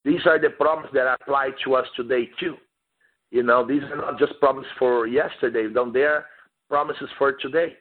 These 0.04 0.20
are 0.26 0.38
the 0.38 0.50
promises 0.50 0.90
that 0.94 1.18
apply 1.20 1.50
to 1.64 1.74
us 1.74 1.86
today 1.96 2.28
too. 2.38 2.56
You 3.30 3.42
know, 3.42 3.66
these 3.66 3.82
are 3.82 3.96
not 3.96 4.18
just 4.18 4.32
promises 4.40 4.70
for 4.78 5.06
yesterday, 5.06 5.68
no, 5.70 5.90
they're 5.92 6.26
promises 6.68 7.08
for 7.18 7.32
today. 7.32 7.76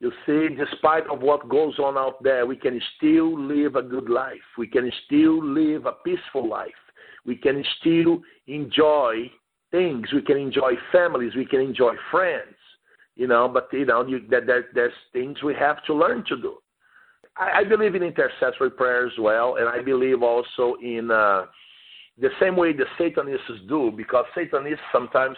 You 0.00 0.12
see, 0.26 0.54
despite 0.54 1.06
of 1.08 1.20
what 1.20 1.48
goes 1.48 1.78
on 1.78 1.96
out 1.96 2.22
there, 2.22 2.46
we 2.46 2.56
can 2.56 2.80
still 2.96 3.38
live 3.40 3.76
a 3.76 3.82
good 3.82 4.10
life. 4.10 4.46
We 4.58 4.66
can 4.66 4.90
still 5.06 5.42
live 5.42 5.86
a 5.86 5.92
peaceful 6.04 6.48
life. 6.48 6.72
We 7.24 7.36
can 7.36 7.64
still 7.80 8.20
enjoy 8.46 9.30
things. 9.70 10.12
We 10.12 10.22
can 10.22 10.36
enjoy 10.36 10.72
families. 10.92 11.34
We 11.34 11.46
can 11.46 11.60
enjoy 11.60 11.94
friends. 12.10 12.54
You 13.16 13.28
know, 13.28 13.48
but 13.48 13.68
you 13.72 13.86
know, 13.86 14.04
you, 14.06 14.26
that 14.30 14.46
there, 14.46 14.66
there's 14.74 14.92
things 15.12 15.42
we 15.42 15.54
have 15.54 15.82
to 15.84 15.94
learn 15.94 16.24
to 16.28 16.36
do. 16.36 16.56
I, 17.36 17.60
I 17.60 17.64
believe 17.64 17.94
in 17.94 18.02
intercessory 18.02 18.70
prayer 18.70 19.06
as 19.06 19.12
well, 19.18 19.56
and 19.56 19.68
I 19.68 19.80
believe 19.82 20.22
also 20.22 20.74
in 20.82 21.10
uh, 21.10 21.46
the 22.18 22.30
same 22.40 22.56
way 22.56 22.72
the 22.72 22.86
Satanists 22.98 23.46
do, 23.68 23.92
because 23.96 24.24
Satanists 24.34 24.84
sometimes, 24.92 25.36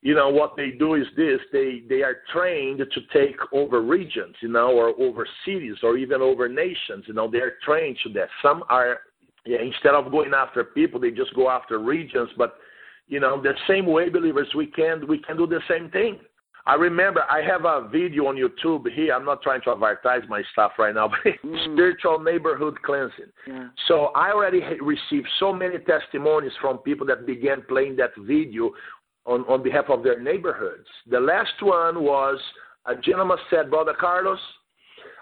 you 0.00 0.14
know, 0.14 0.28
what 0.28 0.56
they 0.56 0.70
do 0.70 0.94
is 0.94 1.06
this: 1.16 1.40
they 1.52 1.82
they 1.88 2.02
are 2.02 2.18
trained 2.32 2.78
to 2.78 3.00
take 3.12 3.36
over 3.52 3.82
regions, 3.82 4.36
you 4.40 4.48
know, 4.48 4.70
or 4.70 4.90
over 5.00 5.26
cities, 5.44 5.76
or 5.82 5.96
even 5.96 6.22
over 6.22 6.48
nations. 6.48 7.04
You 7.06 7.14
know, 7.14 7.28
they 7.30 7.38
are 7.38 7.54
trained 7.64 7.98
to 8.04 8.12
that. 8.14 8.28
Some 8.42 8.62
are, 8.68 8.98
yeah, 9.44 9.58
instead 9.60 9.94
of 9.94 10.10
going 10.12 10.32
after 10.34 10.62
people, 10.62 11.00
they 11.00 11.10
just 11.10 11.34
go 11.34 11.50
after 11.50 11.78
regions. 11.80 12.30
But 12.38 12.58
you 13.08 13.18
know, 13.18 13.42
the 13.42 13.54
same 13.66 13.86
way, 13.86 14.08
believers, 14.08 14.48
we 14.54 14.66
can 14.66 15.06
we 15.08 15.18
can 15.18 15.36
do 15.36 15.46
the 15.46 15.60
same 15.68 15.90
thing. 15.90 16.20
I 16.66 16.74
remember 16.74 17.24
I 17.30 17.40
have 17.42 17.64
a 17.64 17.88
video 17.88 18.26
on 18.26 18.36
YouTube 18.36 18.92
here. 18.92 19.14
I'm 19.14 19.24
not 19.24 19.40
trying 19.40 19.62
to 19.62 19.70
advertise 19.70 20.20
my 20.28 20.42
stuff 20.52 20.72
right 20.78 20.94
now, 20.94 21.08
but 21.24 21.32
Mm. 21.42 21.72
spiritual 21.72 22.20
neighborhood 22.20 22.76
cleansing. 22.82 23.32
Yeah. 23.46 23.68
So 23.86 24.06
I 24.14 24.32
already 24.32 24.60
received 24.82 25.26
so 25.40 25.52
many 25.52 25.78
testimonies 25.78 26.52
from 26.60 26.78
people 26.78 27.06
that 27.06 27.24
began 27.26 27.62
playing 27.62 27.96
that 27.96 28.10
video 28.18 28.70
on, 29.28 29.42
on 29.42 29.62
behalf 29.62 29.84
of 29.88 30.02
their 30.02 30.20
neighborhoods. 30.20 30.86
The 31.08 31.20
last 31.20 31.52
one 31.60 32.02
was 32.02 32.38
a 32.86 32.96
gentleman 32.96 33.36
said, 33.50 33.70
Brother 33.70 33.94
Carlos, 33.98 34.38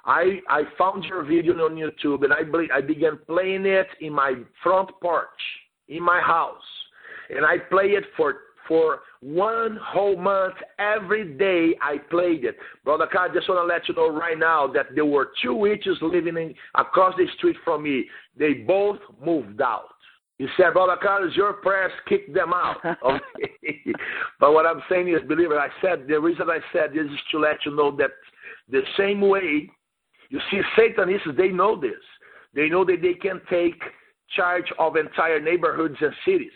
I, 0.05 0.41
I 0.49 0.63
found 0.79 1.05
your 1.05 1.25
video 1.25 1.55
on 1.55 1.75
YouTube 1.75 2.23
and 2.25 2.33
I, 2.33 2.45
ble- 2.45 2.73
I 2.73 2.81
began 2.81 3.19
playing 3.27 3.67
it 3.67 3.89
in 4.01 4.13
my 4.13 4.35
front 4.63 4.91
porch, 5.03 5.29
in 5.89 6.03
my 6.03 6.21
house. 6.21 6.63
And 7.29 7.45
I 7.45 7.59
play 7.59 7.87
it 7.87 8.05
for 8.17 8.37
for 8.69 9.01
one 9.21 9.79
whole 9.81 10.17
month. 10.17 10.55
Every 10.79 11.35
day 11.35 11.77
I 11.81 11.99
played 11.99 12.45
it. 12.45 12.57
Brother 12.85 13.07
Carl, 13.11 13.33
just 13.33 13.49
want 13.49 13.61
to 13.61 13.73
let 13.73 13.89
you 13.89 13.95
know 13.95 14.13
right 14.17 14.39
now 14.39 14.67
that 14.69 14.87
there 14.95 15.05
were 15.05 15.31
two 15.43 15.55
witches 15.55 15.97
living 16.03 16.37
in, 16.37 16.55
across 16.75 17.15
the 17.17 17.27
street 17.37 17.57
from 17.65 17.85
me. 17.85 18.07
They 18.37 18.55
both 18.55 18.99
moved 19.25 19.61
out. 19.61 19.96
He 20.39 20.47
said, 20.57 20.75
Brother 20.75 20.97
Carlos, 21.01 21.35
your 21.35 21.55
prayers 21.55 21.93
kicked 22.09 22.35
them 22.35 22.53
out. 22.53 22.77
Okay. 23.03 23.93
but 24.39 24.53
what 24.53 24.67
I'm 24.67 24.83
saying 24.89 25.09
is, 25.09 25.27
believer, 25.27 25.59
I 25.59 25.69
said, 25.81 26.07
the 26.07 26.21
reason 26.21 26.51
I 26.51 26.59
said 26.73 26.91
this 26.93 27.07
is 27.07 27.21
to 27.31 27.39
let 27.39 27.65
you 27.65 27.75
know 27.75 27.91
that 27.97 28.11
the 28.69 28.83
same 28.99 29.21
way, 29.21 29.71
you 30.29 30.41
see, 30.51 30.61
Satanists, 30.77 31.29
they 31.37 31.49
know 31.49 31.81
this. 31.81 31.93
They 32.55 32.69
know 32.69 32.85
that 32.85 33.01
they 33.03 33.15
can 33.15 33.41
take 33.49 33.81
charge 34.35 34.73
of 34.79 34.97
entire 34.97 35.41
neighborhoods 35.41 35.97
and 36.01 36.13
cities. 36.25 36.53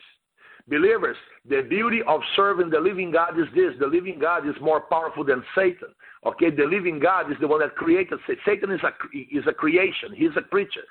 Believers, 0.68 1.16
the 1.48 1.62
beauty 1.62 2.00
of 2.06 2.20
serving 2.36 2.70
the 2.70 2.78
living 2.78 3.10
God 3.10 3.38
is 3.38 3.46
this 3.54 3.72
the 3.78 3.86
living 3.86 4.18
God 4.20 4.48
is 4.48 4.54
more 4.60 4.82
powerful 4.82 5.24
than 5.24 5.42
Satan. 5.54 5.88
Okay, 6.26 6.50
the 6.50 6.64
living 6.64 7.00
God 7.00 7.30
is 7.30 7.36
the 7.40 7.48
one 7.48 7.60
that 7.60 7.74
created 7.76 8.18
Satan. 8.44 8.70
is 8.70 8.80
a, 8.82 8.90
is 9.36 9.44
a 9.48 9.52
creation, 9.52 10.12
he's 10.14 10.36
a 10.36 10.42
creature. 10.42 10.82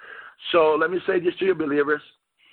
So 0.51 0.75
let 0.79 0.89
me 0.91 0.99
say 1.05 1.19
this 1.19 1.35
to 1.39 1.45
you, 1.45 1.55
believers. 1.55 2.01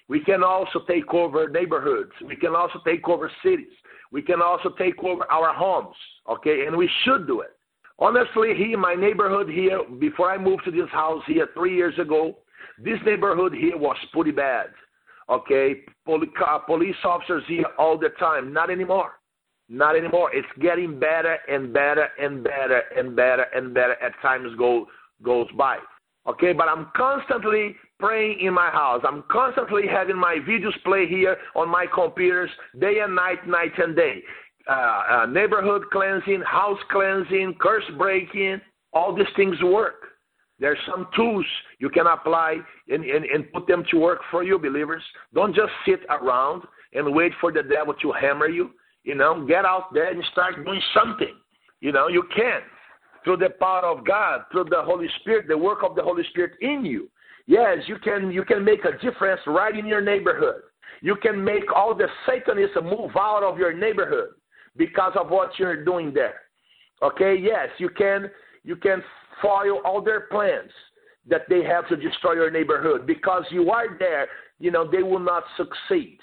We 0.09 0.21
can 0.21 0.45
also 0.45 0.81
take 0.89 1.13
over 1.13 1.49
neighborhoods, 1.49 2.13
we 2.25 2.37
can 2.37 2.55
also 2.55 2.81
take 2.87 3.09
over 3.09 3.31
cities, 3.43 3.73
we 4.13 4.23
can 4.23 4.41
also 4.41 4.71
take 4.79 5.03
over 5.03 5.31
our 5.31 5.53
homes. 5.53 5.97
Okay, 6.31 6.67
and 6.67 6.77
we 6.77 6.89
should 7.05 7.27
do 7.27 7.41
it. 7.41 7.57
Honestly, 7.99 8.55
here, 8.55 8.77
my 8.77 8.95
neighborhood 8.95 9.49
here, 9.49 9.81
before 9.99 10.31
I 10.31 10.39
moved 10.39 10.65
to 10.67 10.71
this 10.71 10.89
house 10.93 11.23
here 11.27 11.49
three 11.55 11.75
years 11.75 11.99
ago, 11.99 12.39
this 12.79 12.99
neighborhood 13.07 13.55
here 13.55 13.77
was 13.77 13.97
pretty 14.13 14.33
bad. 14.33 14.67
Okay, 15.29 15.83
uh, 16.07 16.59
police 16.67 16.95
officers 17.05 17.43
here 17.49 17.65
all 17.79 17.99
the 17.99 18.11
time. 18.21 18.53
Not 18.53 18.71
anymore. 18.71 19.13
Not 19.69 19.97
anymore. 19.97 20.31
It's 20.33 20.47
getting 20.61 21.01
better 21.01 21.39
and 21.49 21.73
better 21.73 22.09
and 22.21 22.45
better 22.45 22.83
and 22.97 23.17
better 23.17 23.47
and 23.55 23.75
better 23.75 23.95
as 23.95 24.13
times 24.23 24.55
go 24.57 24.87
goes 25.25 25.49
by. 25.57 25.79
Okay, 26.29 26.53
but 26.53 26.69
I'm 26.69 26.89
constantly 26.97 27.75
praying 27.99 28.41
in 28.41 28.53
my 28.53 28.71
house. 28.71 29.03
I'm 29.07 29.25
constantly 29.31 29.83
having 29.91 30.17
my 30.17 30.39
videos 30.47 30.81
play 30.85 31.07
here 31.07 31.37
on 31.55 31.69
my 31.69 31.87
computers 31.93 32.51
day 32.81 32.99
and 33.03 33.15
night, 33.15 33.47
night 33.47 33.73
and 33.79 33.97
day. 33.97 34.23
Uh, 34.69 34.73
uh, 34.73 35.27
neighborhood 35.27 35.83
cleansing, 35.93 36.43
house 36.43 36.79
cleansing, 36.91 37.55
curse 37.61 37.85
breaking, 37.97 38.61
all 38.93 39.15
these 39.15 39.27
things 39.37 39.57
work. 39.63 39.95
There's 40.59 40.79
some 40.91 41.07
tools 41.15 41.45
you 41.79 41.91
can 41.91 42.07
apply 42.07 42.57
and, 42.89 43.05
and, 43.05 43.25
and 43.27 43.53
put 43.53 43.67
them 43.67 43.85
to 43.91 43.99
work 43.99 44.21
for 44.31 44.43
you, 44.43 44.59
believers. 44.59 45.03
Don't 45.35 45.55
just 45.55 45.71
sit 45.87 46.01
around 46.09 46.63
and 46.95 47.15
wait 47.15 47.33
for 47.41 47.53
the 47.53 47.63
devil 47.63 47.95
to 48.03 48.13
hammer 48.13 48.49
you. 48.49 48.71
You 49.05 49.15
know, 49.15 49.47
get 49.47 49.65
out 49.65 49.93
there 49.93 50.11
and 50.11 50.23
start 50.33 50.65
doing 50.65 50.81
something. 50.95 51.35
You 51.81 51.93
know, 51.93 52.09
you 52.09 52.25
can 52.35 52.63
through 53.23 53.37
the 53.37 53.51
power 53.61 53.85
of 53.85 54.07
God, 54.07 54.43
through 54.53 54.65
the 54.71 54.83
Holy 54.83 55.09
Spirit, 55.21 55.47
the 55.49 55.59
work 55.59 55.81
of 55.83 55.97
the 55.97 56.03
Holy 56.03 56.23
Spirit 56.31 56.53
in 56.61 56.85
you. 56.85 57.11
Yes, 57.47 57.79
you 57.87 57.97
can 57.99 58.31
you 58.31 58.45
can 58.45 58.65
make 58.65 58.85
a 58.85 58.99
difference 58.99 59.41
right 59.47 59.77
in 59.77 59.87
your 59.87 60.01
neighborhood. 60.01 60.63
You 61.01 61.17
can 61.17 61.43
make 61.45 61.73
all 61.75 61.95
the 61.95 62.09
Satanists 62.27 62.77
move 62.83 63.11
out 63.17 63.43
of 63.43 63.59
your 63.59 63.73
neighborhood 63.73 64.31
because 64.77 65.13
of 65.19 65.31
what 65.31 65.59
you're 65.59 65.85
doing 65.85 66.13
there. 66.13 66.41
Okay, 67.03 67.37
yes, 67.41 67.69
you 67.79 67.89
can 67.91 68.31
you 68.65 68.77
can 68.77 69.03
foil 69.41 69.81
all 69.85 70.03
their 70.03 70.23
plans. 70.23 70.73
that 71.29 71.43
they 71.49 71.63
have 71.65 71.89
to 71.89 71.97
destroy 71.97 72.35
your 72.35 72.51
neighborhood 72.51 73.07
because 73.07 73.45
you 73.51 73.71
are 73.71 73.99
there, 73.99 74.29
you 74.61 74.71
know, 74.71 74.89
they 74.89 75.03
will 75.03 75.19
not 75.19 75.43
succeed. 75.57 76.19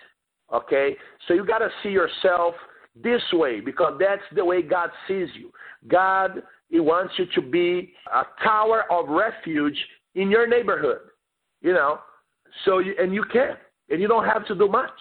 Okay? 0.53 0.95
So 1.27 1.33
you 1.33 1.45
got 1.45 1.59
to 1.59 1.69
see 1.81 1.89
yourself 1.89 2.55
this 2.95 3.21
way 3.33 3.59
because 3.59 3.93
that's 3.99 4.21
the 4.33 4.45
way 4.45 4.61
God 4.61 4.89
sees 5.07 5.27
you. 5.35 5.51
God 5.87 6.41
he 6.69 6.79
wants 6.79 7.13
you 7.17 7.25
to 7.35 7.41
be 7.41 7.93
a 8.11 8.23
tower 8.43 8.85
of 8.89 9.07
refuge 9.07 9.77
in 10.15 10.31
your 10.31 10.47
neighborhood. 10.47 11.01
You 11.63 11.73
know, 11.73 11.99
so 12.65 12.77
you, 12.77 12.93
and 12.99 13.11
you 13.13 13.23
can, 13.31 13.55
and 13.89 13.99
you 13.99 14.07
don't 14.07 14.25
have 14.25 14.45
to 14.47 14.55
do 14.55 14.67
much. 14.67 14.91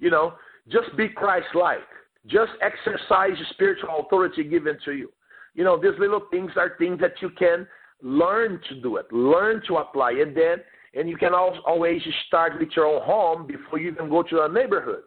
You 0.00 0.10
know, 0.10 0.34
just 0.68 0.96
be 0.96 1.08
Christ-like. 1.08 1.78
Just 2.26 2.50
exercise 2.60 3.36
your 3.36 3.46
spiritual 3.50 4.00
authority 4.00 4.42
given 4.42 4.76
to 4.84 4.92
you. 4.92 5.12
You 5.54 5.62
know, 5.62 5.80
these 5.80 5.98
little 6.00 6.22
things 6.30 6.50
are 6.56 6.72
things 6.78 6.98
that 7.00 7.12
you 7.22 7.30
can 7.30 7.68
learn 8.02 8.60
to 8.68 8.80
do 8.80 8.96
it, 8.96 9.10
learn 9.12 9.62
to 9.68 9.76
apply 9.76 10.12
it. 10.12 10.34
Then, 10.34 10.64
and 10.98 11.08
you 11.08 11.16
can 11.16 11.32
always 11.34 12.02
start 12.26 12.58
with 12.58 12.70
your 12.74 12.86
own 12.86 13.02
home 13.02 13.46
before 13.46 13.78
you 13.78 13.92
even 13.92 14.08
go 14.08 14.22
to 14.24 14.42
a 14.42 14.48
neighborhood. 14.48 15.02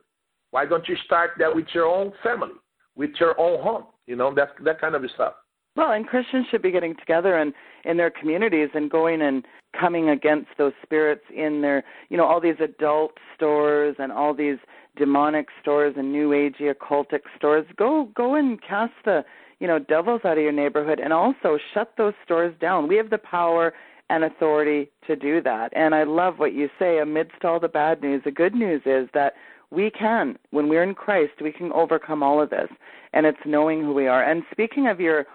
Why 0.52 0.66
don't 0.66 0.88
you 0.88 0.96
start 1.06 1.32
that 1.40 1.54
with 1.54 1.66
your 1.74 1.86
own 1.86 2.14
family, 2.24 2.56
with 2.96 3.12
your 3.20 3.40
own 3.40 3.62
home? 3.62 3.86
You 4.08 4.16
know, 4.16 4.34
that 4.36 4.50
that 4.64 4.80
kind 4.80 4.96
of 4.96 5.04
stuff. 5.14 5.34
Well, 5.80 5.94
and 5.94 6.06
Christians 6.06 6.46
should 6.52 6.62
be 6.62 6.72
getting 6.72 6.94
together 6.94 7.38
and 7.38 7.54
in 7.86 7.96
their 7.96 8.12
communities 8.12 8.68
and 8.74 8.92
going 8.92 9.22
and 9.22 9.46
coming 9.80 10.10
against 10.10 10.50
those 10.58 10.74
spirits 10.84 11.24
in 11.34 11.62
their, 11.62 11.86
you 12.10 12.18
know, 12.18 12.26
all 12.26 12.42
these 12.42 12.60
adult 12.62 13.14
stores 13.34 13.96
and 13.98 14.12
all 14.12 14.34
these 14.34 14.58
demonic 14.98 15.48
stores 15.62 15.94
and 15.96 16.12
new 16.12 16.32
agey 16.32 16.74
occultic 16.74 17.22
stores. 17.38 17.66
Go 17.78 18.10
go 18.14 18.36
and 18.36 18.62
cast 18.62 18.92
the, 19.06 19.24
you 19.62 19.68
know, 19.68 19.80
devils 19.80 20.20
out 20.26 20.38
of 20.38 20.44
your 20.44 20.52
neighborhood 20.52 21.00
and 21.00 21.14
also 21.14 21.58
shut 21.74 21.94
those 21.98 22.14
stores 22.26 22.54
down. 22.60 22.90
We 22.90 22.98
have 22.98 23.10
the 23.10 23.18
power 23.18 23.74
and 24.10 24.26
authority 24.26 24.92
to 25.08 25.16
do 25.16 25.42
that. 25.44 25.72
And 25.74 25.96
I 25.96 26.04
love 26.04 26.40
what 26.40 26.52
you 26.52 26.68
say 26.78 27.00
amidst 27.00 27.46
all 27.46 27.62
the 27.62 27.70
bad 27.70 28.02
news. 28.02 28.24
The 28.26 28.32
good 28.32 28.54
news 28.54 28.82
is 28.86 29.08
that 29.14 29.32
we 29.72 29.92
can, 29.92 30.38
when 30.50 30.68
we're 30.68 30.84
in 30.84 30.94
Christ, 30.94 31.42
we 31.42 31.54
can 31.54 31.72
overcome 31.72 32.22
all 32.22 32.42
of 32.42 32.50
this. 32.50 32.68
And 33.14 33.26
it's 33.26 33.38
knowing 33.46 33.82
who 33.82 33.94
we 33.94 34.08
are. 34.08 34.30
And 34.30 34.44
speaking 34.52 34.88
of 34.88 35.00
your 35.00 35.26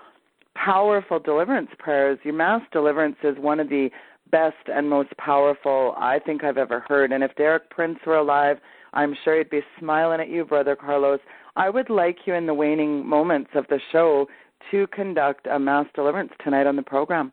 powerful 0.54 1.18
deliverance 1.18 1.70
prayers, 1.78 2.18
your 2.22 2.34
mass 2.34 2.62
deliverance 2.72 3.16
is 3.22 3.36
one 3.38 3.60
of 3.60 3.68
the 3.68 3.90
best 4.30 4.56
and 4.66 4.88
most 4.88 5.16
powerful 5.16 5.94
I 5.96 6.18
think 6.18 6.44
I've 6.44 6.58
ever 6.58 6.80
heard. 6.80 7.12
And 7.12 7.22
if 7.22 7.34
Derek 7.36 7.70
Prince 7.70 7.98
were 8.06 8.16
alive, 8.16 8.58
I'm 8.92 9.14
sure 9.24 9.38
he'd 9.38 9.50
be 9.50 9.60
smiling 9.78 10.20
at 10.20 10.28
you, 10.28 10.44
Brother 10.44 10.76
Carlos. 10.76 11.20
I 11.56 11.68
would 11.70 11.90
like 11.90 12.18
you 12.26 12.34
in 12.34 12.46
the 12.46 12.54
waning 12.54 13.06
moments 13.06 13.50
of 13.54 13.66
the 13.68 13.80
show 13.92 14.26
to 14.70 14.86
conduct 14.88 15.46
a 15.46 15.58
mass 15.58 15.86
deliverance 15.94 16.32
tonight 16.42 16.66
on 16.66 16.76
the 16.76 16.82
program. 16.82 17.32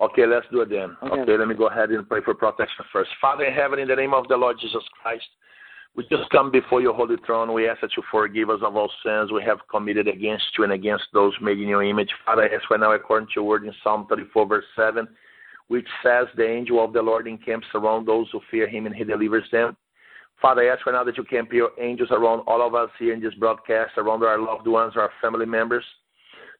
Okay, 0.00 0.26
let's 0.26 0.46
do 0.50 0.60
it 0.62 0.70
then. 0.70 0.96
Okay. 1.02 1.20
okay, 1.20 1.38
let 1.38 1.46
me 1.46 1.54
go 1.54 1.68
ahead 1.68 1.90
and 1.90 2.08
pray 2.08 2.20
for 2.24 2.34
protection 2.34 2.84
first. 2.92 3.10
Father 3.20 3.44
in 3.44 3.54
heaven, 3.54 3.78
in 3.78 3.86
the 3.86 3.94
name 3.94 4.12
of 4.12 4.26
the 4.28 4.36
Lord 4.36 4.56
Jesus 4.60 4.82
Christ, 5.00 5.24
we 5.96 6.04
just 6.10 6.28
come 6.30 6.50
before 6.50 6.80
your 6.80 6.94
holy 6.94 7.16
throne. 7.24 7.52
We 7.52 7.68
ask 7.68 7.80
that 7.80 7.96
you 7.96 8.02
forgive 8.10 8.50
us 8.50 8.60
of 8.64 8.74
all 8.74 8.90
sins 9.04 9.30
we 9.30 9.42
have 9.44 9.58
committed 9.70 10.08
against 10.08 10.46
you 10.58 10.64
and 10.64 10.72
against 10.72 11.04
those 11.12 11.32
made 11.40 11.60
in 11.60 11.68
your 11.68 11.84
image. 11.84 12.10
Father, 12.26 12.42
as 12.42 12.60
right 12.70 12.80
now, 12.80 12.92
according 12.92 13.28
to 13.28 13.32
your 13.36 13.44
word 13.44 13.64
in 13.64 13.72
Psalm 13.82 14.06
34, 14.08 14.46
verse 14.46 14.64
7, 14.74 15.06
which 15.68 15.86
says, 16.02 16.26
The 16.36 16.48
angel 16.48 16.84
of 16.84 16.92
the 16.92 17.02
Lord 17.02 17.28
encamps 17.28 17.68
around 17.74 18.06
those 18.06 18.26
who 18.32 18.40
fear 18.50 18.68
him 18.68 18.86
and 18.86 18.94
he 18.94 19.04
delivers 19.04 19.44
them. 19.52 19.76
Father, 20.42 20.62
I 20.62 20.74
ask 20.74 20.84
right 20.84 20.92
now 20.92 21.04
that 21.04 21.16
you 21.16 21.24
camp 21.24 21.52
your 21.52 21.70
angels 21.80 22.10
around 22.10 22.40
all 22.40 22.66
of 22.66 22.74
us 22.74 22.90
here 22.98 23.14
in 23.14 23.22
this 23.22 23.34
broadcast, 23.34 23.92
around 23.96 24.24
our 24.24 24.38
loved 24.38 24.66
ones, 24.66 24.94
our 24.96 25.10
family 25.22 25.46
members, 25.46 25.84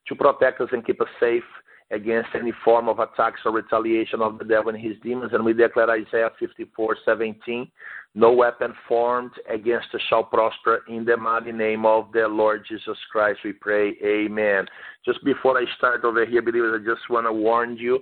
to 0.07 0.15
protect 0.15 0.61
us 0.61 0.69
and 0.71 0.85
keep 0.85 1.01
us 1.01 1.07
safe 1.19 1.43
against 1.91 2.29
any 2.33 2.51
form 2.63 2.89
of 2.89 2.99
attacks 2.99 3.41
or 3.45 3.51
retaliation 3.51 4.21
of 4.21 4.39
the 4.39 4.45
devil 4.45 4.73
and 4.73 4.83
his 4.83 4.95
demons. 5.03 5.33
And 5.33 5.45
we 5.45 5.53
declare 5.53 5.89
Isaiah 5.89 6.29
54 6.39 6.97
17 7.05 7.71
no 8.17 8.31
weapon 8.31 8.73
formed 8.87 9.31
against 9.53 9.93
us 9.93 9.99
shall 10.07 10.23
prosper 10.23 10.83
in 10.87 11.03
the 11.03 11.17
mighty 11.17 11.51
name 11.51 11.85
of 11.85 12.13
the 12.13 12.25
Lord 12.29 12.65
Jesus 12.65 12.97
Christ. 13.11 13.39
We 13.43 13.51
pray, 13.51 13.93
Amen. 14.03 14.65
Just 15.03 15.23
before 15.25 15.57
I 15.57 15.65
start 15.77 16.05
over 16.05 16.25
here, 16.25 16.41
believers, 16.41 16.81
I 16.81 16.89
just 16.89 17.09
want 17.09 17.27
to 17.27 17.33
warn 17.33 17.75
you 17.75 17.99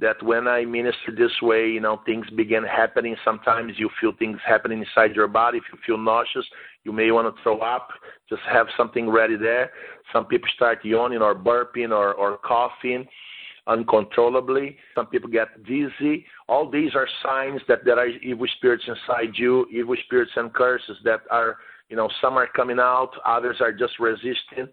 that 0.00 0.20
when 0.22 0.48
I 0.48 0.64
minister 0.64 1.12
this 1.16 1.30
way, 1.40 1.68
you 1.68 1.80
know, 1.80 2.00
things 2.04 2.26
begin 2.36 2.64
happening. 2.64 3.14
Sometimes 3.24 3.74
you 3.76 3.88
feel 4.00 4.12
things 4.18 4.38
happening 4.44 4.80
inside 4.80 5.14
your 5.14 5.28
body. 5.28 5.58
If 5.58 5.64
you 5.72 5.78
feel 5.86 5.98
nauseous, 5.98 6.44
you 6.82 6.92
may 6.92 7.10
want 7.12 7.34
to 7.34 7.42
throw 7.42 7.60
up. 7.60 7.88
Just 8.28 8.42
have 8.50 8.66
something 8.76 9.08
ready 9.08 9.36
there. 9.36 9.70
Some 10.12 10.26
people 10.26 10.48
start 10.56 10.84
yawning 10.84 11.22
or 11.22 11.34
burping 11.34 11.90
or, 11.90 12.14
or 12.14 12.38
coughing 12.38 13.06
uncontrollably. 13.66 14.76
Some 14.94 15.06
people 15.06 15.30
get 15.30 15.64
dizzy. 15.64 16.26
All 16.48 16.70
these 16.70 16.94
are 16.94 17.08
signs 17.22 17.60
that 17.68 17.84
there 17.84 17.98
are 17.98 18.08
evil 18.08 18.46
spirits 18.56 18.84
inside 18.86 19.34
you, 19.36 19.66
evil 19.72 19.96
spirits 20.04 20.32
and 20.36 20.52
curses 20.52 20.96
that 21.04 21.20
are, 21.30 21.56
you 21.88 21.96
know, 21.96 22.08
some 22.20 22.34
are 22.34 22.48
coming 22.48 22.78
out, 22.78 23.12
others 23.24 23.56
are 23.60 23.72
just 23.72 23.98
resisting. 23.98 24.68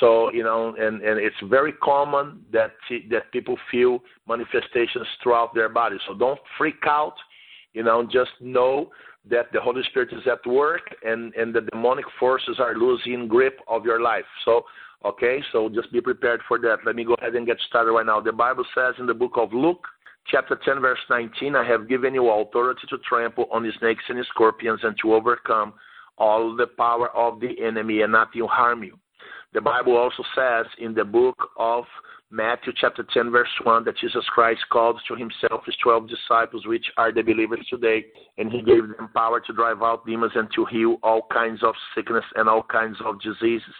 So 0.00 0.32
you 0.32 0.42
know, 0.42 0.74
and 0.78 1.02
and 1.02 1.18
it's 1.18 1.36
very 1.44 1.72
common 1.72 2.44
that 2.52 2.72
that 3.10 3.30
people 3.32 3.56
feel 3.70 4.00
manifestations 4.28 5.06
throughout 5.22 5.54
their 5.54 5.68
body. 5.68 5.96
So 6.06 6.14
don't 6.14 6.40
freak 6.58 6.86
out. 6.86 7.14
You 7.74 7.82
know, 7.82 8.04
just 8.04 8.30
know 8.40 8.90
that 9.30 9.52
the 9.52 9.60
Holy 9.60 9.82
Spirit 9.90 10.12
is 10.12 10.26
at 10.30 10.46
work 10.46 10.82
and 11.04 11.34
and 11.34 11.54
the 11.54 11.62
demonic 11.72 12.06
forces 12.18 12.56
are 12.58 12.74
losing 12.74 13.28
grip 13.28 13.58
of 13.68 13.84
your 13.84 14.00
life. 14.00 14.24
So 14.44 14.64
Okay, 15.04 15.42
so 15.50 15.68
just 15.68 15.92
be 15.92 16.00
prepared 16.00 16.40
for 16.46 16.58
that. 16.60 16.78
Let 16.86 16.94
me 16.94 17.04
go 17.04 17.14
ahead 17.14 17.34
and 17.34 17.46
get 17.46 17.58
started 17.66 17.90
right 17.90 18.06
now. 18.06 18.20
The 18.20 18.32
Bible 18.32 18.64
says 18.74 18.94
in 19.00 19.06
the 19.06 19.14
book 19.14 19.32
of 19.34 19.52
Luke, 19.52 19.84
chapter 20.30 20.58
10, 20.64 20.80
verse 20.80 20.98
19, 21.10 21.56
I 21.56 21.66
have 21.66 21.88
given 21.88 22.14
you 22.14 22.28
authority 22.30 22.82
to 22.88 22.98
trample 22.98 23.48
on 23.50 23.64
the 23.64 23.72
snakes 23.80 24.04
and 24.08 24.18
the 24.18 24.24
scorpions 24.30 24.80
and 24.84 24.96
to 25.02 25.14
overcome 25.14 25.74
all 26.18 26.54
the 26.54 26.68
power 26.68 27.08
of 27.16 27.40
the 27.40 27.60
enemy 27.60 28.02
and 28.02 28.12
nothing 28.12 28.42
will 28.42 28.48
harm 28.48 28.84
you. 28.84 28.96
The 29.52 29.60
Bible 29.60 29.96
also 29.96 30.22
says 30.34 30.66
in 30.78 30.94
the 30.94 31.04
book 31.04 31.36
of 31.58 31.84
Matthew 32.30 32.72
chapter 32.74 33.04
10 33.12 33.30
verse 33.30 33.48
1 33.62 33.84
that 33.84 33.98
Jesus 33.98 34.24
Christ 34.28 34.60
called 34.70 34.98
to 35.06 35.14
himself 35.14 35.66
his 35.66 35.76
12 35.82 36.08
disciples 36.08 36.66
which 36.66 36.86
are 36.96 37.12
the 37.12 37.20
believers 37.20 37.66
today 37.68 38.06
and 38.38 38.50
he 38.50 38.62
gave 38.62 38.88
them 38.88 39.10
power 39.14 39.40
to 39.40 39.52
drive 39.52 39.82
out 39.82 40.06
demons 40.06 40.32
and 40.34 40.48
to 40.54 40.64
heal 40.64 40.96
all 41.02 41.26
kinds 41.30 41.62
of 41.62 41.74
sickness 41.94 42.24
and 42.36 42.48
all 42.48 42.62
kinds 42.62 42.96
of 43.04 43.20
diseases. 43.20 43.74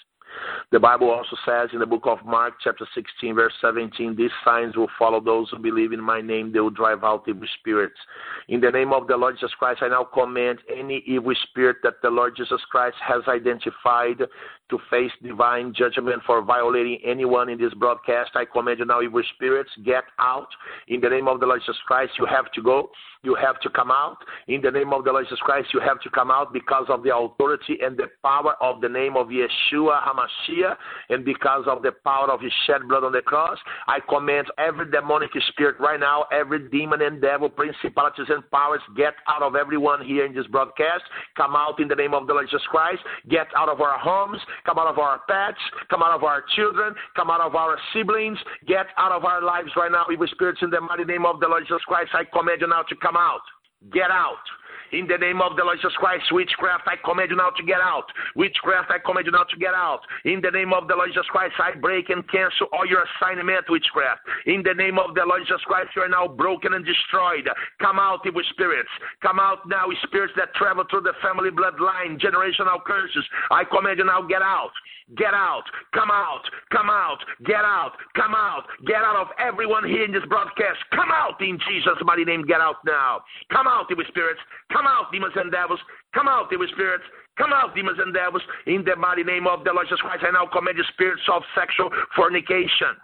The 0.70 0.80
Bible 0.80 1.11
also 1.11 1.37
says 1.45 1.68
in 1.72 1.80
the 1.80 1.87
book 1.87 2.05
of 2.07 2.24
Mark, 2.24 2.55
chapter 2.62 2.87
16, 2.95 3.35
verse 3.35 3.53
17, 3.61 4.16
these 4.16 4.30
signs 4.45 4.76
will 4.76 4.89
follow 4.99 5.20
those 5.20 5.51
who 5.51 5.59
believe 5.59 5.93
in 5.93 6.01
my 6.01 6.20
name. 6.20 6.53
They 6.53 6.61
will 6.61 6.70
drive 6.70 7.05
out 7.05 7.24
evil 7.28 7.47
spirits. 7.61 7.99
In 8.49 8.61
the 8.61 8.70
name 8.70 8.93
of 8.93 9.07
the 9.07 9.16
Lord 9.16 9.37
Jesus 9.37 9.55
Christ, 9.59 9.83
I 9.83 9.89
now 9.89 10.05
command 10.05 10.61
any 10.74 11.03
evil 11.07 11.35
spirit 11.51 11.76
that 11.83 12.01
the 12.03 12.11
Lord 12.11 12.37
Jesus 12.37 12.61
Christ 12.70 12.97
has 13.07 13.22
identified 13.28 14.22
to 14.70 14.78
face 14.91 15.11
divine 15.22 15.74
judgment 15.76 16.22
for 16.26 16.41
violating 16.41 16.99
anyone 17.05 17.51
in 17.51 17.59
this 17.59 17.74
broadcast. 17.74 18.30
I 18.35 18.47
command 18.47 18.78
you 18.78 18.87
now, 18.87 19.03
evil 19.03 19.22
spirits, 19.35 19.70
get 19.85 20.05
out. 20.18 20.49
In 20.89 21.01
the 21.03 21.11
name 21.11 21.28
of 21.28 21.41
the 21.41 21.47
Lord 21.47 21.61
Jesus 21.61 21.76
Christ, 21.87 22.12
you 22.18 22.24
have 22.24 22.51
to 22.53 22.62
go. 22.62 22.91
You 23.22 23.37
have 23.37 23.61
to 23.61 23.70
come 23.70 23.91
out. 23.91 24.16
In 24.49 24.62
the 24.62 24.70
name 24.70 24.93
of 24.93 25.05
the 25.05 25.12
Lord 25.12 25.26
Jesus 25.26 25.39
Christ, 25.41 25.68
you 25.74 25.80
have 25.80 26.01
to 26.01 26.11
come 26.11 26.30
out 26.30 26.53
because 26.53 26.87
of 26.89 27.03
the 27.03 27.14
authority 27.14 27.78
and 27.83 27.97
the 27.97 28.09
power 28.24 28.55
of 28.61 28.80
the 28.80 28.89
name 28.89 29.16
of 29.16 29.28
Yeshua 29.28 30.03
HaMashiach 30.03 30.22
and 31.09 31.25
because 31.25 31.64
of 31.66 31.83
the 31.83 31.93
power 32.05 32.31
of 32.31 32.41
his 32.41 32.53
shed 32.66 32.83
blood 32.89 33.05
on 33.05 33.12
the 33.12 33.23
cross. 33.23 33.59
I 33.87 33.99
command 34.09 34.49
every 34.59 34.91
demonic 34.91 35.31
spirit 35.49 35.79
right 35.81 35.99
now, 35.99 36.27
every 36.33 36.68
demon 36.68 37.03
and 37.03 37.20
devil, 37.20 37.49
principalities 37.49 38.27
and 38.29 38.49
powers, 38.51 38.81
get 38.97 39.14
out 39.29 39.43
of 39.43 39.57
everyone 39.57 40.05
here 40.05 40.27
in 40.27 40.35
this 40.35 40.47
broadcast. 40.47 41.05
Come 41.37 41.57
out 41.57 41.81
in 41.81 41.89
the 41.89 41.95
name 41.95 42.14
of 42.14 42.27
the 42.27 42.33
Lord 42.33 42.47
Jesus 42.47 42.66
Christ. 42.68 43.01
Get 43.29 43.47
out 43.57 43.68
of 43.68 43.81
our 43.81 43.99
homes. 43.99 44.39
Come 44.64 44.79
out 44.79 44.89
of 44.89 44.99
our 44.99 45.20
pets. 45.29 45.59
Come 45.91 46.03
out 46.03 46.14
of 46.14 46.25
our 46.25 46.45
children. 46.57 46.95
Come 47.16 47.31
out 47.31 47.41
of 47.41 47.55
our 47.55 47.77
siblings. 47.93 48.39
Get 48.66 48.87
out 48.97 49.12
of 49.12 49.25
our 49.25 49.43
lives 49.43 49.70
right 49.77 49.91
now, 49.91 50.07
evil 50.12 50.27
spirits, 50.31 50.61
in 50.62 50.70
the 50.70 50.81
mighty 50.81 51.05
name 51.05 51.27
of 51.27 51.41
the 51.41 51.49
Lord 51.49 51.64
Jesus 51.64 51.83
Christ. 51.87 52.11
I 52.14 52.25
command 52.25 52.61
you 52.61 52.68
now 52.68 52.83
to 52.83 52.97
come 52.97 53.16
out. 53.16 53.41
Get 53.93 54.11
out. 54.11 54.43
In 54.93 55.09
the 55.09 55.16
name 55.16 55.40
of 55.40 55.57
the 55.57 55.64
Lord 55.64 55.78
Jesus 55.80 55.97
Christ, 55.97 56.28
witchcraft, 56.30 56.84
I 56.84 57.01
command 57.01 57.30
you 57.30 57.36
now 57.36 57.49
to 57.49 57.62
get 57.64 57.80
out. 57.80 58.05
Witchcraft, 58.36 58.90
I 58.90 58.99
command 59.01 59.24
you 59.24 59.32
now 59.32 59.49
to 59.49 59.57
get 59.57 59.72
out. 59.72 60.01
In 60.24 60.43
the 60.43 60.51
name 60.51 60.74
of 60.74 60.86
the 60.86 60.95
Lord 60.95 61.09
Jesus 61.09 61.24
Christ, 61.32 61.55
I 61.57 61.72
break 61.80 62.11
and 62.11 62.20
cancel 62.28 62.68
all 62.72 62.84
your 62.84 63.05
assignment, 63.16 63.64
witchcraft. 63.70 64.20
In 64.45 64.62
the 64.62 64.74
name 64.74 64.99
of 64.99 65.14
the 65.14 65.24
Lord 65.24 65.49
Jesus 65.49 65.64
Christ, 65.64 65.97
you 65.97 66.03
are 66.03 66.12
now 66.12 66.28
broken 66.28 66.74
and 66.74 66.84
destroyed. 66.84 67.49
Come 67.80 67.99
out, 67.99 68.20
evil 68.26 68.43
spirits. 68.51 68.93
Come 69.22 69.40
out 69.40 69.66
now, 69.66 69.88
spirits 70.05 70.34
that 70.36 70.53
travel 70.55 70.84
through 70.90 71.09
the 71.09 71.16
family 71.22 71.49
bloodline, 71.49 72.20
generational 72.20 72.84
curses. 72.84 73.24
I 73.51 73.64
command 73.64 73.97
you 73.97 74.05
now, 74.05 74.20
get 74.20 74.43
out. 74.43 74.76
Get 75.16 75.34
out. 75.34 75.64
Come 75.92 76.10
out. 76.10 76.42
Come 76.70 76.88
out. 76.88 77.18
Get 77.44 77.64
out. 77.64 77.92
Come 78.16 78.34
out. 78.34 78.64
Get 78.86 79.04
out 79.04 79.16
of 79.16 79.28
everyone 79.38 79.84
here 79.84 80.04
in 80.04 80.12
this 80.12 80.24
broadcast. 80.28 80.78
Come 80.94 81.10
out 81.12 81.40
in 81.40 81.58
Jesus' 81.68 82.00
mighty 82.04 82.24
name. 82.24 82.46
Get 82.46 82.60
out 82.60 82.76
now. 82.86 83.20
Come 83.52 83.66
out, 83.66 83.90
evil 83.90 84.04
spirits. 84.08 84.40
Come 84.72 84.86
out, 84.86 85.12
demons 85.12 85.34
and 85.36 85.52
devils. 85.52 85.80
Come 86.14 86.28
out, 86.28 86.52
evil 86.52 86.66
spirits. 86.72 87.04
Come 87.38 87.52
out, 87.52 87.74
demons 87.74 87.98
and 87.98 88.12
devils, 88.12 88.42
in 88.66 88.84
the 88.84 88.94
mighty 88.96 89.24
name 89.24 89.46
of 89.46 89.64
the 89.64 89.72
Lord 89.72 89.86
Jesus 89.86 90.00
Christ. 90.00 90.24
I 90.26 90.30
now 90.32 90.46
command 90.52 90.78
the 90.78 90.84
spirits 90.92 91.22
of 91.32 91.42
sexual 91.56 91.90
fornication 92.14 92.96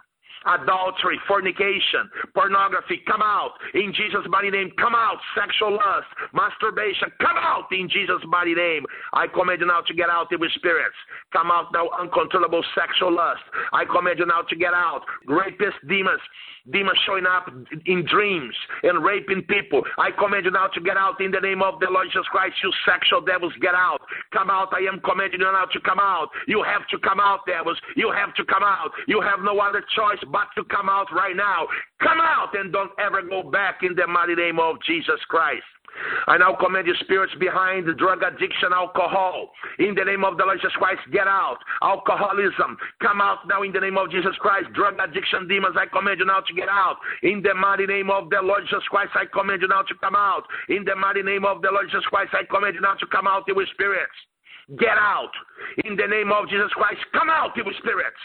adultery, 0.45 1.19
fornication, 1.27 2.09
pornography, 2.33 3.01
come 3.07 3.21
out 3.21 3.53
in 3.73 3.93
Jesus' 3.93 4.25
mighty 4.29 4.49
name. 4.49 4.71
Come 4.77 4.95
out, 4.95 5.17
sexual 5.35 5.73
lust, 5.73 6.07
masturbation, 6.33 7.09
come 7.19 7.37
out 7.37 7.67
in 7.71 7.89
Jesus' 7.89 8.21
mighty 8.27 8.55
name. 8.55 8.85
I 9.13 9.27
command 9.27 9.61
you 9.61 9.67
now 9.67 9.81
to 9.81 9.93
get 9.93 10.09
out, 10.09 10.27
evil 10.31 10.47
spirits. 10.55 10.95
Come 11.33 11.51
out 11.51 11.71
now, 11.73 11.89
uncontrollable 11.99 12.63
sexual 12.75 13.13
lust. 13.13 13.43
I 13.73 13.85
command 13.85 14.19
you 14.19 14.25
now 14.25 14.41
to 14.41 14.55
get 14.55 14.73
out, 14.73 15.01
rapist 15.27 15.77
demons 15.87 16.21
demons 16.71 16.99
showing 17.05 17.25
up 17.25 17.49
in 17.85 18.05
dreams 18.05 18.53
and 18.83 19.03
raping 19.03 19.41
people. 19.43 19.81
I 19.97 20.11
command 20.11 20.45
you 20.45 20.51
now 20.51 20.67
to 20.67 20.81
get 20.81 20.97
out 20.97 21.21
in 21.21 21.31
the 21.31 21.39
name 21.39 21.61
of 21.61 21.79
the 21.79 21.87
Lord 21.89 22.07
Jesus 22.07 22.27
Christ. 22.31 22.55
You 22.63 22.71
sexual 22.85 23.21
devils, 23.21 23.53
get 23.61 23.73
out. 23.73 24.01
Come 24.31 24.49
out. 24.49 24.69
I 24.73 24.85
am 24.91 24.99
commanding 25.01 25.39
you 25.39 25.51
now 25.51 25.65
to 25.65 25.79
come 25.81 25.99
out. 25.99 26.29
You 26.47 26.63
have 26.63 26.87
to 26.89 26.99
come 26.99 27.19
out, 27.19 27.45
devils. 27.45 27.79
You 27.95 28.11
have 28.11 28.33
to 28.35 28.45
come 28.45 28.63
out. 28.63 28.91
You 29.07 29.21
have 29.21 29.39
no 29.41 29.59
other 29.59 29.83
choice 29.95 30.21
but 30.31 30.47
to 30.55 30.63
come 30.65 30.89
out 30.89 31.07
right 31.13 31.35
now. 31.35 31.67
Come 32.01 32.19
out 32.21 32.53
and 32.53 32.71
don't 32.71 32.91
ever 32.99 33.21
go 33.21 33.43
back 33.43 33.79
in 33.83 33.95
the 33.95 34.07
mighty 34.07 34.35
name 34.35 34.59
of 34.59 34.77
Jesus 34.85 35.19
Christ. 35.27 35.63
I 36.27 36.37
now 36.37 36.55
command 36.55 36.87
you 36.87 36.93
spirits 37.01 37.33
behind 37.39 37.87
the 37.87 37.93
drug 37.93 38.21
addiction, 38.21 38.71
alcohol. 38.73 39.49
In 39.79 39.95
the 39.95 40.05
name 40.05 40.23
of 40.23 40.37
the 40.37 40.45
Lord 40.45 40.59
Jesus 40.61 40.75
Christ, 40.77 41.01
get 41.11 41.27
out. 41.27 41.57
Alcoholism, 41.81 42.77
come 43.01 43.21
out 43.21 43.47
now 43.47 43.63
in 43.63 43.73
the 43.73 43.79
name 43.79 43.97
of 43.97 44.11
Jesus 44.11 44.35
Christ. 44.39 44.71
Drug 44.73 44.95
addiction 44.99 45.47
demons, 45.47 45.75
I 45.77 45.87
command 45.87 46.19
you 46.19 46.25
now 46.25 46.41
to 46.41 46.53
get 46.53 46.69
out. 46.69 46.97
In 47.23 47.41
the 47.41 47.53
mighty 47.53 47.85
name 47.85 48.09
of 48.09 48.29
the 48.29 48.41
Lord 48.41 48.63
Jesus 48.63 48.83
Christ, 48.89 49.11
I 49.15 49.25
command 49.25 49.61
you 49.61 49.67
now 49.67 49.81
to 49.81 49.95
come 49.99 50.15
out. 50.15 50.43
In 50.69 50.85
the 50.85 50.95
mighty 50.95 51.23
name 51.23 51.43
of 51.43 51.61
the 51.61 51.71
Lord 51.71 51.87
Jesus 51.89 52.05
Christ, 52.05 52.31
I 52.33 52.45
command 52.45 52.75
you 52.75 52.81
now 52.81 52.95
to 52.95 53.07
come 53.07 53.27
out, 53.27 53.43
evil 53.49 53.65
spirits. 53.73 54.15
Get 54.77 54.97
out. 54.97 55.33
In 55.85 55.95
the 55.95 56.05
name 56.05 56.31
of 56.31 56.47
Jesus 56.47 56.69
Christ, 56.73 57.01
come 57.11 57.29
out, 57.29 57.57
evil 57.57 57.73
spirits. 57.79 58.21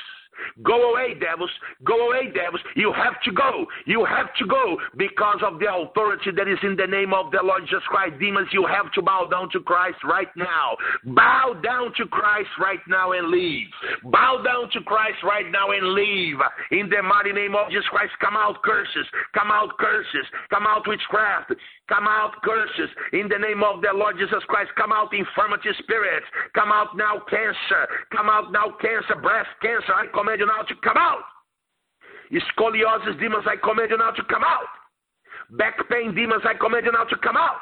Go 0.63 0.93
away, 0.93 1.15
devils. 1.15 1.51
Go 1.85 2.09
away, 2.09 2.33
devils. 2.33 2.61
You 2.77 2.93
have 2.93 3.21
to 3.25 3.33
go. 3.33 3.67
You 3.87 4.05
have 4.05 4.35
to 4.39 4.47
go 4.47 4.79
because 4.97 5.41
of 5.45 5.59
the 5.59 5.73
authority 5.73 6.31
that 6.37 6.49
is 6.49 6.59
in 6.63 6.77
the 6.77 6.87
name 6.87 7.13
of 7.13 7.31
the 7.31 7.41
Lord 7.43 7.63
Jesus 7.65 7.85
Christ. 7.89 8.19
Demons, 8.19 8.49
you 8.53 8.67
have 8.67 8.93
to 8.93 9.03
bow 9.03 9.27
down 9.31 9.51
to 9.51 9.61
Christ 9.61 9.99
right 10.05 10.31
now. 10.37 10.77
Bow 11.05 11.55
down 11.63 11.93
to 11.97 12.07
Christ 12.07 12.51
right 12.61 12.81
now 12.89 13.13
and 13.13 13.29
leave. 13.29 13.69
Bow 14.05 14.43
down 14.45 14.71
to 14.73 14.81
Christ 14.83 15.19
right 15.23 15.51
now 15.51 15.71
and 15.71 15.95
leave. 15.95 16.37
In 16.71 16.89
the 16.89 17.03
mighty 17.03 17.33
name 17.33 17.55
of 17.55 17.71
Jesus 17.71 17.89
Christ, 17.91 18.13
come 18.21 18.37
out 18.37 18.63
curses. 18.63 19.07
Come 19.35 19.51
out 19.51 19.77
curses. 19.79 20.27
Come 20.51 20.67
out 20.67 20.87
witchcraft. 20.87 21.53
Come 21.89 22.09
out 22.09 22.33
curses 22.43 22.89
in 23.13 23.29
the 23.29 23.37
name 23.37 23.63
of 23.63 23.83
the 23.83 23.93
Lord 23.93 24.17
Jesus 24.17 24.43
Christ. 24.49 24.71
Come 24.77 24.91
out 24.91 25.13
infirmity 25.13 25.69
spirits. 25.85 26.25
Come 26.55 26.73
out 26.73 26.97
now 26.97 27.21
cancer. 27.29 27.85
Come 28.09 28.31
out 28.31 28.53
now 28.53 28.73
cancer, 28.81 29.21
breast 29.21 29.53
cancer. 29.61 29.93
I 29.93 30.09
command 30.25 30.41
you 30.41 30.47
now 30.47 30.63
to 30.63 30.75
come 30.83 30.97
out. 30.97 31.25
Scoliosis 32.33 33.21
demons, 33.21 33.45
I 33.47 33.57
command 33.57 33.91
you 33.91 33.99
now 33.99 34.11
to 34.11 34.25
come 34.25 34.43
out. 34.43 34.73
Back 35.59 35.77
pain 35.91 36.15
demons, 36.15 36.43
I 36.49 36.55
command 36.55 36.87
you 36.87 36.93
now 36.93 37.05
to 37.05 37.17
come 37.19 37.37
out. 37.37 37.61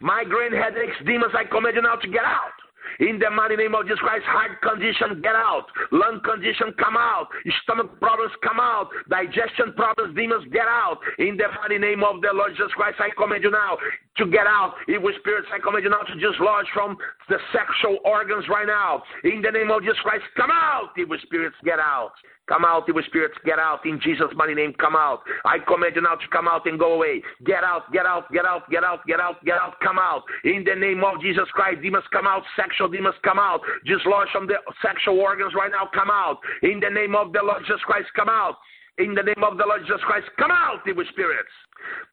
Migraine 0.00 0.52
headaches 0.52 0.96
demons, 1.04 1.32
I 1.36 1.44
command 1.44 1.76
you 1.76 1.82
now 1.82 1.96
to 1.96 2.08
get 2.08 2.24
out. 2.24 2.56
In 3.00 3.18
the 3.18 3.28
mighty 3.30 3.56
name 3.56 3.74
of 3.74 3.84
Jesus 3.84 3.98
Christ, 4.00 4.24
heart 4.24 4.62
condition, 4.62 5.20
get 5.20 5.36
out. 5.36 5.66
Lung 5.92 6.20
condition, 6.24 6.72
come 6.80 6.96
out. 6.96 7.28
Stomach 7.62 8.00
problems, 8.00 8.32
come 8.42 8.58
out. 8.58 8.88
Digestion 9.10 9.76
problems, 9.76 10.16
demons, 10.16 10.48
get 10.50 10.66
out. 10.66 10.98
In 11.18 11.36
the 11.36 11.52
mighty 11.60 11.76
name 11.76 12.02
of 12.02 12.22
the 12.22 12.32
Lord 12.32 12.52
Jesus 12.56 12.72
Christ, 12.72 12.96
I 12.98 13.10
command 13.20 13.44
you 13.44 13.50
now 13.50 13.76
to 14.18 14.26
get 14.26 14.46
out. 14.46 14.74
Evil 14.88 15.10
spirits, 15.18 15.48
I 15.52 15.58
command 15.58 15.84
you 15.84 15.90
now 15.90 16.02
to 16.02 16.14
dislodge 16.14 16.66
from 16.74 16.96
the 17.28 17.38
sexual 17.52 17.98
organs 18.04 18.44
right 18.48 18.66
now. 18.66 19.02
In 19.24 19.42
the 19.42 19.50
name 19.50 19.70
of 19.70 19.82
Jesus 19.82 19.98
Christ, 20.02 20.24
come 20.36 20.50
out. 20.52 20.90
Evil 20.98 21.16
spirits, 21.22 21.56
get 21.64 21.78
out. 21.78 22.12
Come 22.48 22.64
out, 22.64 22.88
evil 22.88 23.02
spirits, 23.06 23.36
get 23.44 23.58
out 23.58 23.84
in 23.84 24.00
Jesus' 24.00 24.32
mighty 24.34 24.54
name. 24.54 24.72
Come 24.80 24.96
out. 24.96 25.20
I 25.44 25.58
command 25.58 25.92
you 25.96 26.02
now 26.02 26.16
to 26.16 26.28
come 26.32 26.48
out 26.48 26.64
and 26.64 26.78
go 26.78 26.94
away. 26.94 27.22
Get 27.44 27.62
out, 27.62 27.92
get 27.92 28.06
out, 28.06 28.32
get 28.32 28.46
out, 28.46 28.70
get 28.70 28.82
out, 28.82 29.06
get 29.06 29.20
out, 29.20 29.44
get 29.44 29.58
out, 29.58 29.74
come 29.84 29.98
out. 29.98 30.22
In 30.44 30.64
the 30.64 30.74
name 30.74 31.04
of 31.04 31.20
Jesus 31.20 31.44
Christ, 31.52 31.82
demons 31.82 32.08
come 32.10 32.26
out, 32.26 32.42
sexual 32.56 32.88
demons 32.88 33.16
come 33.22 33.38
out. 33.38 33.60
Dislodge 33.84 34.28
from 34.32 34.46
the 34.46 34.56
sexual 34.80 35.20
organs 35.20 35.52
right 35.54 35.70
now, 35.70 35.90
come 35.92 36.10
out. 36.10 36.38
In 36.62 36.80
the 36.80 36.88
name 36.88 37.14
of 37.14 37.34
the 37.34 37.40
Lord 37.44 37.60
Jesus 37.66 37.84
Christ, 37.84 38.08
come 38.16 38.30
out. 38.30 38.56
In 38.96 39.14
the 39.14 39.22
name 39.22 39.44
of 39.44 39.58
the 39.58 39.64
Lord 39.64 39.82
Jesus 39.82 40.00
Christ, 40.06 40.26
come 40.38 40.50
out, 40.50 40.80
evil 40.88 41.04
spirits. 41.12 41.52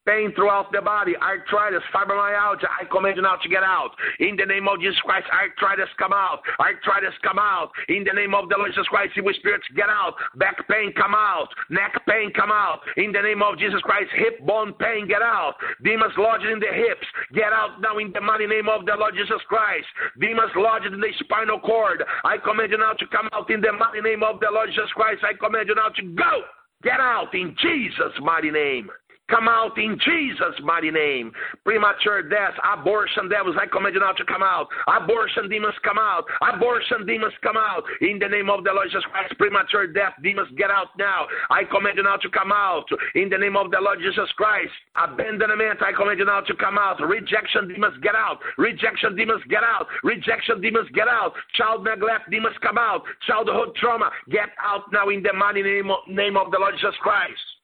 Pain 0.06 0.32
throughout 0.34 0.70
the 0.70 0.80
body, 0.80 1.16
arthritis, 1.18 1.82
fibromyalgia, 1.92 2.70
I 2.70 2.84
command 2.86 3.16
you 3.16 3.22
now 3.22 3.36
to 3.42 3.48
get 3.48 3.64
out. 3.64 3.90
In 4.20 4.36
the 4.36 4.46
name 4.46 4.68
of 4.68 4.78
Jesus 4.80 5.00
Christ, 5.02 5.26
arthritis 5.34 5.90
come 5.98 6.12
out. 6.12 6.40
Arthritis 6.60 7.14
come 7.22 7.38
out. 7.38 7.72
In 7.88 8.04
the 8.04 8.14
name 8.14 8.34
of 8.34 8.48
the 8.48 8.56
Lord 8.56 8.70
Jesus 8.70 8.86
Christ, 8.86 9.18
evil 9.18 9.32
spirits 9.34 9.66
get 9.74 9.90
out. 9.90 10.14
Back 10.36 10.62
pain 10.68 10.92
come 10.94 11.14
out. 11.14 11.48
Neck 11.70 11.90
pain 12.06 12.30
come 12.32 12.52
out. 12.52 12.80
In 12.96 13.10
the 13.10 13.20
name 13.20 13.42
of 13.42 13.58
Jesus 13.58 13.80
Christ, 13.82 14.10
hip 14.14 14.38
bone 14.46 14.74
pain 14.78 15.08
get 15.08 15.22
out. 15.22 15.54
Demons 15.82 16.14
lodged 16.16 16.46
in 16.46 16.60
the 16.60 16.70
hips, 16.70 17.06
get 17.34 17.52
out 17.52 17.80
now 17.80 17.98
in 17.98 18.12
the 18.12 18.20
mighty 18.20 18.46
name 18.46 18.68
of 18.68 18.86
the 18.86 18.94
Lord 18.94 19.14
Jesus 19.18 19.42
Christ. 19.48 19.86
Demons 20.20 20.54
lodged 20.54 20.86
in 20.86 21.00
the 21.00 21.10
spinal 21.18 21.58
cord, 21.58 22.04
I 22.24 22.38
command 22.38 22.70
you 22.70 22.78
now 22.78 22.92
to 22.92 23.06
come 23.08 23.28
out 23.32 23.50
in 23.50 23.60
the 23.60 23.72
mighty 23.72 24.00
name 24.00 24.22
of 24.22 24.38
the 24.40 24.48
Lord 24.52 24.70
Jesus 24.70 24.90
Christ. 24.94 25.24
I 25.26 25.34
command 25.34 25.68
you 25.68 25.74
now 25.74 25.88
to 25.88 26.02
go. 26.14 26.42
Get 26.82 27.00
out 27.00 27.34
in 27.34 27.56
Jesus' 27.60 28.14
mighty 28.20 28.50
name. 28.50 28.90
Come 29.28 29.48
out 29.48 29.76
in 29.76 29.98
Jesus' 29.98 30.54
mighty 30.62 30.92
name. 30.92 31.32
Premature 31.64 32.22
death, 32.22 32.54
abortion 32.62 33.28
devils, 33.28 33.56
I 33.60 33.66
command 33.66 33.94
you 33.94 34.00
now 34.00 34.12
to 34.12 34.24
come 34.24 34.42
out. 34.42 34.68
Abortion 34.86 35.48
demons 35.48 35.74
come 35.82 35.98
out. 35.98 36.26
Abortion 36.54 37.04
demons 37.06 37.34
come 37.42 37.56
out. 37.56 37.82
In 38.02 38.20
the 38.20 38.28
name 38.28 38.48
of 38.48 38.62
the 38.62 38.70
Lord 38.70 38.86
Jesus 38.86 39.02
Christ, 39.10 39.34
premature 39.36 39.88
death 39.88 40.12
demons 40.22 40.48
get 40.56 40.70
out 40.70 40.94
now. 40.96 41.26
I 41.50 41.64
command 41.64 41.96
you 41.96 42.04
now 42.04 42.16
to 42.18 42.28
come 42.30 42.52
out. 42.52 42.86
In 43.16 43.28
the 43.28 43.38
name 43.38 43.56
of 43.56 43.72
the 43.72 43.78
Lord 43.80 43.98
Jesus 43.98 44.30
Christ, 44.36 44.70
abandonment, 44.94 45.82
I 45.82 45.90
command 45.90 46.20
you 46.20 46.24
now 46.24 46.42
to 46.42 46.54
come 46.54 46.78
out. 46.78 47.00
Rejection 47.02 47.66
demons 47.66 47.98
get 48.02 48.14
out. 48.14 48.38
Rejection 48.58 49.16
demons 49.16 49.42
get 49.48 49.64
out. 49.64 49.88
Rejection 50.04 50.60
demons 50.60 50.88
get 50.94 51.08
out. 51.08 51.32
Child 51.54 51.82
neglect 51.82 52.30
demons 52.30 52.54
come 52.62 52.78
out. 52.78 53.02
Childhood 53.26 53.74
trauma 53.74 54.10
get 54.30 54.50
out 54.62 54.84
now 54.92 55.08
in 55.08 55.24
the 55.24 55.32
mighty 55.32 55.64
name 55.64 55.90
of, 55.90 56.06
name 56.06 56.36
of 56.36 56.52
the 56.52 56.58
Lord 56.58 56.74
Jesus 56.78 56.94
Christ. 57.02 57.55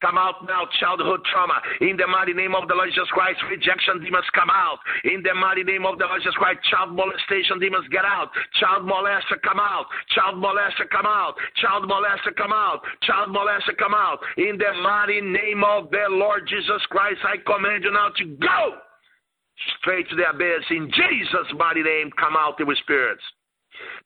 Come 0.00 0.16
out 0.16 0.46
now, 0.46 0.62
childhood 0.78 1.26
trauma. 1.26 1.58
In 1.80 1.96
the 1.96 2.06
mighty 2.06 2.32
name 2.32 2.54
of 2.54 2.68
the 2.68 2.74
Lord 2.74 2.88
Jesus 2.90 3.10
Christ, 3.10 3.42
rejection 3.50 3.98
demons 3.98 4.30
come 4.32 4.48
out. 4.48 4.78
In 5.02 5.22
the 5.26 5.34
mighty 5.34 5.64
name 5.64 5.84
of 5.84 5.98
the 5.98 6.06
Lord 6.06 6.22
Jesus 6.22 6.38
Christ, 6.38 6.62
child 6.70 6.94
molestation 6.94 7.58
demons 7.58 7.88
get 7.90 8.04
out. 8.04 8.30
Child 8.62 8.86
molester 8.86 9.42
come 9.42 9.58
out. 9.58 9.86
Child 10.14 10.38
molester 10.38 10.86
come 10.86 11.06
out. 11.06 11.34
Child 11.56 11.90
molester 11.90 12.30
come 12.36 12.52
out. 12.52 12.80
Child 13.02 13.34
molester 13.34 13.74
come 13.76 13.94
out. 13.94 14.20
In 14.36 14.54
the 14.54 14.70
mighty 14.82 15.20
name 15.20 15.64
of 15.66 15.90
the 15.90 16.06
Lord 16.10 16.46
Jesus 16.46 16.82
Christ, 16.90 17.18
I 17.26 17.42
command 17.42 17.82
you 17.82 17.90
now 17.90 18.10
to 18.18 18.24
go 18.38 18.78
straight 19.80 20.08
to 20.10 20.16
the 20.16 20.30
abyss. 20.30 20.62
In 20.70 20.90
Jesus' 20.94 21.50
mighty 21.56 21.82
name, 21.82 22.10
come 22.18 22.36
out, 22.36 22.54
evil 22.60 22.74
spirits. 22.82 23.22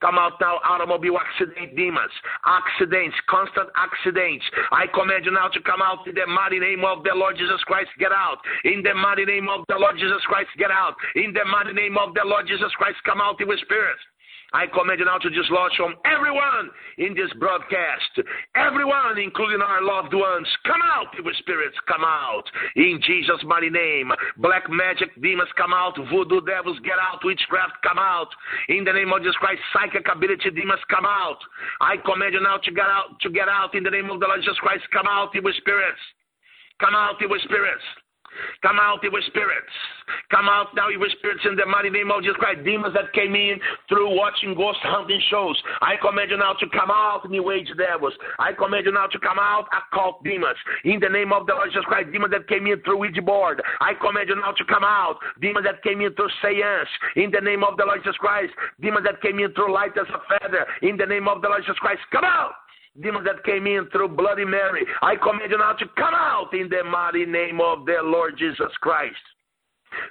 Come 0.03 0.19
out 0.19 0.35
now, 0.41 0.59
automobile 0.67 1.15
accident 1.15 1.77
demons, 1.77 2.11
accidents, 2.45 3.15
constant 3.31 3.71
accidents. 3.79 4.45
I 4.73 4.91
command 4.91 5.25
you 5.25 5.31
now 5.31 5.47
to 5.47 5.61
come 5.63 5.81
out 5.81 6.03
in 6.11 6.15
the 6.19 6.27
mighty 6.27 6.59
name 6.59 6.85
of 6.85 7.05
the 7.05 7.15
Lord 7.15 7.39
Jesus 7.39 7.63
Christ. 7.71 7.89
Get 8.03 8.11
out. 8.11 8.43
In 8.65 8.83
the 8.83 8.95
mighty 8.95 9.25
name 9.25 9.49
of 9.49 9.65
the 9.69 9.79
Lord 9.79 9.95
Jesus 9.97 10.21
Christ, 10.27 10.51
get 10.59 10.73
out. 10.73 10.99
In 11.15 11.33
the 11.33 11.47
mighty 11.47 11.73
name 11.73 11.97
of 11.97 12.15
the 12.15 12.27
Lord 12.27 12.49
Jesus 12.49 12.73
Christ, 12.75 12.99
come 13.07 13.21
out 13.21 13.39
with 13.39 13.61
spirits. 13.61 14.03
I 14.53 14.67
command 14.67 15.01
you 15.01 15.07
now 15.07 15.19
to 15.19 15.31
dislodge 15.31 15.73
from 15.77 15.97
everyone 16.05 16.71
in 16.99 17.15
this 17.15 17.33
broadcast. 17.39 18.21
Everyone, 18.55 19.19
including 19.19 19.63
our 19.63 19.83
loved 19.83 20.13
ones, 20.13 20.47
come 20.67 20.81
out, 20.83 21.09
evil 21.19 21.33
spirits, 21.39 21.77
come 21.89 22.05
out. 22.05 22.45
In 22.77 23.01
Jesus' 23.03 23.43
mighty 23.45 23.71
name. 23.71 24.13
Black 24.37 24.69
magic 24.69 25.09
demons 25.23 25.49
come 25.57 25.73
out. 25.73 25.97
Voodoo 26.11 26.45
devils 26.45 26.79
get 26.85 27.01
out. 27.01 27.25
Witchcraft 27.25 27.81
come 27.83 27.99
out. 27.99 28.29
In 28.69 28.85
the 28.85 28.93
name 28.93 29.13
of 29.13 29.21
Jesus 29.21 29.37
Christ, 29.41 29.61
psychic 29.73 30.07
ability 30.11 30.51
demons 30.51 30.81
come 30.91 31.07
out. 31.07 31.39
I 31.81 31.97
command 31.97 32.35
you 32.35 32.43
now 32.43 32.59
to 32.59 32.71
get 32.71 32.87
out, 32.87 33.19
to 33.21 33.31
get 33.31 33.49
out 33.49 33.75
in 33.75 33.83
the 33.83 33.91
name 33.91 34.11
of 34.11 34.21
the 34.21 34.27
Lord 34.27 34.41
Jesus 34.41 34.59
Christ. 34.59 34.85
Come 34.93 35.07
out, 35.09 35.35
evil 35.35 35.53
spirits. 35.57 36.01
Come 36.79 36.95
out, 36.95 37.17
evil 37.23 37.39
spirits. 37.45 37.85
Come 38.63 38.79
out, 38.79 39.05
evil 39.05 39.21
spirits. 39.27 39.73
Come 40.31 40.49
out 40.49 40.75
now, 40.75 40.91
evil 40.91 41.09
spirits, 41.19 41.43
in 41.45 41.57
the 41.57 41.67
mighty 41.67 41.91
name 41.91 42.11
of 42.11 42.23
Jesus 42.23 42.37
Christ. 42.37 42.65
Demons 42.65 42.95
that 42.95 43.13
came 43.13 43.35
in 43.35 43.61
through 43.89 44.17
watching 44.17 44.55
ghost 44.55 44.79
hunting 44.83 45.21
shows. 45.31 45.57
I 45.81 45.97
command 46.01 46.31
you 46.31 46.37
now 46.37 46.55
to 46.55 46.67
come 46.71 46.91
out, 46.91 47.29
new 47.29 47.51
age 47.51 47.69
devils. 47.77 48.15
I 48.39 48.53
command 48.53 48.87
you 48.87 48.93
now 48.93 49.07
to 49.07 49.19
come 49.19 49.39
out, 49.39 49.69
occult 49.73 50.23
demons. 50.25 50.57
In 50.85 51.01
the 51.01 51.09
name 51.09 51.33
of 51.33 51.47
the 51.47 51.55
Lord 51.55 51.71
Jesus 51.71 51.85
Christ, 51.85 52.13
demons 52.13 52.33
that 52.33 52.49
came 52.49 52.67
in 52.67 52.81
through 52.83 52.99
Ouija 52.99 53.23
board. 53.23 53.63
I 53.81 53.95
command 53.95 54.29
you 54.29 54.37
now 54.37 54.53
to 54.53 54.65
come 54.65 54.85
out. 54.85 55.19
Demons 55.41 55.67
that 55.67 55.83
came 55.83 56.01
in 56.01 56.15
through 56.15 56.31
seance. 56.41 56.89
In 57.17 57.31
the 57.31 57.41
name 57.41 57.65
of 57.65 57.77
the 57.77 57.85
Lord 57.85 58.01
Jesus 58.03 58.17
Christ. 58.17 58.53
Demons 58.81 59.05
that 59.05 59.21
came 59.23 59.39
in 59.39 59.53
through 59.55 59.73
light 59.73 59.93
as 59.99 60.09
a 60.09 60.21
feather. 60.29 60.67
In 60.83 60.97
the 60.97 61.07
name 61.07 61.29
of 61.29 61.43
the 61.43 61.49
Lord 61.49 61.63
Jesus 61.63 61.79
Christ. 61.79 62.01
Come 62.11 62.25
out 62.25 62.62
demons 63.01 63.27
that 63.27 63.45
came 63.45 63.67
in 63.67 63.89
through 63.91 64.09
Bloody 64.09 64.45
Mary. 64.45 64.85
I 65.01 65.17
command 65.17 65.51
you 65.51 65.59
now 65.59 65.73
to 65.73 65.87
come 65.97 66.15
out 66.15 66.51
in 66.53 66.69
the 66.69 66.85
mighty 66.85 67.25
name 67.25 67.61
of 67.61 67.87
the 67.87 67.99
Lord 68.03 68.37
Jesus 68.39 68.73
Christ. 68.81 69.17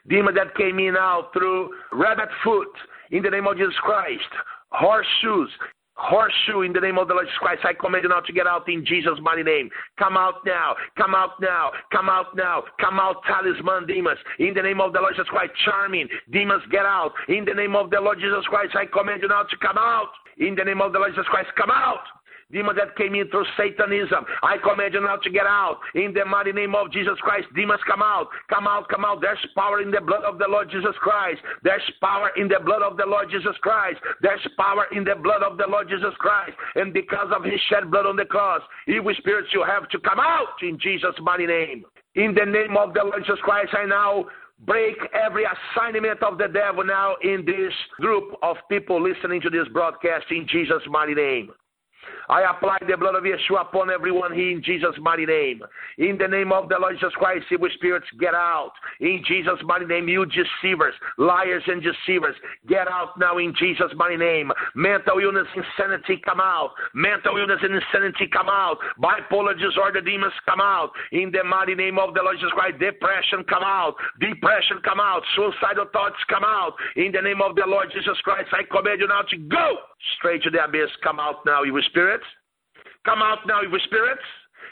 Demons 0.08 0.38
that 0.38 0.56
came 0.56 0.80
in 0.80 0.96
out 0.96 1.32
through 1.34 1.70
rabbit 1.92 2.30
foot 2.44 2.72
in 3.12 3.24
the 3.24 3.30
name 3.30 3.48
of 3.48 3.58
Jesus 3.58 3.76
Christ. 3.82 4.30
Horseshoes, 4.72 5.50
horseshoe 5.96 6.62
in 6.62 6.74
the 6.74 6.80
name 6.80 6.98
of 6.98 7.08
the 7.08 7.14
Lord 7.14 7.28
Jesus 7.28 7.40
Christ. 7.40 7.62
I 7.66 7.74
command 7.74 8.04
you 8.04 8.10
now 8.10 8.22
to 8.22 8.34
get 8.34 8.48
out 8.48 8.68
in 8.70 8.86
Jesus' 8.86 9.20
mighty 9.22 9.44
name. 9.44 9.70
Come 10.00 10.18
out 10.18 10.46
now. 10.46 10.76
Come 10.98 11.14
out 11.14 11.40
now. 11.40 11.72
Come 11.92 12.10
out 12.10 12.36
now. 12.36 12.64
Come 12.80 13.00
out, 13.00 13.22
talisman 13.28 13.86
demons. 13.86 14.20
In 14.40 14.54
the 14.54 14.62
name 14.62 14.82
of 14.82 14.94
the 14.94 15.00
Lord 15.00 15.14
Jesus 15.16 15.30
Christ, 15.30 15.52
charming 15.66 16.08
demons, 16.32 16.64
get 16.72 16.86
out. 16.86 17.14
In 17.28 17.46
the 17.46 17.54
name 17.54 17.76
of 17.76 17.90
the 17.92 18.00
Lord 18.00 18.20
Jesus 18.20 18.46
Christ, 18.46 18.76
I 18.76 18.86
command 18.86 19.22
you 19.22 19.28
now 19.28 19.44
to 19.44 19.58
come 19.58 19.78
out. 19.78 20.10
In 20.38 20.56
the 20.56 20.64
name 20.64 20.82
of 20.82 20.94
the 20.94 21.00
Lord 21.00 21.12
Jesus 21.12 21.28
Christ, 21.30 21.50
come 21.58 21.70
out. 21.70 22.06
Demons 22.52 22.78
that 22.78 22.95
came 22.95 23.16
in 23.16 23.30
through 23.30 23.45
Satanism, 23.58 24.26
I 24.43 24.58
command 24.58 24.93
you 24.93 25.02
now 25.02 25.18
to 25.18 25.30
get 25.30 25.45
out. 25.45 25.80
In 25.95 26.14
the 26.14 26.26
mighty 26.26 26.52
name 26.52 26.76
of 26.76 26.91
Jesus 26.91 27.18
Christ, 27.22 27.47
demons 27.56 27.82
come 27.88 28.02
out. 28.02 28.28
Come 28.49 28.68
out, 28.68 28.89
come 28.89 29.06
out. 29.06 29.22
There's 29.22 29.39
power 29.56 29.82
in 29.82 29.91
the 29.91 30.02
blood 30.02 30.24
of 30.24 30.38
the 30.38 30.47
Lord 30.47 30.70
Jesus 30.70 30.95
Christ. 30.99 31.41
There's 31.64 31.82
power 32.02 32.32
in 32.36 32.47
the 32.47 32.60
blood 32.64 32.82
of 32.82 32.97
the 32.97 33.06
Lord 33.06 33.30
Jesus 33.32 33.56
Christ. 33.62 33.99
There's 34.22 34.45
power 34.58 34.86
in 34.91 35.04
the 35.04 35.16
blood 35.16 35.43
of 35.43 35.58
the 35.58 35.66
Lord 35.68 35.89
Jesus 35.89 36.14
Christ. 36.20 36.54
And 36.76 36.93
because 36.93 37.28
of 37.36 37.43
his 37.43 37.60
shed 37.70 37.89
blood 37.89 38.06
on 38.06 38.16
the 38.16 38.26
cross, 38.26 38.62
evil 38.88 39.14
spirits, 39.18 39.49
you 39.54 39.64
have 39.64 39.89
to 39.89 39.99
come 39.99 40.20
out 40.20 40.62
in 40.62 40.78
Jesus' 40.80 41.16
mighty 41.22 41.47
name. 41.47 41.86
In 42.16 42.36
the 42.36 42.45
name 42.45 42.76
of 42.76 42.93
the 42.93 43.04
Lord 43.04 43.24
Jesus 43.24 43.39
Christ, 43.41 43.74
I 43.74 43.86
now 43.86 44.26
break 44.66 44.95
every 45.14 45.45
assignment 45.45 46.22
of 46.22 46.38
the 46.38 46.47
devil 46.47 46.84
now 46.84 47.16
in 47.24 47.43
this 47.45 47.74
group 47.99 48.36
of 48.43 48.58
people 48.70 49.02
listening 49.02 49.41
to 49.41 49.49
this 49.49 49.68
broadcast 49.74 50.26
in 50.30 50.45
Jesus' 50.47 50.84
mighty 50.88 51.16
name. 51.16 51.52
I 52.30 52.49
apply 52.49 52.78
the 52.88 52.95
blood 52.97 53.16
of 53.16 53.24
Yeshua 53.24 53.62
upon 53.62 53.89
everyone 53.89 54.34
here 54.34 54.52
in 54.52 54.64
Jesus' 54.64 54.95
mighty 54.99 55.26
name. 55.26 55.62
In 55.97 56.18
the 56.18 56.28
name 56.28 56.52
of 56.52 56.70
the 56.70 56.78
Lord 56.80 56.95
Jesus 56.95 57.14
Christ, 57.16 57.45
evil 57.52 57.70
spirits, 57.76 58.08
get 58.20 58.34
out. 58.34 58.72
In 58.99 59.22
Jesus' 59.28 59.60
mighty 59.64 59.86
name, 59.86 60.08
you 60.08 60.26
deceivers, 60.26 60.93
liars 61.18 61.64
and 61.68 61.84
deceivers, 61.84 62.36
get 62.68 62.88
out 62.88 63.20
now 63.20 63.38
in 63.38 63.54
Jesus' 63.58 63.91
mighty 63.95 64.18
name. 64.18 64.52
Mental 64.76 65.20
illness, 65.20 65.47
insanity, 65.56 66.22
come 66.24 66.39
out. 66.39 66.72
Mental 66.93 67.38
illness 67.38 67.60
and 67.62 67.76
insanity, 67.76 68.28
come 68.32 68.47
out. 68.47 68.78
Bipolar 68.97 69.60
disorder, 69.60 70.02
demons, 70.02 70.34
come 70.45 70.62
out. 70.62 70.91
In 71.12 71.32
the 71.32 71.43
mighty 71.43 71.76
name 71.76 71.99
of 71.99 72.14
the 72.14 72.22
Lord 72.24 72.38
Jesus 72.38 72.52
Christ, 72.52 72.80
depression, 72.80 73.43
come 73.49 73.64
out. 73.64 73.95
Depression, 74.20 74.80
come 74.84 74.99
out. 74.99 75.22
Suicidal 75.36 75.88
thoughts, 75.91 76.16
come 76.30 76.43
out. 76.45 76.74
In 76.95 77.12
the 77.12 77.22
name 77.22 77.41
of 77.41 77.56
the 77.56 77.64
Lord 77.68 77.91
Jesus 77.93 78.20
Christ, 78.24 78.49
I 78.54 78.64
command 78.64 79.02
you 79.02 79.08
now 79.08 79.22
to 79.30 79.38
go 79.38 79.78
straight 80.18 80.43
to 80.43 80.49
the 80.49 80.64
abyss. 80.64 80.89
Come 81.04 81.20
out 81.20 81.45
now, 81.45 81.64
evil 81.66 81.82
spirits. 81.92 82.26
Come 83.06 83.22
out 83.22 83.46
now, 83.48 83.62
evil 83.64 83.80
spirits. 83.86 84.24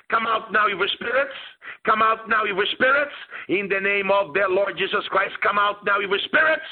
Come 0.09 0.25
out 0.25 0.51
now, 0.51 0.67
evil 0.67 0.87
spirits. 0.93 1.35
Come 1.85 2.01
out 2.01 2.27
now, 2.27 2.45
evil 2.45 2.65
spirits. 2.73 3.13
In 3.47 3.69
the 3.69 3.79
name 3.79 4.09
of 4.11 4.33
the 4.33 4.45
Lord 4.49 4.77
Jesus 4.77 5.05
Christ, 5.09 5.35
come 5.43 5.59
out 5.59 5.85
now, 5.85 6.01
evil 6.01 6.19
spirits. 6.25 6.65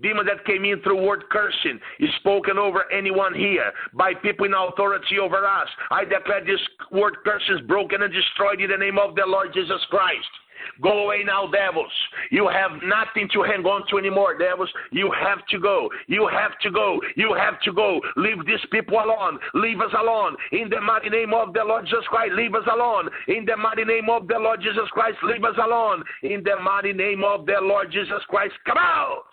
Demon 0.00 0.24
that 0.24 0.46
came 0.46 0.64
in 0.64 0.80
through 0.80 1.04
word 1.04 1.24
cursing 1.30 1.78
is 2.00 2.08
spoken 2.20 2.56
over 2.56 2.90
anyone 2.90 3.34
here 3.34 3.70
by 3.92 4.14
people 4.14 4.46
in 4.46 4.54
authority 4.54 5.18
over 5.18 5.44
us. 5.44 5.68
I 5.90 6.04
declare 6.04 6.42
this 6.44 6.60
word 6.90 7.16
curse 7.24 7.42
is 7.50 7.60
broken 7.68 8.00
and 8.02 8.12
destroyed 8.12 8.62
in 8.62 8.70
the 8.70 8.78
name 8.78 8.98
of 8.98 9.14
the 9.16 9.24
Lord 9.26 9.52
Jesus 9.52 9.80
Christ. 9.90 10.32
Go 10.80 11.04
away 11.04 11.22
now, 11.24 11.46
devils. 11.46 11.92
You 12.30 12.48
have 12.48 12.72
nothing 12.82 13.28
to 13.32 13.42
hang 13.42 13.64
on 13.64 13.86
to 13.90 13.98
anymore, 13.98 14.38
devils. 14.38 14.70
You 14.90 15.12
have 15.18 15.44
to 15.50 15.58
go. 15.58 15.90
You 16.06 16.28
have 16.32 16.58
to 16.60 16.70
go. 16.70 17.00
You 17.16 17.34
have 17.34 17.60
to 17.62 17.72
go. 17.72 18.00
Leave 18.16 18.44
these 18.46 18.64
people 18.70 18.98
alone. 18.98 19.38
Leave 19.54 19.80
us 19.80 19.92
alone. 19.98 20.36
In 20.52 20.68
the 20.68 20.80
mighty 20.80 21.08
name 21.08 21.34
of 21.34 21.52
the 21.52 21.64
Lord 21.64 21.84
Jesus 21.84 22.04
Christ, 22.08 22.32
leave 22.34 22.54
us 22.54 22.66
alone. 22.72 23.08
In 23.28 23.44
the 23.44 23.56
mighty 23.56 23.84
name 23.84 24.08
of 24.10 24.28
the 24.28 24.38
Lord 24.38 24.60
Jesus 24.60 24.88
Christ, 24.90 25.18
leave 25.22 25.44
us 25.44 25.56
alone. 25.62 26.02
In 26.22 26.42
the 26.44 26.56
mighty 26.62 26.92
name 26.92 27.24
of 27.24 27.46
the 27.46 27.58
Lord 27.60 27.90
Jesus 27.90 28.22
Christ, 28.28 28.54
come 28.66 28.78
out. 28.78 29.24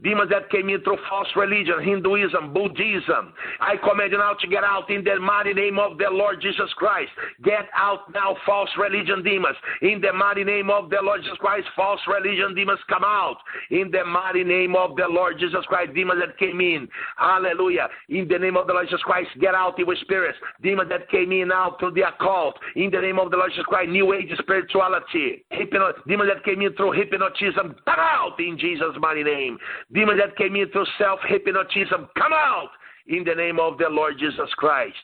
Demons 0.00 0.30
that 0.30 0.48
came 0.50 0.68
in 0.68 0.80
through 0.82 0.98
false 1.08 1.26
religion, 1.34 1.82
Hinduism, 1.82 2.52
Buddhism. 2.54 3.34
I 3.60 3.74
command 3.76 4.12
you 4.12 4.18
now 4.18 4.34
to 4.34 4.46
get 4.46 4.62
out 4.62 4.88
in 4.90 5.02
the 5.02 5.18
mighty 5.18 5.52
name 5.52 5.76
of 5.80 5.98
the 5.98 6.06
Lord 6.08 6.40
Jesus 6.40 6.72
Christ. 6.76 7.10
Get 7.42 7.66
out 7.74 8.12
now, 8.14 8.36
false 8.46 8.70
religion 8.78 9.24
demons. 9.24 9.56
In 9.82 10.00
the 10.00 10.12
mighty 10.12 10.44
name 10.44 10.70
of 10.70 10.88
the 10.90 10.98
Lord 11.02 11.22
Jesus 11.22 11.36
Christ, 11.38 11.66
false 11.74 12.00
religion 12.06 12.54
demons 12.54 12.78
come 12.88 13.02
out. 13.02 13.38
In 13.70 13.90
the 13.90 14.04
mighty 14.04 14.44
name 14.44 14.76
of 14.76 14.94
the 14.94 15.06
Lord 15.08 15.36
Jesus 15.40 15.64
Christ, 15.66 15.94
demons 15.94 16.22
that 16.24 16.38
came 16.38 16.60
in. 16.60 16.88
Hallelujah. 17.16 17.88
In 18.08 18.28
the 18.28 18.38
name 18.38 18.56
of 18.56 18.68
the 18.68 18.74
Lord 18.74 18.86
Jesus 18.86 19.02
Christ, 19.02 19.30
get 19.40 19.56
out 19.56 19.80
evil 19.80 19.96
spirits. 20.02 20.38
Demons 20.62 20.90
that 20.90 21.10
came 21.10 21.32
in 21.32 21.48
now 21.48 21.74
through 21.80 21.92
the 21.92 22.06
occult. 22.06 22.54
In 22.76 22.92
the 22.92 23.00
name 23.00 23.18
of 23.18 23.32
the 23.32 23.36
Lord 23.36 23.50
Jesus 23.50 23.66
Christ, 23.66 23.90
New 23.90 24.12
Age 24.12 24.30
spirituality. 24.38 25.44
Hypno- 25.50 25.92
demons 26.06 26.30
that 26.32 26.44
came 26.44 26.62
in 26.62 26.72
through 26.74 26.92
hypnotism, 26.92 27.74
come 27.84 27.98
out 27.98 28.38
in 28.38 28.56
Jesus' 28.56 28.94
mighty 29.00 29.24
name. 29.24 29.58
Demons 29.92 30.20
that 30.20 30.36
came 30.36 30.56
in 30.56 30.68
through 30.70 30.86
self 30.98 31.20
hypnotism, 31.26 32.08
come 32.16 32.32
out 32.32 32.70
in 33.06 33.24
the 33.24 33.34
name 33.34 33.58
of 33.58 33.78
the 33.78 33.88
Lord 33.88 34.18
Jesus 34.18 34.50
Christ. 34.56 34.94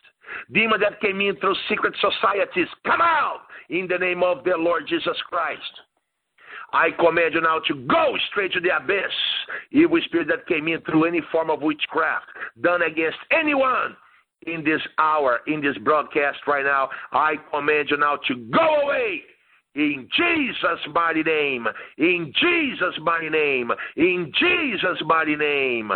Demons 0.53 0.83
that 0.83 1.01
came 1.01 1.21
in 1.21 1.37
through 1.37 1.55
secret 1.69 1.95
societies, 2.01 2.69
come 2.85 3.01
out 3.01 3.43
in 3.71 3.87
the 3.89 3.99
name 3.99 4.23
of 4.23 4.45
the 4.45 4.57
Lord 4.57 4.85
Jesus 4.89 5.17
Christ. 5.29 5.63
I 6.73 6.91
command 6.99 7.35
you 7.35 7.41
now 7.41 7.61
to 7.69 7.75
go 7.87 8.17
straight 8.31 8.53
to 8.53 8.61
the 8.61 8.77
abyss. 8.77 9.13
Evil 9.71 10.01
spirit 10.05 10.29
that 10.29 10.47
came 10.47 10.67
in 10.69 10.81
through 10.83 11.05
any 11.05 11.21
form 11.31 11.51
of 11.51 11.63
witchcraft 11.63 12.27
done 12.63 12.83
against 12.83 13.19
anyone 13.31 13.97
in 14.47 14.65
this 14.65 14.81
hour, 14.99 15.41
in 15.47 15.61
this 15.61 15.77
broadcast 15.79 16.39
right 16.47 16.65
now, 16.65 16.91
I 17.13 17.35
command 17.51 17.89
you 17.91 17.97
now 17.97 18.19
to 18.29 18.35
go 18.51 18.83
away 18.83 19.23
in 19.75 20.09
Jesus' 20.17 20.81
mighty 20.93 21.23
name. 21.23 21.67
In 21.99 22.33
Jesus' 22.35 22.99
mighty 23.03 23.29
name. 23.29 23.71
In 23.97 24.33
Jesus' 24.39 25.03
mighty 25.05 25.37
name. 25.37 25.91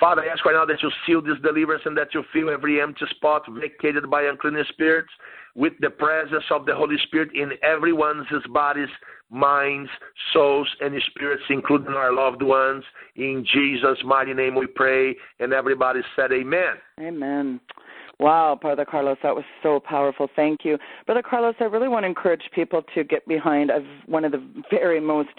Father, 0.00 0.22
I 0.22 0.32
ask 0.32 0.44
right 0.44 0.54
now 0.54 0.64
that 0.64 0.82
you 0.82 0.90
seal 1.06 1.22
this 1.22 1.38
deliverance 1.42 1.82
and 1.84 1.96
that 1.96 2.14
you 2.14 2.22
fill 2.32 2.50
every 2.50 2.80
empty 2.80 3.04
spot 3.10 3.42
vacated 3.48 4.10
by 4.10 4.22
unclean 4.22 4.62
spirits 4.70 5.10
with 5.54 5.72
the 5.80 5.90
presence 5.90 6.44
of 6.50 6.66
the 6.66 6.74
Holy 6.74 6.96
Spirit 7.06 7.30
in 7.34 7.52
everyone's 7.62 8.26
bodies, 8.52 8.88
minds, 9.30 9.90
souls, 10.32 10.68
and 10.80 10.94
spirits, 11.10 11.42
including 11.50 11.94
our 11.94 12.12
loved 12.12 12.42
ones. 12.42 12.84
In 13.16 13.44
Jesus' 13.52 13.98
mighty 14.04 14.34
name 14.34 14.54
we 14.54 14.66
pray. 14.66 15.16
And 15.40 15.52
everybody 15.52 16.00
said, 16.14 16.32
Amen. 16.32 16.74
Amen. 17.00 17.60
Wow, 18.20 18.58
Brother 18.60 18.84
Carlos, 18.84 19.16
that 19.22 19.34
was 19.34 19.44
so 19.62 19.78
powerful. 19.78 20.28
Thank 20.34 20.64
you. 20.64 20.76
Brother 21.06 21.22
Carlos, 21.22 21.54
I 21.60 21.64
really 21.64 21.88
want 21.88 22.02
to 22.02 22.08
encourage 22.08 22.42
people 22.52 22.82
to 22.94 23.04
get 23.04 23.26
behind 23.28 23.70
one 24.06 24.24
of 24.24 24.32
the 24.32 24.44
very 24.70 25.00
most 25.00 25.30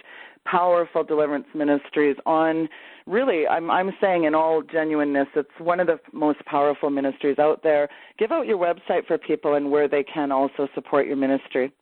powerful 0.46 1.04
deliverance 1.04 1.46
ministries 1.54 2.16
on 2.26 2.70
really 3.06 3.46
I'm 3.48 3.70
I'm 3.70 3.92
saying 4.00 4.24
in 4.24 4.34
all 4.34 4.62
genuineness 4.62 5.28
it's 5.36 5.50
one 5.58 5.80
of 5.80 5.88
the 5.88 6.00
most 6.14 6.44
powerful 6.46 6.90
ministries 6.90 7.38
out 7.38 7.62
there. 7.62 7.90
Give 8.18 8.32
out 8.32 8.48
your 8.48 8.58
website 8.58 9.06
for 9.08 9.18
people 9.18 9.56
and 9.56 9.70
where 9.70 9.88
they 9.88 10.04
can 10.04 10.32
also 10.32 10.68
support 10.74 11.08
your 11.08 11.18
ministry. 11.18 11.74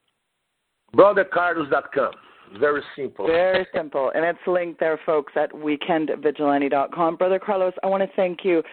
BrotherCarlos.com. 0.95 2.12
Very 2.60 2.82
simple. 2.95 3.28
Very 3.28 3.68
simple. 3.76 4.12
And 4.16 4.24
it's 4.24 4.39
linked 4.48 4.80
there, 4.80 5.00
folks, 5.06 5.34
at 5.36 5.52
weekendvigilante.com. 5.52 7.18
Brother 7.18 7.39
Carlos, 7.39 7.74
I 7.84 7.88
want 7.88 8.04
to 8.04 8.16
thank 8.16 8.39
you 8.43 8.64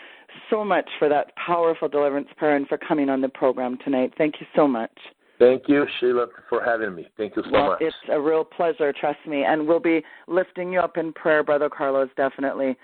so 0.50 0.64
much 0.64 0.88
for 0.98 1.08
that 1.08 1.34
powerful 1.36 1.88
deliverance 1.88 2.28
prayer 2.36 2.56
and 2.56 2.66
for 2.66 2.78
coming 2.78 3.08
on 3.08 3.20
the 3.20 3.28
program 3.28 3.78
tonight. 3.84 4.12
Thank 4.16 4.40
you 4.40 4.46
so 4.54 4.66
much. 4.68 4.90
Thank 5.38 5.64
you, 5.66 5.84
Sheila, 5.98 6.26
for 6.48 6.62
having 6.64 6.94
me. 6.94 7.08
Thank 7.16 7.36
you 7.36 7.42
so 7.44 7.50
well, 7.50 7.66
much. 7.70 7.78
It's 7.80 7.96
a 8.08 8.20
real 8.20 8.44
pleasure, 8.44 8.92
trust 8.92 9.18
me. 9.26 9.44
And 9.44 9.66
we'll 9.66 9.80
be 9.80 10.02
lifting 10.28 10.72
you 10.72 10.80
up 10.80 10.96
in 10.96 11.12
prayer, 11.12 11.42
Brother 11.42 11.68
Carlos, 11.68 12.08
definitely. 12.16 12.76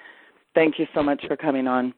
Thank 0.54 0.78
you 0.78 0.86
so 0.92 1.02
much 1.02 1.24
for 1.28 1.36
coming 1.36 1.68
on. 1.68 1.94